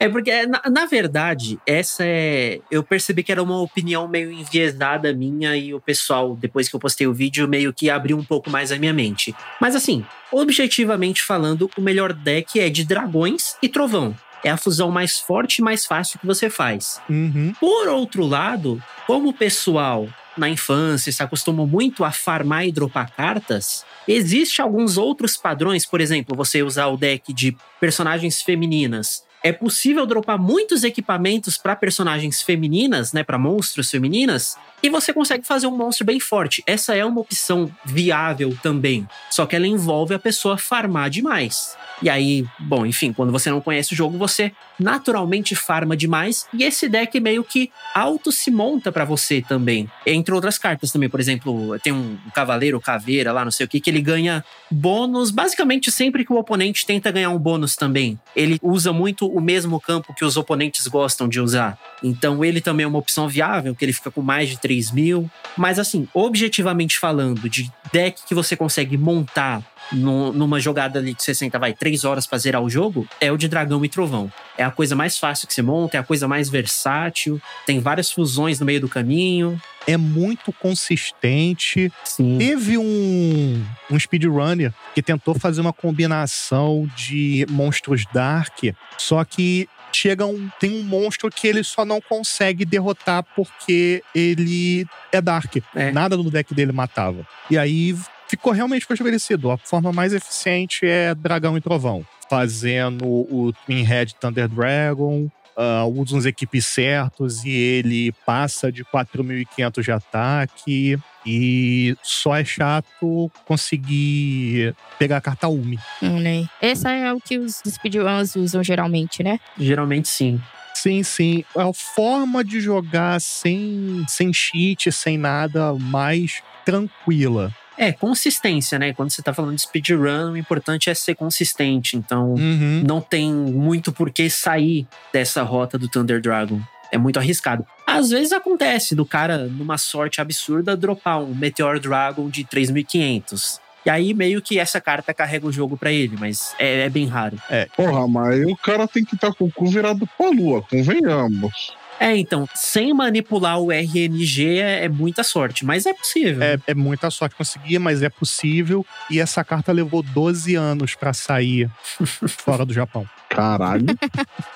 É 0.04 0.08
porque, 0.08 0.44
na, 0.46 0.62
na 0.70 0.86
verdade, 0.86 1.58
essa 1.66 2.04
é. 2.04 2.60
Eu 2.70 2.82
percebi 2.82 3.22
que 3.22 3.32
era 3.32 3.42
uma 3.42 3.60
opinião 3.60 4.06
meio 4.08 4.32
enviesada 4.32 5.12
minha 5.14 5.56
e 5.56 5.72
o 5.72 5.80
pessoal, 5.80 6.36
depois 6.36 6.68
que 6.68 6.76
eu 6.76 6.80
postei 6.80 7.06
o 7.06 7.14
vídeo, 7.14 7.48
meio 7.48 7.72
que 7.72 7.88
abriu 7.88 8.18
um 8.18 8.24
pouco 8.24 8.50
mais 8.50 8.72
a 8.72 8.76
minha 8.76 8.92
mente. 8.92 9.34
Mas 9.60 9.74
assim, 9.74 10.04
objetivamente 10.32 11.22
falando, 11.22 11.70
o 11.76 11.80
melhor 11.80 12.12
deck 12.12 12.58
é 12.60 12.68
de 12.68 12.84
dragões 12.84 13.56
e 13.62 13.68
trovão. 13.68 14.14
É 14.42 14.50
a 14.50 14.56
fusão 14.58 14.90
mais 14.90 15.18
forte 15.18 15.58
e 15.58 15.62
mais 15.62 15.86
fácil 15.86 16.18
que 16.18 16.26
você 16.26 16.50
faz. 16.50 17.00
uhum. 17.08 17.54
Por 17.58 17.88
outro 17.88 18.26
lado, 18.26 18.82
como 19.06 19.30
o 19.30 19.32
pessoal 19.32 20.06
na 20.36 20.48
infância 20.48 21.12
se 21.12 21.22
acostumou 21.22 21.66
muito 21.66 22.04
a 22.04 22.12
farmar 22.12 22.66
e 22.66 22.72
dropar 22.72 23.10
cartas, 23.10 23.84
existe 24.06 24.60
alguns 24.60 24.96
outros 24.96 25.36
padrões, 25.36 25.86
por 25.86 26.00
exemplo, 26.00 26.36
você 26.36 26.62
usar 26.62 26.86
o 26.88 26.96
deck 26.96 27.32
de 27.32 27.56
personagens 27.80 28.42
femininas. 28.42 29.24
É 29.46 29.52
possível 29.52 30.06
dropar 30.06 30.38
muitos 30.38 30.84
equipamentos 30.84 31.58
para 31.58 31.76
personagens 31.76 32.40
femininas, 32.40 33.12
né, 33.12 33.22
para 33.22 33.36
monstros 33.36 33.90
femininas, 33.90 34.56
e 34.82 34.88
você 34.88 35.12
consegue 35.12 35.46
fazer 35.46 35.66
um 35.66 35.76
monstro 35.76 36.06
bem 36.06 36.18
forte. 36.18 36.62
Essa 36.66 36.94
é 36.94 37.04
uma 37.04 37.20
opção 37.20 37.70
viável 37.84 38.56
também, 38.62 39.06
só 39.30 39.44
que 39.44 39.54
ela 39.54 39.66
envolve 39.66 40.14
a 40.14 40.18
pessoa 40.18 40.56
farmar 40.56 41.10
demais. 41.10 41.76
E 42.02 42.10
aí, 42.10 42.44
bom, 42.58 42.84
enfim, 42.84 43.12
quando 43.12 43.32
você 43.32 43.50
não 43.50 43.60
conhece 43.60 43.92
o 43.92 43.96
jogo, 43.96 44.18
você 44.18 44.52
naturalmente 44.78 45.54
farma 45.54 45.96
demais 45.96 46.46
e 46.52 46.64
esse 46.64 46.88
deck 46.88 47.18
meio 47.20 47.44
que 47.44 47.70
auto 47.94 48.32
se 48.32 48.50
monta 48.50 48.90
pra 48.90 49.04
você 49.04 49.40
também. 49.40 49.88
Entre 50.04 50.34
outras 50.34 50.58
cartas 50.58 50.90
também, 50.90 51.08
por 51.08 51.20
exemplo, 51.20 51.78
tem 51.78 51.92
um 51.92 52.18
cavaleiro, 52.34 52.80
caveira 52.80 53.32
lá, 53.32 53.44
não 53.44 53.52
sei 53.52 53.64
o 53.64 53.68
que, 53.68 53.80
que 53.80 53.88
ele 53.88 54.00
ganha 54.00 54.44
bônus 54.70 55.30
basicamente 55.30 55.90
sempre 55.90 56.24
que 56.24 56.32
o 56.32 56.36
oponente 56.36 56.84
tenta 56.84 57.10
ganhar 57.10 57.30
um 57.30 57.38
bônus 57.38 57.76
também. 57.76 58.18
Ele 58.34 58.58
usa 58.60 58.92
muito 58.92 59.33
o 59.34 59.40
mesmo 59.40 59.80
campo 59.80 60.14
que 60.14 60.24
os 60.24 60.36
oponentes 60.36 60.86
gostam 60.86 61.28
de 61.28 61.40
usar. 61.40 61.76
Então 62.02 62.44
ele 62.44 62.60
também 62.60 62.84
é 62.84 62.86
uma 62.86 62.98
opção 62.98 63.28
viável, 63.28 63.74
que 63.74 63.84
ele 63.84 63.92
fica 63.92 64.10
com 64.10 64.22
mais 64.22 64.48
de 64.48 64.58
3 64.60 64.90
mil. 64.92 65.28
Mas 65.56 65.78
assim, 65.78 66.06
objetivamente 66.14 66.98
falando, 66.98 67.48
de 67.50 67.70
deck 67.92 68.22
que 68.26 68.34
você 68.34 68.56
consegue 68.56 68.96
montar 68.96 69.62
no- 69.92 70.32
numa 70.32 70.58
jogada 70.60 70.98
ali 70.98 71.12
de 71.14 71.22
60, 71.22 71.58
vai, 71.58 71.72
3 71.74 72.04
horas 72.04 72.26
pra 72.26 72.38
zerar 72.38 72.62
o 72.62 72.70
jogo, 72.70 73.06
é 73.20 73.30
o 73.30 73.36
de 73.36 73.48
dragão 73.48 73.84
e 73.84 73.88
trovão. 73.88 74.32
É 74.56 74.64
a 74.64 74.70
coisa 74.70 74.94
mais 74.96 75.18
fácil 75.18 75.46
que 75.46 75.52
você 75.52 75.62
monta, 75.62 75.96
é 75.96 76.00
a 76.00 76.04
coisa 76.04 76.26
mais 76.26 76.48
versátil, 76.48 77.40
tem 77.66 77.80
várias 77.80 78.10
fusões 78.10 78.58
no 78.60 78.66
meio 78.66 78.80
do 78.80 78.88
caminho. 78.88 79.60
É 79.86 79.96
muito 79.96 80.52
consistente. 80.52 81.92
Sim. 82.04 82.38
Teve 82.38 82.78
um, 82.78 83.64
um 83.90 83.98
speedrunner 83.98 84.72
que 84.94 85.02
tentou 85.02 85.38
fazer 85.38 85.60
uma 85.60 85.72
combinação 85.72 86.88
de 86.96 87.46
monstros 87.50 88.04
Dark, 88.12 88.58
só 88.96 89.24
que 89.24 89.68
chega 89.92 90.26
um, 90.26 90.48
tem 90.58 90.72
um 90.72 90.82
monstro 90.82 91.30
que 91.30 91.46
ele 91.46 91.62
só 91.62 91.84
não 91.84 92.00
consegue 92.00 92.64
derrotar 92.64 93.22
porque 93.36 94.02
ele 94.14 94.86
é 95.12 95.20
Dark. 95.20 95.56
É. 95.74 95.92
Nada 95.92 96.16
no 96.16 96.30
deck 96.30 96.52
dele 96.54 96.72
matava. 96.72 97.26
E 97.50 97.56
aí 97.56 97.96
ficou 98.28 98.52
realmente 98.52 98.86
estabelecido. 98.90 99.50
A 99.50 99.56
forma 99.56 99.92
mais 99.92 100.12
eficiente 100.12 100.86
é 100.86 101.14
Dragão 101.14 101.56
e 101.56 101.60
Trovão. 101.60 102.04
Fazendo 102.28 103.06
o 103.06 103.52
Twin 103.64 103.82
Head 103.82 104.14
Thunder 104.16 104.48
Dragon, 104.48 105.30
ah, 105.56 105.84
usa 105.86 106.16
uns 106.16 106.26
equipes 106.26 106.66
certos 106.66 107.44
e 107.44 107.50
ele 107.50 108.12
passa 108.26 108.70
de 108.70 108.84
4.500 108.84 109.82
de 109.82 109.92
ataque. 109.92 110.98
E 111.26 111.96
só 112.02 112.36
é 112.36 112.44
chato 112.44 113.30
conseguir 113.46 114.74
pegar 114.98 115.16
a 115.18 115.20
carta 115.20 115.48
Umi. 115.48 115.78
Hum, 116.02 116.20
né? 116.20 116.46
Essa 116.60 116.90
é 116.90 117.12
o 117.12 117.20
que 117.20 117.38
os 117.38 117.62
speedruns 117.66 118.36
usam 118.36 118.62
geralmente, 118.62 119.22
né? 119.22 119.38
Geralmente 119.58 120.08
sim. 120.08 120.40
Sim, 120.74 121.02
sim. 121.02 121.44
A 121.56 121.72
forma 121.72 122.44
de 122.44 122.60
jogar 122.60 123.20
sem, 123.20 124.04
sem 124.06 124.32
cheat, 124.34 124.92
sem 124.92 125.16
nada, 125.16 125.72
mais 125.74 126.42
tranquila. 126.64 127.50
É, 127.76 127.92
consistência, 127.92 128.78
né? 128.78 128.92
Quando 128.92 129.10
você 129.10 129.22
tá 129.22 129.34
falando 129.34 129.56
de 129.56 129.62
speedrun, 129.62 130.32
o 130.32 130.36
importante 130.36 130.88
é 130.90 130.94
ser 130.94 131.14
consistente. 131.14 131.96
Então, 131.96 132.34
Uhum. 132.34 132.82
não 132.86 133.00
tem 133.00 133.32
muito 133.32 133.92
por 133.92 134.10
que 134.10 134.30
sair 134.30 134.86
dessa 135.12 135.42
rota 135.42 135.76
do 135.78 135.88
Thunder 135.88 136.20
Dragon. 136.20 136.60
É 136.92 136.98
muito 136.98 137.18
arriscado. 137.18 137.66
Às 137.86 138.10
vezes 138.10 138.32
acontece 138.32 138.94
do 138.94 139.04
cara, 139.04 139.38
numa 139.46 139.76
sorte 139.76 140.20
absurda, 140.20 140.76
dropar 140.76 141.20
um 141.20 141.34
Meteor 141.34 141.80
Dragon 141.80 142.28
de 142.28 142.44
3.500. 142.44 143.58
E 143.84 143.90
aí, 143.90 144.14
meio 144.14 144.40
que 144.40 144.58
essa 144.58 144.80
carta 144.80 145.12
carrega 145.12 145.46
o 145.46 145.52
jogo 145.52 145.76
pra 145.76 145.92
ele, 145.92 146.16
mas 146.18 146.54
é, 146.58 146.82
é 146.86 146.88
bem 146.88 147.06
raro. 147.06 147.36
Porra, 147.76 148.08
mas 148.08 148.34
aí 148.34 148.44
o 148.46 148.56
cara 148.56 148.88
tem 148.88 149.04
que 149.04 149.14
estar 149.14 149.34
com 149.34 149.44
o 149.44 149.52
cu 149.52 149.66
virado 149.66 150.08
pra 150.16 150.30
lua, 150.30 150.62
convenhamos. 150.62 151.74
É, 151.98 152.16
então, 152.16 152.48
sem 152.54 152.92
manipular 152.92 153.58
o 153.58 153.70
RNG 153.70 154.58
é, 154.58 154.84
é 154.84 154.88
muita 154.88 155.22
sorte, 155.22 155.64
mas 155.64 155.86
é 155.86 155.94
possível. 155.94 156.42
É, 156.42 156.58
é 156.66 156.74
muita 156.74 157.10
sorte 157.10 157.36
conseguir, 157.36 157.78
mas 157.78 158.02
é 158.02 158.08
possível. 158.08 158.84
E 159.10 159.20
essa 159.20 159.44
carta 159.44 159.72
levou 159.72 160.02
12 160.02 160.54
anos 160.54 160.94
pra 160.94 161.12
sair 161.12 161.70
fora 162.28 162.64
do 162.64 162.72
Japão. 162.72 163.06
Caralho. 163.28 163.86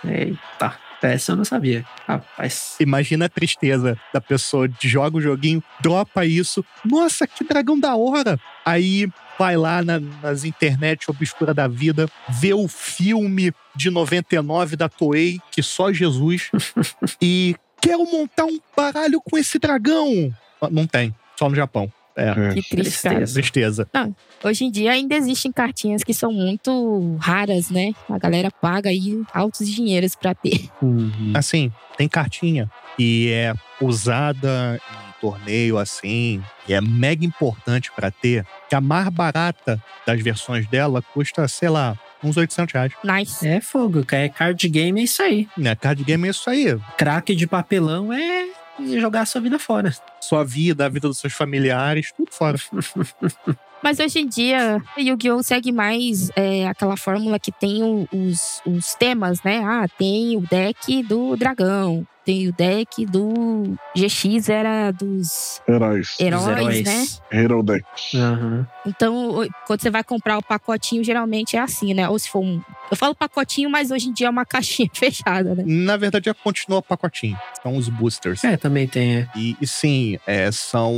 Eita, 0.04 0.76
essa 1.02 1.32
eu 1.32 1.36
não 1.36 1.44
sabia. 1.44 1.84
Rapaz. 2.06 2.76
Imagina 2.80 3.26
a 3.26 3.28
tristeza 3.28 3.98
da 4.12 4.20
pessoa 4.20 4.68
que 4.68 4.88
joga 4.88 5.16
o 5.16 5.20
joguinho, 5.20 5.62
dropa 5.80 6.24
isso. 6.24 6.64
Nossa, 6.84 7.26
que 7.26 7.44
dragão 7.44 7.78
da 7.78 7.94
hora! 7.96 8.38
Aí 8.64 9.08
vai 9.38 9.56
lá 9.56 9.82
na- 9.82 10.00
nas 10.00 10.44
internet 10.44 11.10
obscura 11.10 11.54
da 11.54 11.68
vida, 11.68 12.08
vê 12.28 12.52
o 12.52 12.66
filme 12.68 13.52
de 13.74 13.90
99 13.90 14.76
da 14.76 14.88
Toei, 14.88 15.38
que 15.52 15.62
só 15.62 15.92
Jesus, 15.92 16.50
e 17.22 17.54
quero 17.80 18.04
montar 18.04 18.44
um 18.46 18.58
baralho 18.76 19.20
com 19.20 19.38
esse 19.38 19.58
dragão. 19.58 20.34
Ah, 20.60 20.68
Não 20.70 20.86
tem, 20.86 21.14
só 21.38 21.48
no 21.48 21.54
Japão. 21.54 21.90
É, 22.16 22.30
É. 22.30 22.48
Que 22.52 22.62
triste. 22.62 22.74
Tristeza. 22.74 23.34
tristeza. 23.34 23.88
Hoje 24.42 24.64
em 24.64 24.70
dia 24.72 24.90
ainda 24.90 25.14
existem 25.14 25.52
cartinhas 25.52 26.02
que 26.02 26.12
são 26.12 26.32
muito 26.32 27.16
raras, 27.20 27.70
né? 27.70 27.92
A 28.10 28.18
galera 28.18 28.50
paga 28.50 28.90
aí 28.90 29.22
altos 29.32 29.68
dinheiros 29.68 30.16
pra 30.16 30.34
ter. 30.34 30.68
Uhum. 30.82 31.32
Assim, 31.34 31.70
tem 31.96 32.08
cartinha 32.08 32.68
e 32.98 33.28
é 33.30 33.54
usada 33.80 34.80
em 35.07 35.07
torneio 35.20 35.78
assim, 35.78 36.42
e 36.66 36.72
é 36.72 36.80
mega 36.80 37.24
importante 37.24 37.90
pra 37.94 38.10
ter, 38.10 38.46
que 38.68 38.74
a 38.74 38.80
mais 38.80 39.08
barata 39.08 39.82
das 40.06 40.20
versões 40.22 40.66
dela 40.66 41.02
custa, 41.02 41.46
sei 41.48 41.68
lá, 41.68 41.96
uns 42.22 42.36
800 42.36 42.72
reais. 42.72 42.92
Nice. 43.04 43.46
É 43.46 43.60
fogo, 43.60 44.04
é 44.12 44.28
card 44.28 44.68
game, 44.68 45.00
é 45.00 45.04
isso 45.04 45.22
aí. 45.22 45.48
Né? 45.56 45.74
Card 45.74 46.02
game 46.04 46.26
é 46.26 46.30
isso 46.30 46.48
aí. 46.48 46.78
Craque 46.96 47.34
de 47.34 47.46
papelão 47.46 48.12
é 48.12 48.48
jogar 48.98 49.22
a 49.22 49.26
sua 49.26 49.40
vida 49.40 49.58
fora. 49.58 49.94
Sua 50.20 50.44
vida, 50.44 50.86
a 50.86 50.88
vida 50.88 51.08
dos 51.08 51.18
seus 51.18 51.32
familiares, 51.32 52.12
tudo 52.16 52.30
fora. 52.32 52.58
Mas 53.82 54.00
hoje 54.00 54.20
em 54.20 54.26
dia, 54.26 54.82
o 54.96 55.00
Yu-Gi-Oh! 55.00 55.42
segue 55.42 55.70
mais 55.70 56.30
é, 56.34 56.66
aquela 56.66 56.96
fórmula 56.96 57.38
que 57.38 57.52
tem 57.52 58.08
os, 58.12 58.60
os 58.66 58.94
temas, 58.94 59.40
né? 59.42 59.62
Ah, 59.64 59.86
tem 59.96 60.36
o 60.36 60.40
deck 60.40 61.02
do 61.04 61.36
dragão, 61.36 62.04
tem 62.28 62.46
o 62.46 62.52
deck 62.52 63.06
do 63.06 63.74
GX, 63.96 64.50
era 64.50 64.90
dos 64.90 65.62
Heróis. 65.66 66.14
heróis, 66.20 66.42
Os 66.42 66.48
heróis. 66.50 66.84
né? 66.84 67.06
Hero 67.32 67.62
Deck. 67.62 67.86
Aham. 68.14 68.66
Então, 68.84 69.48
quando 69.66 69.80
você 69.80 69.88
vai 69.88 70.04
comprar 70.04 70.36
o 70.36 70.42
pacotinho, 70.42 71.02
geralmente 71.02 71.56
é 71.56 71.60
assim, 71.60 71.94
né? 71.94 72.06
Ou 72.06 72.18
se 72.18 72.28
for 72.28 72.40
um. 72.40 72.60
Eu 72.90 72.98
falo 72.98 73.14
pacotinho, 73.14 73.70
mas 73.70 73.90
hoje 73.90 74.08
em 74.10 74.12
dia 74.12 74.26
é 74.26 74.30
uma 74.30 74.44
caixinha 74.46 74.90
fechada, 74.92 75.54
né? 75.54 75.64
Na 75.66 75.96
verdade, 75.96 76.26
já 76.26 76.34
continua 76.34 76.80
o 76.80 76.82
pacotinho. 76.82 77.38
São 77.62 77.74
os 77.78 77.88
boosters. 77.88 78.44
É, 78.44 78.58
também 78.58 78.86
tem. 78.86 79.20
é. 79.20 79.28
E, 79.34 79.56
e 79.58 79.66
sim, 79.66 80.18
é, 80.26 80.52
são 80.52 80.94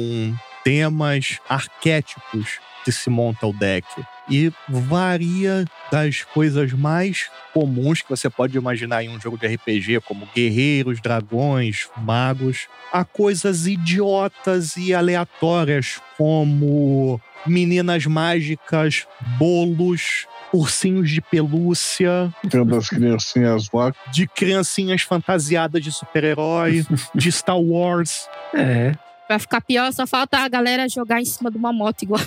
temas 0.64 1.38
arquétipos 1.48 2.58
que 2.84 2.92
se 2.92 3.10
monta 3.10 3.46
o 3.46 3.52
deck. 3.52 3.86
E 4.28 4.52
varia 4.68 5.64
das 5.90 6.22
coisas 6.22 6.72
mais 6.72 7.28
comuns 7.52 8.00
que 8.00 8.08
você 8.08 8.30
pode 8.30 8.56
imaginar 8.56 9.02
em 9.02 9.08
um 9.08 9.20
jogo 9.20 9.36
de 9.36 9.46
RPG, 9.46 10.00
como 10.00 10.28
guerreiros, 10.34 11.00
dragões, 11.00 11.88
magos, 11.96 12.68
a 12.92 13.04
coisas 13.04 13.66
idiotas 13.66 14.76
e 14.76 14.94
aleatórias, 14.94 16.00
como 16.16 17.20
meninas 17.46 18.06
mágicas, 18.06 19.06
bolos, 19.38 20.26
ursinhos 20.52 21.10
de 21.10 21.20
pelúcia, 21.20 22.32
das 22.66 22.88
criancinhas 22.88 23.68
lá. 23.72 23.92
de 24.12 24.26
criancinhas 24.26 25.02
fantasiadas 25.02 25.82
de 25.82 25.92
super-herói, 25.92 26.84
de 27.14 27.28
Star 27.28 27.60
Wars. 27.60 28.28
É. 28.54 28.94
Pra 29.30 29.38
ficar 29.38 29.60
pior, 29.60 29.92
só 29.92 30.08
falta 30.08 30.38
a 30.38 30.48
galera 30.48 30.88
jogar 30.88 31.20
em 31.20 31.24
cima 31.24 31.52
de 31.52 31.56
uma 31.56 31.72
moto 31.72 32.02
igual 32.02 32.20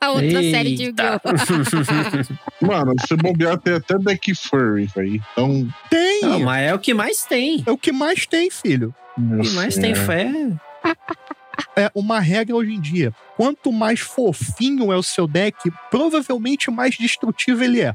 a 0.00 0.08
outra 0.08 0.40
série 0.40 0.74
de 0.74 0.84
Eita. 0.84 1.20
Yu-Gi-Oh! 1.20 2.64
Mano, 2.66 2.94
se 3.06 3.14
bobear, 3.14 3.58
tem 3.58 3.74
até 3.74 3.98
deck 3.98 4.34
furry, 4.34 4.86
velho. 4.86 5.22
Então, 5.32 5.68
Tem! 5.90 6.22
Não, 6.22 6.40
mas 6.40 6.66
é 6.66 6.74
o 6.74 6.78
que 6.78 6.94
mais 6.94 7.26
tem. 7.26 7.62
É 7.66 7.70
o 7.70 7.76
que 7.76 7.92
mais 7.92 8.24
tem, 8.24 8.48
filho. 8.48 8.94
meu 9.18 9.40
O 9.40 9.42
que 9.42 9.50
mais 9.50 9.74
tem 9.74 9.94
fé. 9.94 10.30
É 11.76 11.90
uma 11.94 12.20
regra 12.20 12.56
hoje 12.56 12.72
em 12.72 12.80
dia. 12.80 13.12
Quanto 13.36 13.70
mais 13.70 14.00
fofinho 14.00 14.90
é 14.90 14.96
o 14.96 15.02
seu 15.02 15.26
deck, 15.26 15.70
provavelmente 15.90 16.70
mais 16.70 16.96
destrutivo 16.96 17.62
ele 17.62 17.82
é. 17.82 17.94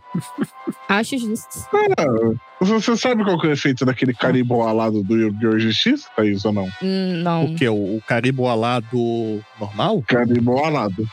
Acho 0.88 1.18
justo. 1.18 1.68
Você 2.60 2.96
sabe 2.96 3.24
qual 3.24 3.39
que 3.39 3.48
é 3.48 3.50
o 3.50 3.54
efeito 3.54 3.84
daquele 3.84 4.14
caribo 4.14 4.62
alado 4.62 5.02
do 5.02 5.18
Yu-Gi-Oh! 5.18 5.58
GX, 5.58 6.06
Thaís, 6.16 6.46
ou 6.46 6.54
não? 6.54 6.66
Hum, 6.84 7.22
não, 7.24 7.46
O 7.46 7.56
que? 7.56 7.68
O, 7.68 7.98
o 7.98 8.04
caribo 8.08 8.48
alado 8.48 9.42
normal? 9.60 10.04
Caribo 10.08 10.64
alado. 10.64 11.08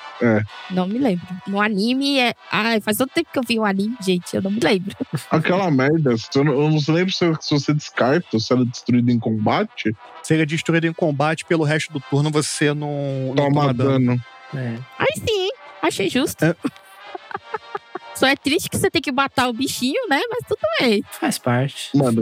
não 0.70 0.86
me 0.86 0.98
lembro. 0.98 1.26
No 1.46 1.58
anime 1.58 2.18
é. 2.18 2.34
Ai, 2.52 2.82
faz 2.82 2.98
tanto 2.98 3.14
tempo 3.14 3.30
que 3.32 3.38
eu 3.38 3.42
vi 3.42 3.58
o 3.58 3.64
anime, 3.64 3.96
gente, 4.02 4.36
eu 4.36 4.42
não 4.42 4.50
me 4.50 4.60
lembro. 4.60 4.94
Aquela 5.30 5.70
merda, 5.70 6.14
eu 6.34 6.44
não, 6.44 6.52
eu 6.52 6.70
não 6.70 6.94
lembro 6.94 7.12
se, 7.12 7.24
se 7.40 7.50
você 7.50 7.72
descarta, 7.72 8.38
se 8.38 8.52
ela 8.52 8.62
é 8.62 8.66
destruída 8.66 9.10
em 9.10 9.18
combate, 9.18 9.94
Seria 10.28 10.44
destruído 10.44 10.86
em 10.86 10.92
combate 10.92 11.46
pelo 11.46 11.64
resto 11.64 11.90
do 11.90 12.00
turno, 12.00 12.30
você 12.30 12.74
não, 12.74 13.28
não 13.28 13.34
toma 13.34 13.60
toma 13.62 13.72
dano. 13.74 13.90
dano. 13.92 14.17
É. 14.54 14.78
Aí 14.98 15.12
sim, 15.16 15.42
hein? 15.44 15.52
Achei 15.82 16.08
justo. 16.08 16.44
É. 16.44 16.54
Só 18.14 18.26
é 18.26 18.34
triste 18.34 18.68
que 18.68 18.76
você 18.76 18.90
tem 18.90 19.00
que 19.00 19.12
matar 19.12 19.48
o 19.48 19.52
bichinho, 19.52 20.08
né? 20.08 20.20
Mas 20.28 20.40
tudo 20.48 20.60
bem. 20.80 21.04
Faz 21.12 21.38
parte. 21.38 21.96
Mano, 21.96 22.20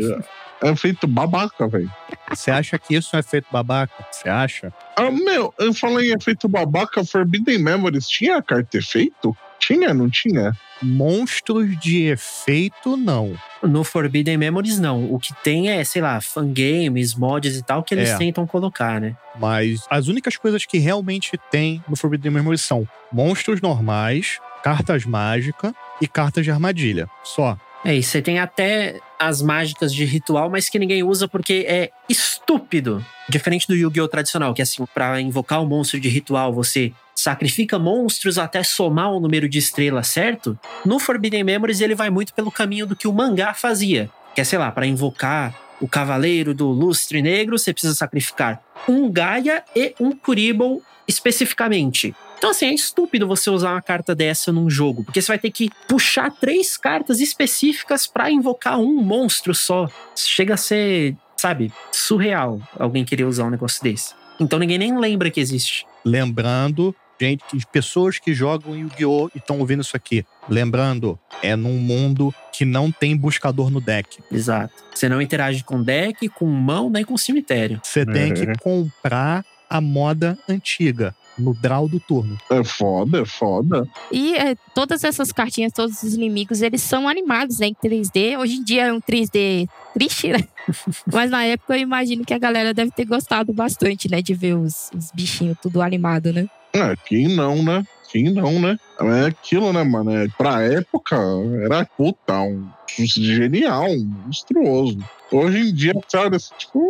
é 0.62 0.76
feito 0.76 1.06
babaca, 1.06 1.66
velho. 1.66 1.90
Você 2.30 2.50
acha 2.50 2.78
que 2.78 2.94
isso 2.94 3.16
é 3.16 3.20
efeito 3.20 3.46
babaca? 3.50 4.06
Você 4.10 4.28
acha? 4.28 4.72
Ah, 4.96 5.10
meu, 5.10 5.54
eu 5.58 5.72
falei 5.72 6.10
em 6.10 6.14
efeito 6.14 6.48
babaca, 6.48 7.04
Forbidden 7.04 7.58
Memories 7.58 8.08
tinha 8.08 8.42
carta 8.42 8.76
efeito? 8.76 9.36
Tinha, 9.58 9.92
não 9.94 10.08
tinha? 10.10 10.52
Monstros 10.82 11.78
de 11.78 12.04
efeito, 12.04 12.96
não. 12.96 13.34
No 13.62 13.82
Forbidden 13.82 14.36
Memories, 14.36 14.78
não. 14.78 15.12
O 15.12 15.18
que 15.18 15.32
tem 15.42 15.70
é, 15.70 15.82
sei 15.84 16.02
lá, 16.02 16.20
fangames, 16.20 17.14
mods 17.14 17.56
e 17.56 17.62
tal, 17.62 17.82
que 17.82 17.94
eles 17.94 18.10
É. 18.10 18.18
tentam 18.18 18.46
colocar, 18.46 19.00
né? 19.00 19.16
Mas 19.38 19.84
as 19.90 20.08
únicas 20.08 20.36
coisas 20.36 20.64
que 20.66 20.78
realmente 20.78 21.32
tem 21.50 21.82
no 21.88 21.96
Forbidden 21.96 22.30
Memory 22.32 22.58
são 22.58 22.86
monstros 23.12 23.60
normais, 23.60 24.38
cartas 24.62 25.04
mágicas 25.04 25.72
e 26.00 26.06
cartas 26.06 26.44
de 26.44 26.50
armadilha. 26.50 27.08
Só. 27.24 27.56
É, 27.84 27.94
e 27.94 28.02
você 28.02 28.20
tem 28.20 28.38
até 28.38 28.98
as 29.18 29.40
mágicas 29.40 29.94
de 29.94 30.04
ritual, 30.04 30.50
mas 30.50 30.68
que 30.68 30.78
ninguém 30.78 31.02
usa 31.02 31.28
porque 31.28 31.64
é 31.68 31.90
estúpido. 32.08 33.04
Diferente 33.28 33.66
do 33.66 33.74
Yu-Gi-Oh! 33.74 34.08
tradicional, 34.08 34.52
que 34.54 34.62
assim, 34.62 34.84
pra 34.92 35.20
invocar 35.20 35.62
um 35.62 35.66
monstro 35.66 36.00
de 36.00 36.08
ritual, 36.08 36.52
você 36.52 36.92
sacrifica 37.14 37.78
monstros 37.78 38.38
até 38.38 38.62
somar 38.62 39.12
o 39.12 39.20
número 39.20 39.48
de 39.48 39.58
estrelas 39.58 40.08
certo. 40.08 40.58
No 40.84 40.98
Forbidden 40.98 41.44
Memories, 41.44 41.80
ele 41.80 41.94
vai 41.94 42.10
muito 42.10 42.34
pelo 42.34 42.50
caminho 42.50 42.86
do 42.86 42.96
que 42.96 43.08
o 43.08 43.12
mangá 43.12 43.54
fazia. 43.54 44.10
Que 44.34 44.40
é, 44.40 44.44
sei 44.44 44.58
lá, 44.58 44.70
pra 44.70 44.86
invocar 44.86 45.54
o 45.80 45.88
Cavaleiro 45.88 46.54
do 46.54 46.68
Lustre 46.68 47.22
Negro, 47.22 47.58
você 47.58 47.72
precisa 47.72 47.94
sacrificar 47.94 48.62
um 48.88 49.10
Gaia 49.10 49.62
e 49.74 49.94
um 50.00 50.12
Kuriboh 50.12 50.82
especificamente. 51.08 52.14
Então, 52.38 52.50
assim, 52.50 52.66
é 52.66 52.74
estúpido 52.74 53.26
você 53.26 53.48
usar 53.50 53.72
uma 53.72 53.82
carta 53.82 54.14
dessa 54.14 54.52
num 54.52 54.68
jogo, 54.68 55.02
porque 55.04 55.20
você 55.22 55.28
vai 55.28 55.38
ter 55.38 55.50
que 55.50 55.70
puxar 55.88 56.30
três 56.30 56.76
cartas 56.76 57.20
específicas 57.20 58.06
pra 58.06 58.30
invocar 58.30 58.78
um 58.78 59.02
monstro 59.02 59.54
só. 59.54 59.88
Chega 60.14 60.54
a 60.54 60.56
ser, 60.58 61.16
sabe, 61.36 61.72
surreal 61.90 62.60
alguém 62.78 63.04
querer 63.04 63.24
usar 63.24 63.44
um 63.44 63.50
negócio 63.50 63.82
desse. 63.82 64.14
Então 64.38 64.58
ninguém 64.58 64.78
nem 64.78 64.98
lembra 64.98 65.30
que 65.30 65.40
existe. 65.40 65.86
Lembrando, 66.04 66.94
gente, 67.18 67.42
pessoas 67.72 68.18
que 68.18 68.34
jogam 68.34 68.76
Yu-Gi-Oh! 68.76 69.30
e 69.34 69.38
estão 69.38 69.58
ouvindo 69.58 69.80
isso 69.80 69.96
aqui. 69.96 70.24
Lembrando, 70.46 71.18
é 71.42 71.56
num 71.56 71.78
mundo 71.78 72.34
que 72.52 72.66
não 72.66 72.92
tem 72.92 73.16
buscador 73.16 73.70
no 73.70 73.80
deck. 73.80 74.18
Exato. 74.30 74.74
Você 74.94 75.08
não 75.08 75.22
interage 75.22 75.64
com 75.64 75.82
deck, 75.82 76.28
com 76.28 76.44
mão, 76.46 76.90
nem 76.90 77.02
com 77.02 77.16
cemitério. 77.16 77.80
Você 77.82 78.04
tem 78.04 78.34
que 78.34 78.42
Uhum. 78.42 78.52
comprar 78.60 79.42
a 79.68 79.80
moda 79.80 80.38
antiga, 80.48 81.14
no 81.38 81.54
draw 81.54 81.88
do 81.88 82.00
turno. 82.00 82.36
É 82.50 82.62
foda, 82.64 83.20
é 83.20 83.24
foda. 83.24 83.88
E 84.10 84.34
é, 84.34 84.54
todas 84.74 85.04
essas 85.04 85.32
cartinhas, 85.32 85.72
todos 85.72 86.02
os 86.02 86.14
inimigos, 86.14 86.62
eles 86.62 86.82
são 86.82 87.08
animados 87.08 87.58
né, 87.58 87.68
em 87.68 87.74
3D. 87.74 88.38
Hoje 88.38 88.56
em 88.56 88.64
dia 88.64 88.86
é 88.86 88.92
um 88.92 89.00
3D 89.00 89.68
triste, 89.94 90.28
né? 90.28 90.46
Mas 91.12 91.30
na 91.30 91.44
época 91.44 91.76
eu 91.76 91.80
imagino 91.80 92.24
que 92.24 92.34
a 92.34 92.38
galera 92.38 92.72
deve 92.74 92.90
ter 92.90 93.04
gostado 93.04 93.52
bastante, 93.52 94.10
né? 94.10 94.22
De 94.22 94.34
ver 94.34 94.54
os, 94.54 94.90
os 94.94 95.10
bichinhos 95.12 95.56
tudo 95.60 95.82
animado, 95.82 96.32
né? 96.32 96.46
É, 96.72 96.94
quem 97.06 97.28
não, 97.28 97.62
né? 97.62 97.84
Quem 98.10 98.32
não, 98.32 98.60
né? 98.60 98.78
É 99.00 99.26
aquilo, 99.26 99.72
né, 99.72 99.82
mano? 99.82 100.14
É, 100.16 100.28
pra 100.38 100.62
época, 100.62 101.16
era 101.64 101.84
puta, 101.84 102.40
um, 102.40 102.68
um 102.98 103.06
genial, 103.06 103.90
um 103.90 104.04
monstruoso. 104.26 104.98
Hoje 105.30 105.58
em 105.58 105.74
dia, 105.74 105.92
sabe, 106.08 106.36
assim, 106.36 106.54
tipo, 106.56 106.80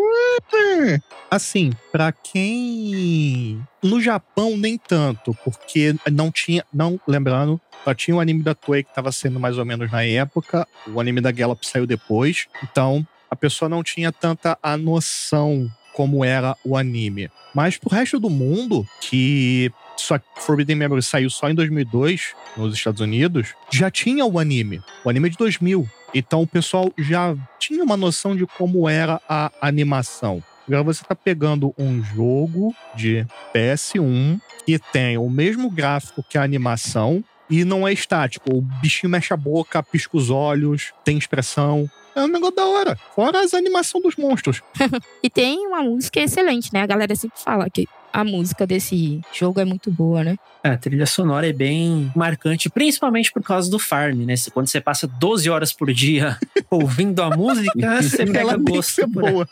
é, 0.55 1.01
Assim, 1.31 1.71
pra 1.91 2.13
quem. 2.13 3.61
No 3.83 4.01
Japão, 4.01 4.57
nem 4.57 4.79
tanto, 4.79 5.37
porque 5.45 5.95
não 6.13 6.31
tinha. 6.31 6.65
Não, 6.73 7.01
lembrando, 7.07 7.61
só 7.85 7.95
tinha 7.95 8.17
o 8.17 8.21
anime 8.21 8.43
da 8.43 8.55
Toei 8.55 8.83
que 8.83 8.95
tava 8.95 9.11
sendo 9.11 9.41
mais 9.41 9.59
ou 9.59 9.65
menos 9.65 9.91
na 9.91 10.05
época. 10.05 10.67
O 10.93 11.01
anime 11.01 11.21
da 11.21 11.33
Gallop 11.33 11.63
saiu 11.63 11.87
depois. 11.87 12.47
Então, 12.63 13.07
a 13.31 13.37
pessoa 13.37 13.69
não 13.69 13.83
tinha 13.83 14.13
tanta 14.13 14.59
a 14.63 14.77
noção 14.77 15.71
como 15.93 16.25
era 16.25 16.55
o 16.63 16.77
anime. 16.77 17.31
Mas 17.55 17.79
pro 17.79 17.95
resto 17.95 18.21
do 18.21 18.29
mundo, 18.29 18.87
que 19.01 19.73
só 19.97 20.19
Forbidden 20.37 20.77
Memories 20.77 21.07
saiu 21.07 21.31
só 21.31 21.49
em 21.49 21.55
2002 21.55 22.35
nos 22.57 22.75
Estados 22.75 23.01
Unidos, 23.01 23.55
já 23.71 23.91
tinha 23.91 24.25
o 24.25 24.39
anime. 24.39 24.83
O 25.05 25.11
anime 25.11 25.29
é 25.29 25.31
de 25.31 25.37
2000. 25.37 25.89
Então 26.15 26.43
o 26.43 26.47
pessoal 26.47 26.93
já 26.99 27.37
tinha 27.59 27.83
uma 27.83 27.97
noção 27.97 28.37
de 28.37 28.47
como 28.47 28.89
era 28.89 29.21
a 29.29 29.51
animação. 29.61 30.43
Agora 30.67 30.83
você 30.83 31.05
tá 31.05 31.15
pegando 31.15 31.73
um 31.79 32.03
jogo 32.03 32.75
de 32.95 33.25
PS1 33.55 34.41
que 34.65 34.79
tem 34.79 35.17
o 35.17 35.31
mesmo 35.31 35.71
gráfico 35.71 36.25
que 36.29 36.37
a 36.37 36.43
animação 36.43 37.23
e 37.49 37.65
não 37.65 37.87
é 37.87 37.93
estático. 37.93 38.53
O 38.53 38.61
bichinho 38.61 39.11
mexe 39.11 39.33
a 39.33 39.37
boca, 39.37 39.83
pisca 39.83 40.17
os 40.17 40.31
olhos, 40.31 40.93
tem 41.05 41.17
expressão. 41.17 41.89
É 42.17 42.23
um 42.23 42.29
negócio 42.29 42.57
da 42.57 42.65
hora. 42.65 42.99
Fora 43.15 43.41
as 43.41 43.55
animações 43.55 44.03
dos 44.03 44.17
monstros. 44.17 44.63
E 45.23 45.31
tem 45.31 45.67
uma 45.67 45.83
música 45.83 46.21
excelente, 46.21 46.73
né? 46.73 46.83
A 46.83 46.87
galera 46.87 47.15
sempre 47.15 47.41
fala 47.41 47.69
que 47.69 47.87
a 48.21 48.25
música 48.25 48.67
desse 48.67 49.21
jogo 49.33 49.61
é 49.61 49.65
muito 49.65 49.91
boa, 49.91 50.25
né? 50.25 50.37
É, 50.65 50.71
A 50.71 50.77
trilha 50.77 51.07
sonora 51.07 51.49
é 51.49 51.53
bem 51.53 52.11
marcante, 52.17 52.69
principalmente 52.71 53.31
por 53.33 53.43
causa 53.43 53.71
do 53.71 53.79
farm, 53.79 54.25
né? 54.25 54.37
Se- 54.37 54.51
Quando 54.51 54.69
você 54.69 54.81
passa 54.81 55.07
12 55.07 55.49
horas 55.51 55.73
por 55.73 55.93
dia 55.93 56.39
ouvindo 56.71 57.23
a 57.23 57.31
música, 57.37 58.03
você 58.03 58.25
pega 58.27 58.41
Ela 58.41 58.57
gosto 58.57 59.07
boa. 59.07 59.49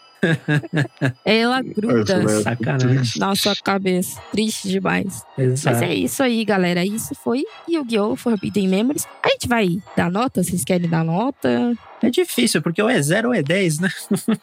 Ela 1.25 1.61
gruda 1.63 2.15
é 2.15 2.43
Sacanagem. 2.43 3.21
na 3.21 3.35
sua 3.37 3.55
cabeça. 3.57 4.21
Triste 4.33 4.69
demais. 4.69 5.23
Mas 5.37 5.47
Exato. 5.47 5.85
é 5.85 5.95
isso 5.95 6.23
aí, 6.23 6.45
galera. 6.45 6.85
Isso 6.85 7.15
foi 7.15 7.45
Yu-Gi-Oh! 7.69 8.17
Forbidden 8.17 8.69
Memories. 8.69 9.07
A 9.23 9.29
gente 9.29 9.47
vai 9.49 9.69
dar 9.97 10.11
nota? 10.11 10.43
Vocês 10.43 10.65
querem 10.65 10.89
dar 10.89 11.05
nota? 11.05 11.75
É 12.03 12.11
difícil, 12.11 12.61
porque 12.63 12.83
ou 12.83 12.89
é 12.89 13.01
0 13.01 13.29
ou 13.29 13.35
é 13.35 13.43
10, 13.43 13.79
né? 13.81 13.91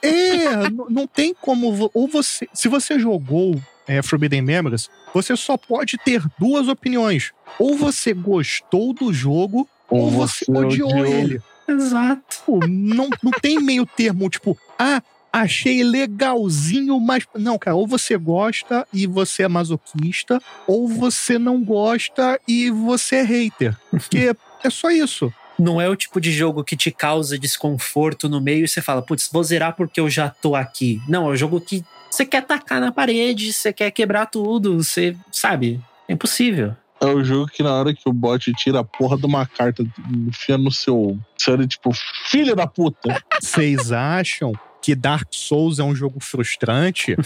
É, 0.01 0.69
não 0.89 1.05
tem 1.07 1.33
como. 1.39 1.89
Ou 1.93 2.07
você. 2.07 2.47
Se 2.53 2.67
você 2.67 2.99
jogou 2.99 3.59
é, 3.87 4.01
Forbidden 4.01 4.41
Memories, 4.41 4.89
você 5.13 5.35
só 5.35 5.57
pode 5.57 5.97
ter 5.97 6.23
duas 6.39 6.67
opiniões. 6.67 7.31
Ou 7.59 7.75
você 7.75 8.13
gostou 8.13 8.93
do 8.93 9.13
jogo, 9.13 9.67
ou, 9.89 10.09
você, 10.09 10.45
odiou, 10.49 11.05
ele. 11.05 11.41
Exato. 11.67 12.59
Não, 12.67 13.09
não 13.21 13.31
tem 13.41 13.59
meio 13.59 13.85
termo, 13.85 14.29
tipo, 14.29 14.57
ah, 14.79 15.01
achei 15.31 15.83
legalzinho, 15.83 16.99
mas. 16.99 17.25
Não, 17.35 17.57
cara, 17.57 17.75
ou 17.75 17.87
você 17.87 18.17
gosta 18.17 18.87
e 18.93 19.05
você 19.07 19.43
é 19.43 19.47
masoquista, 19.47 20.41
ou 20.67 20.87
você 20.87 21.37
não 21.37 21.63
gosta 21.63 22.39
e 22.47 22.69
você 22.69 23.17
é 23.17 23.23
hater. 23.23 23.77
Porque 23.89 24.35
é 24.63 24.69
só 24.69 24.89
isso. 24.89 25.33
Não 25.57 25.79
é 25.79 25.87
o 25.87 25.95
tipo 25.95 26.19
de 26.19 26.31
jogo 26.31 26.63
que 26.63 26.75
te 26.75 26.89
causa 26.89 27.37
desconforto 27.37 28.27
no 28.27 28.41
meio 28.41 28.65
e 28.65 28.67
você 28.67 28.81
fala, 28.81 29.01
putz, 29.01 29.29
vou 29.31 29.43
zerar 29.43 29.75
porque 29.75 29.99
eu 29.99 30.09
já 30.09 30.29
tô 30.29 30.55
aqui. 30.55 30.99
Não, 31.07 31.27
é 31.27 31.33
o 31.33 31.35
jogo 31.35 31.61
que 31.61 31.83
você 32.11 32.25
quer 32.25 32.41
tacar 32.45 32.79
na 32.81 32.91
parede, 32.91 33.53
você 33.53 33.71
quer 33.73 33.89
quebrar 33.91 34.25
tudo, 34.27 34.83
você. 34.83 35.15
Sabe? 35.31 35.79
É 36.07 36.13
impossível. 36.13 36.75
É 36.99 37.05
o 37.07 37.23
jogo 37.23 37.47
que 37.47 37.63
na 37.63 37.73
hora 37.73 37.93
que 37.95 38.07
o 38.07 38.13
bot 38.13 38.53
tira 38.53 38.81
a 38.81 38.83
porra 38.83 39.17
de 39.17 39.25
uma 39.25 39.43
carta, 39.45 39.83
enfia 40.27 40.55
no 40.57 40.71
seu. 40.71 41.17
Você 41.35 41.49
olha, 41.49 41.65
tipo, 41.65 41.89
filha 42.29 42.55
da 42.55 42.67
puta. 42.67 43.23
Vocês 43.41 43.91
acham 43.91 44.51
que 44.81 44.93
Dark 44.93 45.27
Souls 45.31 45.79
é 45.79 45.83
um 45.83 45.95
jogo 45.95 46.19
frustrante? 46.19 47.15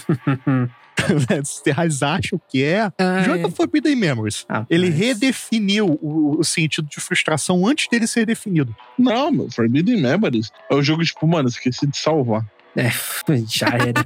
Vocês 1.43 2.01
acham 2.01 2.39
que 2.49 2.63
é? 2.63 2.89
Joga 3.25 3.49
Forbidden 3.51 3.95
Memories. 3.95 4.45
Ah, 4.47 4.65
Ele 4.69 4.89
mas- 4.89 4.97
redefiniu 4.97 5.99
o, 6.01 6.39
o 6.39 6.43
sentido 6.43 6.87
de 6.87 6.99
frustração 7.01 7.67
antes 7.67 7.87
dele 7.89 8.07
ser 8.07 8.25
definido. 8.25 8.73
Não, 8.97 9.29
meu, 9.31 9.51
Forbidden 9.51 10.01
Memories 10.01 10.51
é 10.69 10.73
o 10.75 10.81
jogo, 10.81 11.03
tipo, 11.03 11.27
mano, 11.27 11.49
esqueci 11.49 11.85
de 11.85 11.97
salvar. 11.97 12.45
É, 12.75 12.89
já 13.47 13.67
era. 13.67 14.01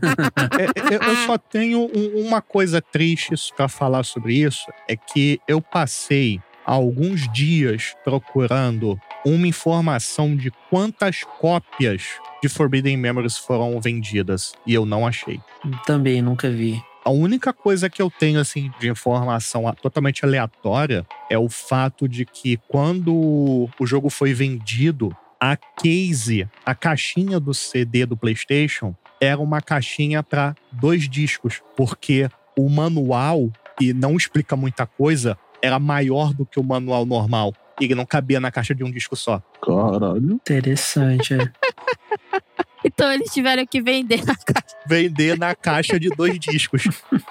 É, 0.59 0.93
é, 0.93 1.09
eu 1.09 1.15
só 1.25 1.37
tenho 1.37 1.89
um- 1.93 2.27
uma 2.27 2.41
coisa 2.41 2.81
triste 2.81 3.33
pra 3.55 3.67
falar 3.67 4.03
sobre 4.03 4.35
isso: 4.35 4.65
é 4.87 4.95
que 4.95 5.39
eu 5.47 5.61
passei 5.61 6.39
alguns 6.65 7.31
dias 7.33 7.95
procurando 8.03 8.99
uma 9.25 9.47
informação 9.47 10.35
de 10.35 10.51
quantas 10.69 11.21
cópias 11.39 12.03
de 12.43 12.47
Forbidden 12.47 12.95
Memories 12.95 13.37
foram 13.37 13.79
vendidas 13.81 14.53
e 14.67 14.73
eu 14.75 14.85
não 14.85 15.05
achei. 15.07 15.39
Também 15.85 16.21
nunca 16.21 16.49
vi. 16.49 16.81
A 17.03 17.09
única 17.09 17.51
coisa 17.51 17.89
que 17.89 18.01
eu 18.01 18.11
tenho 18.11 18.39
assim 18.39 18.69
de 18.79 18.87
informação 18.87 19.63
totalmente 19.81 20.23
aleatória 20.23 21.07
é 21.29 21.37
o 21.39 21.49
fato 21.49 22.07
de 22.07 22.23
que 22.25 22.57
quando 22.67 23.67
o 23.79 23.85
jogo 23.85 24.09
foi 24.11 24.33
vendido, 24.33 25.15
a 25.39 25.55
case, 25.55 26.47
a 26.65 26.75
caixinha 26.75 27.39
do 27.39 27.53
CD 27.53 28.05
do 28.05 28.17
PlayStation 28.17 28.93
era 29.21 29.39
uma 29.39 29.61
caixinha 29.61 30.21
para 30.21 30.55
dois 30.71 31.07
discos, 31.07 31.61
porque 31.75 32.29
o 32.57 32.69
manual 32.69 33.49
e 33.79 33.93
não 33.93 34.17
explica 34.17 34.55
muita 34.55 34.85
coisa 34.85 35.37
era 35.61 35.79
maior 35.79 36.33
do 36.33 36.45
que 36.45 36.59
o 36.59 36.63
manual 36.63 37.05
normal. 37.05 37.53
E 37.79 37.85
ele 37.85 37.95
não 37.95 38.05
cabia 38.05 38.39
na 38.39 38.51
caixa 38.51 38.75
de 38.75 38.83
um 38.83 38.91
disco 38.91 39.15
só. 39.15 39.41
Caralho. 39.61 40.33
Interessante. 40.33 41.33
é. 41.33 41.51
Então 42.81 43.11
eles 43.11 43.33
tiveram 43.33 43.65
que 43.65 43.81
vender 43.81 44.23
na 44.25 44.35
caixa. 44.35 44.77
Vender 44.87 45.37
na 45.37 45.53
caixa 45.53 45.99
de 45.99 46.07
dois 46.09 46.39
discos. 46.39 46.83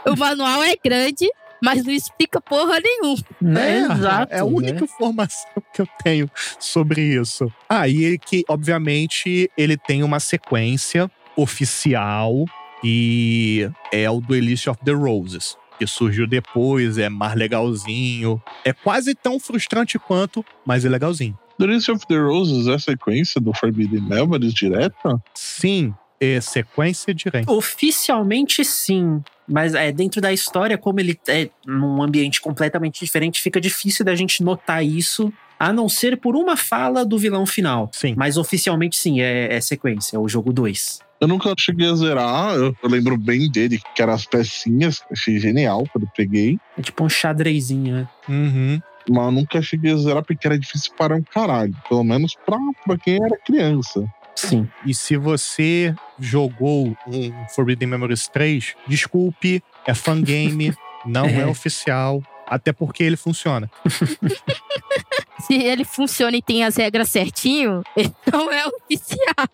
O 0.06 0.14
manual 0.14 0.62
é 0.62 0.74
grande, 0.76 1.26
mas 1.62 1.84
não 1.84 1.92
explica 1.92 2.40
porra 2.40 2.78
nenhuma. 2.80 3.22
Né? 3.40 3.80
Exato. 3.80 4.34
É 4.34 4.40
a 4.40 4.44
única 4.44 4.80
né? 4.80 4.84
informação 4.84 5.62
que 5.72 5.82
eu 5.82 5.88
tenho 6.02 6.30
sobre 6.58 7.00
isso. 7.02 7.52
Ah, 7.68 7.88
e 7.88 8.04
ele 8.04 8.18
que, 8.18 8.44
obviamente, 8.48 9.50
ele 9.56 9.76
tem 9.76 10.02
uma 10.02 10.20
sequência 10.20 11.10
oficial 11.36 12.44
e 12.82 13.68
é 13.92 14.08
o 14.10 14.20
Duelist 14.20 14.68
of 14.68 14.80
the 14.84 14.92
Roses. 14.92 15.56
Que 15.78 15.86
surgiu 15.86 16.26
depois, 16.26 16.98
é 16.98 17.08
mais 17.08 17.34
legalzinho. 17.34 18.42
É 18.64 18.72
quase 18.72 19.14
tão 19.14 19.38
frustrante 19.38 19.98
quanto, 19.98 20.44
mas 20.66 20.84
é 20.84 20.88
legalzinho. 20.88 21.38
The 21.58 21.92
of 21.92 22.06
the 22.06 22.16
Roses 22.16 22.68
é 22.68 22.74
a 22.74 22.78
sequência 22.78 23.40
do 23.40 23.52
Forbidden 23.52 24.02
Memories 24.02 24.54
direta? 24.54 25.20
Sim, 25.34 25.92
é 26.20 26.40
sequência 26.40 27.14
direta. 27.14 27.50
Oficialmente 27.50 28.64
sim. 28.64 29.22
Mas 29.46 29.74
é 29.74 29.90
dentro 29.90 30.20
da 30.20 30.32
história, 30.32 30.76
como 30.76 31.00
ele 31.00 31.18
é 31.26 31.48
num 31.66 32.02
ambiente 32.02 32.40
completamente 32.40 33.02
diferente, 33.02 33.40
fica 33.40 33.60
difícil 33.60 34.04
da 34.04 34.14
gente 34.14 34.42
notar 34.42 34.84
isso, 34.84 35.32
a 35.58 35.72
não 35.72 35.88
ser 35.88 36.18
por 36.18 36.36
uma 36.36 36.56
fala 36.56 37.04
do 37.04 37.16
vilão 37.18 37.46
final. 37.46 37.90
Sim. 37.92 38.14
Mas 38.16 38.36
oficialmente 38.36 38.96
sim, 38.96 39.20
é, 39.20 39.54
é 39.54 39.60
sequência, 39.60 40.16
é 40.16 40.18
o 40.18 40.28
jogo 40.28 40.52
2. 40.52 41.00
Eu 41.20 41.26
nunca 41.26 41.52
cheguei 41.58 41.90
a 41.90 41.94
zerar, 41.94 42.54
eu, 42.54 42.76
eu 42.80 42.88
lembro 42.88 43.16
bem 43.16 43.50
dele, 43.50 43.80
que 43.94 44.02
eram 44.02 44.12
as 44.12 44.24
pecinhas, 44.24 45.02
achei 45.10 45.38
genial 45.40 45.84
quando 45.90 46.04
eu 46.04 46.10
peguei. 46.14 46.58
É 46.76 46.82
tipo 46.82 47.02
um 47.02 47.08
xadrezinho, 47.08 47.94
né? 47.94 48.08
Uhum. 48.28 48.80
Mas 49.08 49.24
eu 49.24 49.32
nunca 49.32 49.62
cheguei 49.62 49.92
a 49.92 49.96
zerar 49.96 50.22
porque 50.22 50.46
era 50.46 50.58
difícil 50.58 50.92
para 50.96 51.16
um 51.16 51.22
caralho. 51.22 51.74
Pelo 51.88 52.04
menos 52.04 52.36
pra, 52.46 52.58
pra 52.84 52.96
quem 52.98 53.16
era 53.16 53.36
criança. 53.38 54.06
Sim. 54.38 54.68
E 54.86 54.94
se 54.94 55.16
você 55.16 55.92
jogou 56.18 56.96
um 57.08 57.48
Forbidden 57.54 57.88
Memories 57.88 58.28
3, 58.28 58.76
desculpe, 58.86 59.62
é 59.84 59.92
fangame, 59.94 60.72
não 61.04 61.26
é. 61.26 61.40
É. 61.40 61.46
oficial, 61.46 62.22
até 62.46 62.72
porque 62.72 63.02
ele 63.02 63.16
funciona. 63.16 63.68
Se 65.40 65.54
ele 65.54 65.84
funciona 65.84 66.36
e 66.36 66.42
tem 66.42 66.64
as 66.64 66.76
regras 66.76 67.08
certinho, 67.08 67.82
ele 67.96 68.12
não 68.30 68.52
é 68.52 68.66
oficial. 68.66 69.48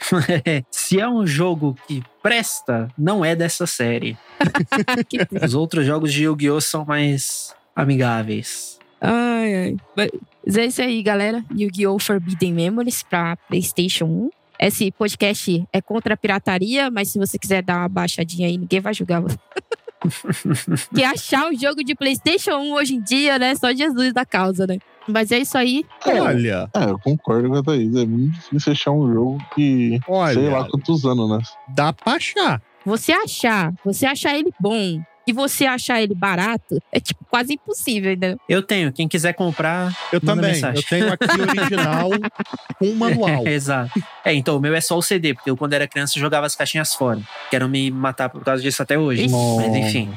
Se 0.70 1.00
é 1.00 1.08
um 1.08 1.26
jogo 1.26 1.76
que 1.86 2.02
presta, 2.22 2.88
não 2.96 3.24
é 3.24 3.34
dessa 3.34 3.66
série. 3.66 4.16
Os 5.44 5.54
outros 5.54 5.84
jogos 5.84 6.12
de 6.12 6.24
Yu-Gi-Oh! 6.24 6.60
são 6.60 6.84
mais 6.84 7.54
amigáveis. 7.74 8.78
Ai, 9.02 9.54
ai. 9.54 9.76
Mas 9.96 10.56
é 10.56 10.66
isso 10.66 10.80
aí, 10.80 11.02
galera. 11.02 11.44
Yu-Gi-Oh! 11.54 11.98
Forbidden 11.98 12.52
Memories 12.52 13.02
pra 13.02 13.36
PlayStation 13.48 14.04
1. 14.04 14.30
Esse 14.60 14.92
podcast 14.92 15.64
é 15.72 15.80
contra 15.80 16.14
a 16.14 16.16
pirataria, 16.16 16.88
mas 16.88 17.08
se 17.08 17.18
você 17.18 17.36
quiser 17.36 17.62
dar 17.62 17.78
uma 17.78 17.88
baixadinha 17.88 18.46
aí, 18.46 18.56
ninguém 18.56 18.80
vai 18.80 18.94
julgar 18.94 19.20
você. 19.20 19.36
que 20.94 21.02
achar 21.02 21.48
um 21.48 21.58
jogo 21.58 21.82
de 21.82 21.94
PlayStation 21.96 22.56
1 22.58 22.72
hoje 22.72 22.94
em 22.94 23.02
dia, 23.02 23.38
né? 23.38 23.54
Só 23.56 23.72
Jesus 23.72 24.12
da 24.12 24.24
causa, 24.24 24.66
né? 24.66 24.78
Mas 25.08 25.32
é 25.32 25.38
isso 25.38 25.58
aí. 25.58 25.84
Olha, 26.06 26.70
É, 26.74 26.84
eu 26.84 26.98
concordo 26.98 27.48
com 27.48 27.56
a 27.56 27.62
Thaís. 27.62 27.94
É 27.96 28.06
muito 28.06 28.34
difícil 28.34 28.72
achar 28.72 28.92
um 28.92 29.12
jogo 29.12 29.38
que. 29.54 29.98
sei 30.32 30.48
lá 30.48 30.60
olha, 30.60 30.70
quantos 30.70 31.04
anos, 31.04 31.28
né? 31.30 31.38
dá 31.68 31.92
pra 31.92 32.12
achar. 32.14 32.62
Você 32.84 33.12
achar, 33.12 33.72
você 33.84 34.06
achar 34.06 34.36
ele 34.36 34.52
bom, 34.60 35.00
e 35.26 35.32
você 35.32 35.66
achar 35.66 36.02
ele 36.02 36.14
barato, 36.14 36.80
é 36.92 36.98
tipo 37.00 37.24
quase 37.30 37.54
impossível, 37.54 38.16
né? 38.20 38.36
Eu 38.48 38.62
tenho. 38.62 38.92
Quem 38.92 39.06
quiser 39.08 39.32
comprar, 39.34 39.96
Eu 40.12 40.20
Manda 40.22 40.42
também. 40.42 40.52
mensagem. 40.54 40.76
Eu 40.76 40.88
tenho 40.88 41.12
aqui 41.12 41.24
o 41.26 41.42
original 41.42 42.10
com 42.78 42.86
o 42.86 42.96
manual. 42.96 43.46
Exato. 43.48 43.92
É, 44.24 44.34
então 44.34 44.56
o 44.56 44.60
meu 44.60 44.74
é 44.74 44.80
só 44.80 44.96
o 44.96 45.02
CD, 45.02 45.34
porque 45.34 45.50
eu, 45.50 45.56
quando 45.56 45.72
era 45.74 45.86
criança, 45.88 46.18
jogava 46.18 46.46
as 46.46 46.54
caixinhas 46.56 46.94
fora. 46.94 47.20
Quero 47.50 47.68
me 47.68 47.90
matar 47.90 48.28
por 48.28 48.42
causa 48.44 48.62
disso 48.62 48.82
até 48.82 48.98
hoje. 48.98 49.24
Ixi. 49.24 49.34
Mas 49.56 49.74
enfim, 49.76 50.12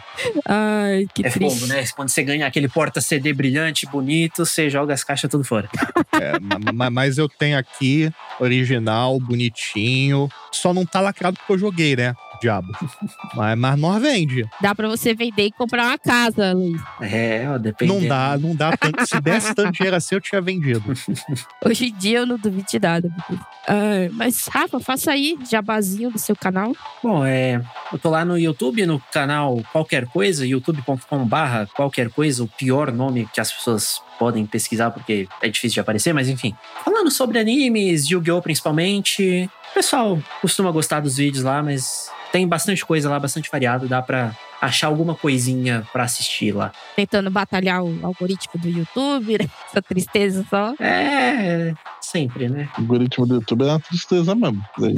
Ai, 0.46 1.06
que 1.14 1.26
é 1.26 1.30
triste. 1.30 1.60
fogo, 1.60 1.68
né? 1.74 1.84
Quando 1.96 2.10
você 2.10 2.24
ganha 2.24 2.46
aquele 2.48 2.68
porta-CD 2.68 3.34
brilhante, 3.34 3.86
bonito, 3.86 4.46
você 4.46 4.70
joga 4.70 4.94
as 4.94 5.04
caixas 5.04 5.30
tudo 5.30 5.44
fora. 5.44 5.70
É, 6.16 6.40
ma- 6.40 6.72
ma- 6.74 6.90
mas 6.90 7.18
eu 7.18 7.28
tenho 7.28 7.58
aqui, 7.58 8.10
original, 8.40 9.20
bonitinho. 9.20 10.30
Só 10.52 10.74
não 10.74 10.86
tá 10.86 11.02
lacrado 11.02 11.38
porque 11.38 11.52
eu 11.52 11.58
joguei, 11.58 11.94
né? 11.96 12.14
Diabo. 12.46 12.72
Mas, 13.34 13.58
mas 13.58 13.80
nós 13.80 14.00
vende. 14.00 14.48
Dá 14.62 14.76
pra 14.76 14.88
você 14.88 15.16
vender 15.16 15.46
e 15.46 15.52
comprar 15.52 15.88
uma 15.88 15.98
casa, 15.98 16.54
Luiz. 16.54 16.80
É, 17.02 17.50
ó, 17.50 17.58
depende. 17.58 17.92
Não 17.92 18.08
dá, 18.08 18.38
não 18.38 18.56
dá 18.56 18.78
tanto. 18.78 19.04
Se 19.08 19.20
desse 19.20 19.56
tanto 19.56 19.72
dinheiro 19.72 19.96
assim, 19.96 20.14
eu 20.14 20.22
tinha 20.22 20.40
vendido. 20.40 20.84
Hoje 21.66 21.88
em 21.88 21.94
dia 21.94 22.20
eu 22.20 22.26
não 22.28 22.38
duvido 22.38 22.68
de 22.70 22.80
nada. 22.80 23.12
Ah, 23.68 24.08
mas, 24.12 24.46
Rafa, 24.46 24.80
faça 24.80 25.12
aí 25.12 25.40
jabazinho 25.50 26.12
do 26.12 26.20
seu 26.20 26.36
canal. 26.36 26.74
Bom, 27.02 27.26
é, 27.26 27.60
eu 27.92 27.98
tô 27.98 28.12
lá 28.12 28.24
no 28.24 28.38
YouTube, 28.38 28.86
no 28.86 29.00
canal 29.12 29.60
Qualquer 29.72 30.06
Coisa, 30.06 30.46
youtube.com/barra 30.46 31.68
qualquer 31.74 32.10
coisa, 32.10 32.44
o 32.44 32.48
pior 32.48 32.92
nome 32.92 33.28
que 33.34 33.42
as 33.42 33.52
pessoas 33.52 34.02
podem 34.20 34.46
pesquisar 34.46 34.92
porque 34.92 35.28
é 35.42 35.50
difícil 35.50 35.74
de 35.76 35.80
aparecer, 35.80 36.14
mas 36.14 36.30
enfim. 36.30 36.56
Falando 36.84 37.10
sobre 37.10 37.40
animes, 37.40 38.08
Yu-Gi-Oh! 38.10 38.42
principalmente. 38.42 39.50
O 39.76 39.84
pessoal 39.84 40.18
costuma 40.40 40.72
gostar 40.72 41.02
dos 41.02 41.18
vídeos 41.18 41.44
lá, 41.44 41.62
mas 41.62 42.10
tem 42.32 42.48
bastante 42.48 42.86
coisa 42.86 43.10
lá, 43.10 43.20
bastante 43.20 43.52
variado, 43.52 43.90
dá 43.90 44.02
pra 44.02 44.34
achar 44.62 44.88
alguma 44.88 45.14
coisinha 45.16 45.86
pra 45.92 46.06
assistir 46.06 46.54
lá. 46.54 46.72
Tentando 46.96 47.30
batalhar 47.30 47.84
o 47.84 48.00
algoritmo 48.02 48.54
do 48.62 48.70
YouTube, 48.70 49.38
né? 49.38 49.50
Essa 49.68 49.82
tristeza 49.82 50.46
só. 50.50 50.74
É, 50.80 51.74
sempre, 52.06 52.48
né? 52.48 52.70
O 52.78 52.82
algoritmo 52.82 53.26
do 53.26 53.36
YouTube 53.36 53.64
é 53.64 53.68
uma 53.68 53.80
tristeza 53.80 54.36
mesmo. 54.36 54.64
Daí 54.78 54.96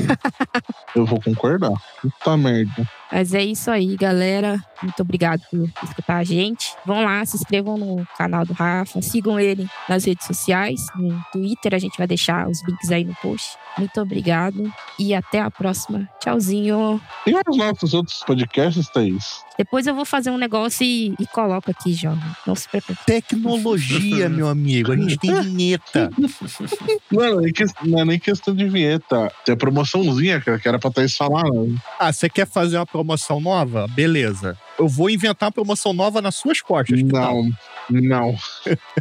eu 0.95 1.05
vou 1.05 1.21
concordar. 1.21 1.73
Puta 2.01 2.37
merda. 2.37 2.87
Mas 3.11 3.33
é 3.33 3.43
isso 3.43 3.71
aí, 3.71 3.95
galera. 3.95 4.61
Muito 4.83 5.01
obrigado 5.01 5.41
por 5.49 5.69
escutar 5.83 6.17
a 6.17 6.23
gente. 6.23 6.75
Vão 6.85 7.03
lá, 7.03 7.25
se 7.25 7.37
inscrevam 7.37 7.77
no 7.77 8.05
canal 8.17 8.45
do 8.45 8.53
Rafa, 8.53 9.01
sigam 9.01 9.39
ele 9.39 9.67
nas 9.87 10.05
redes 10.05 10.27
sociais, 10.27 10.85
no 10.95 11.19
Twitter, 11.31 11.73
a 11.73 11.79
gente 11.79 11.97
vai 11.97 12.05
deixar 12.05 12.47
os 12.47 12.61
links 12.67 12.91
aí 12.91 13.03
no 13.03 13.15
post. 13.15 13.57
Muito 13.77 13.99
obrigado 14.01 14.71
e 14.99 15.13
até 15.13 15.39
a 15.39 15.49
próxima. 15.49 16.07
Tchauzinho. 16.19 16.99
E 17.25 17.33
os 17.47 17.57
nossos 17.57 17.93
outros 17.93 18.19
podcasts, 18.25 18.89
Thaís? 18.89 19.43
Depois 19.57 19.87
eu 19.87 19.95
vou 19.95 20.05
fazer 20.05 20.29
um 20.29 20.37
negócio 20.37 20.83
e, 20.83 21.15
e 21.19 21.25
coloco 21.27 21.71
aqui, 21.71 21.93
jovem. 21.93 22.23
Não 22.45 22.55
se 22.55 22.67
preocupe. 22.67 22.99
Tecnologia, 23.05 24.29
meu 24.29 24.47
amigo. 24.47 24.91
A 24.91 24.95
gente 24.95 25.17
tem 25.17 25.41
vinheta. 25.41 26.09
Não, 27.11 27.45
é 27.45 27.51
que- 27.51 27.65
não 27.85 27.99
é 27.99 28.05
nem 28.05 28.19
questão 28.19 28.53
de 28.55 28.67
vinheta. 28.67 29.31
Tem 29.45 29.53
a 29.53 29.57
promoçãozinha, 29.57 30.41
que 30.41 30.67
era 30.67 30.79
pra 30.79 30.91
Thaís 30.91 31.15
falar. 31.15 31.43
né? 31.43 31.75
Ah, 31.99 32.11
você 32.11 32.29
quer 32.29 32.47
fazer 32.47 32.77
uma 32.77 32.85
promoção 32.85 33.39
nova? 33.39 33.87
Beleza. 33.89 34.57
Eu 34.79 34.87
vou 34.87 35.09
inventar 35.09 35.47
uma 35.47 35.51
promoção 35.53 35.93
nova 35.93 36.21
nas 36.21 36.35
suas 36.35 36.61
costas. 36.61 37.01
Não, 37.03 37.49
não, 37.89 38.35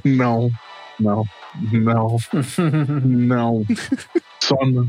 não, 0.05 0.51
não, 0.99 1.25
não, 1.73 2.17
não. 3.05 3.65
Só 4.43 4.57
não. 4.67 4.89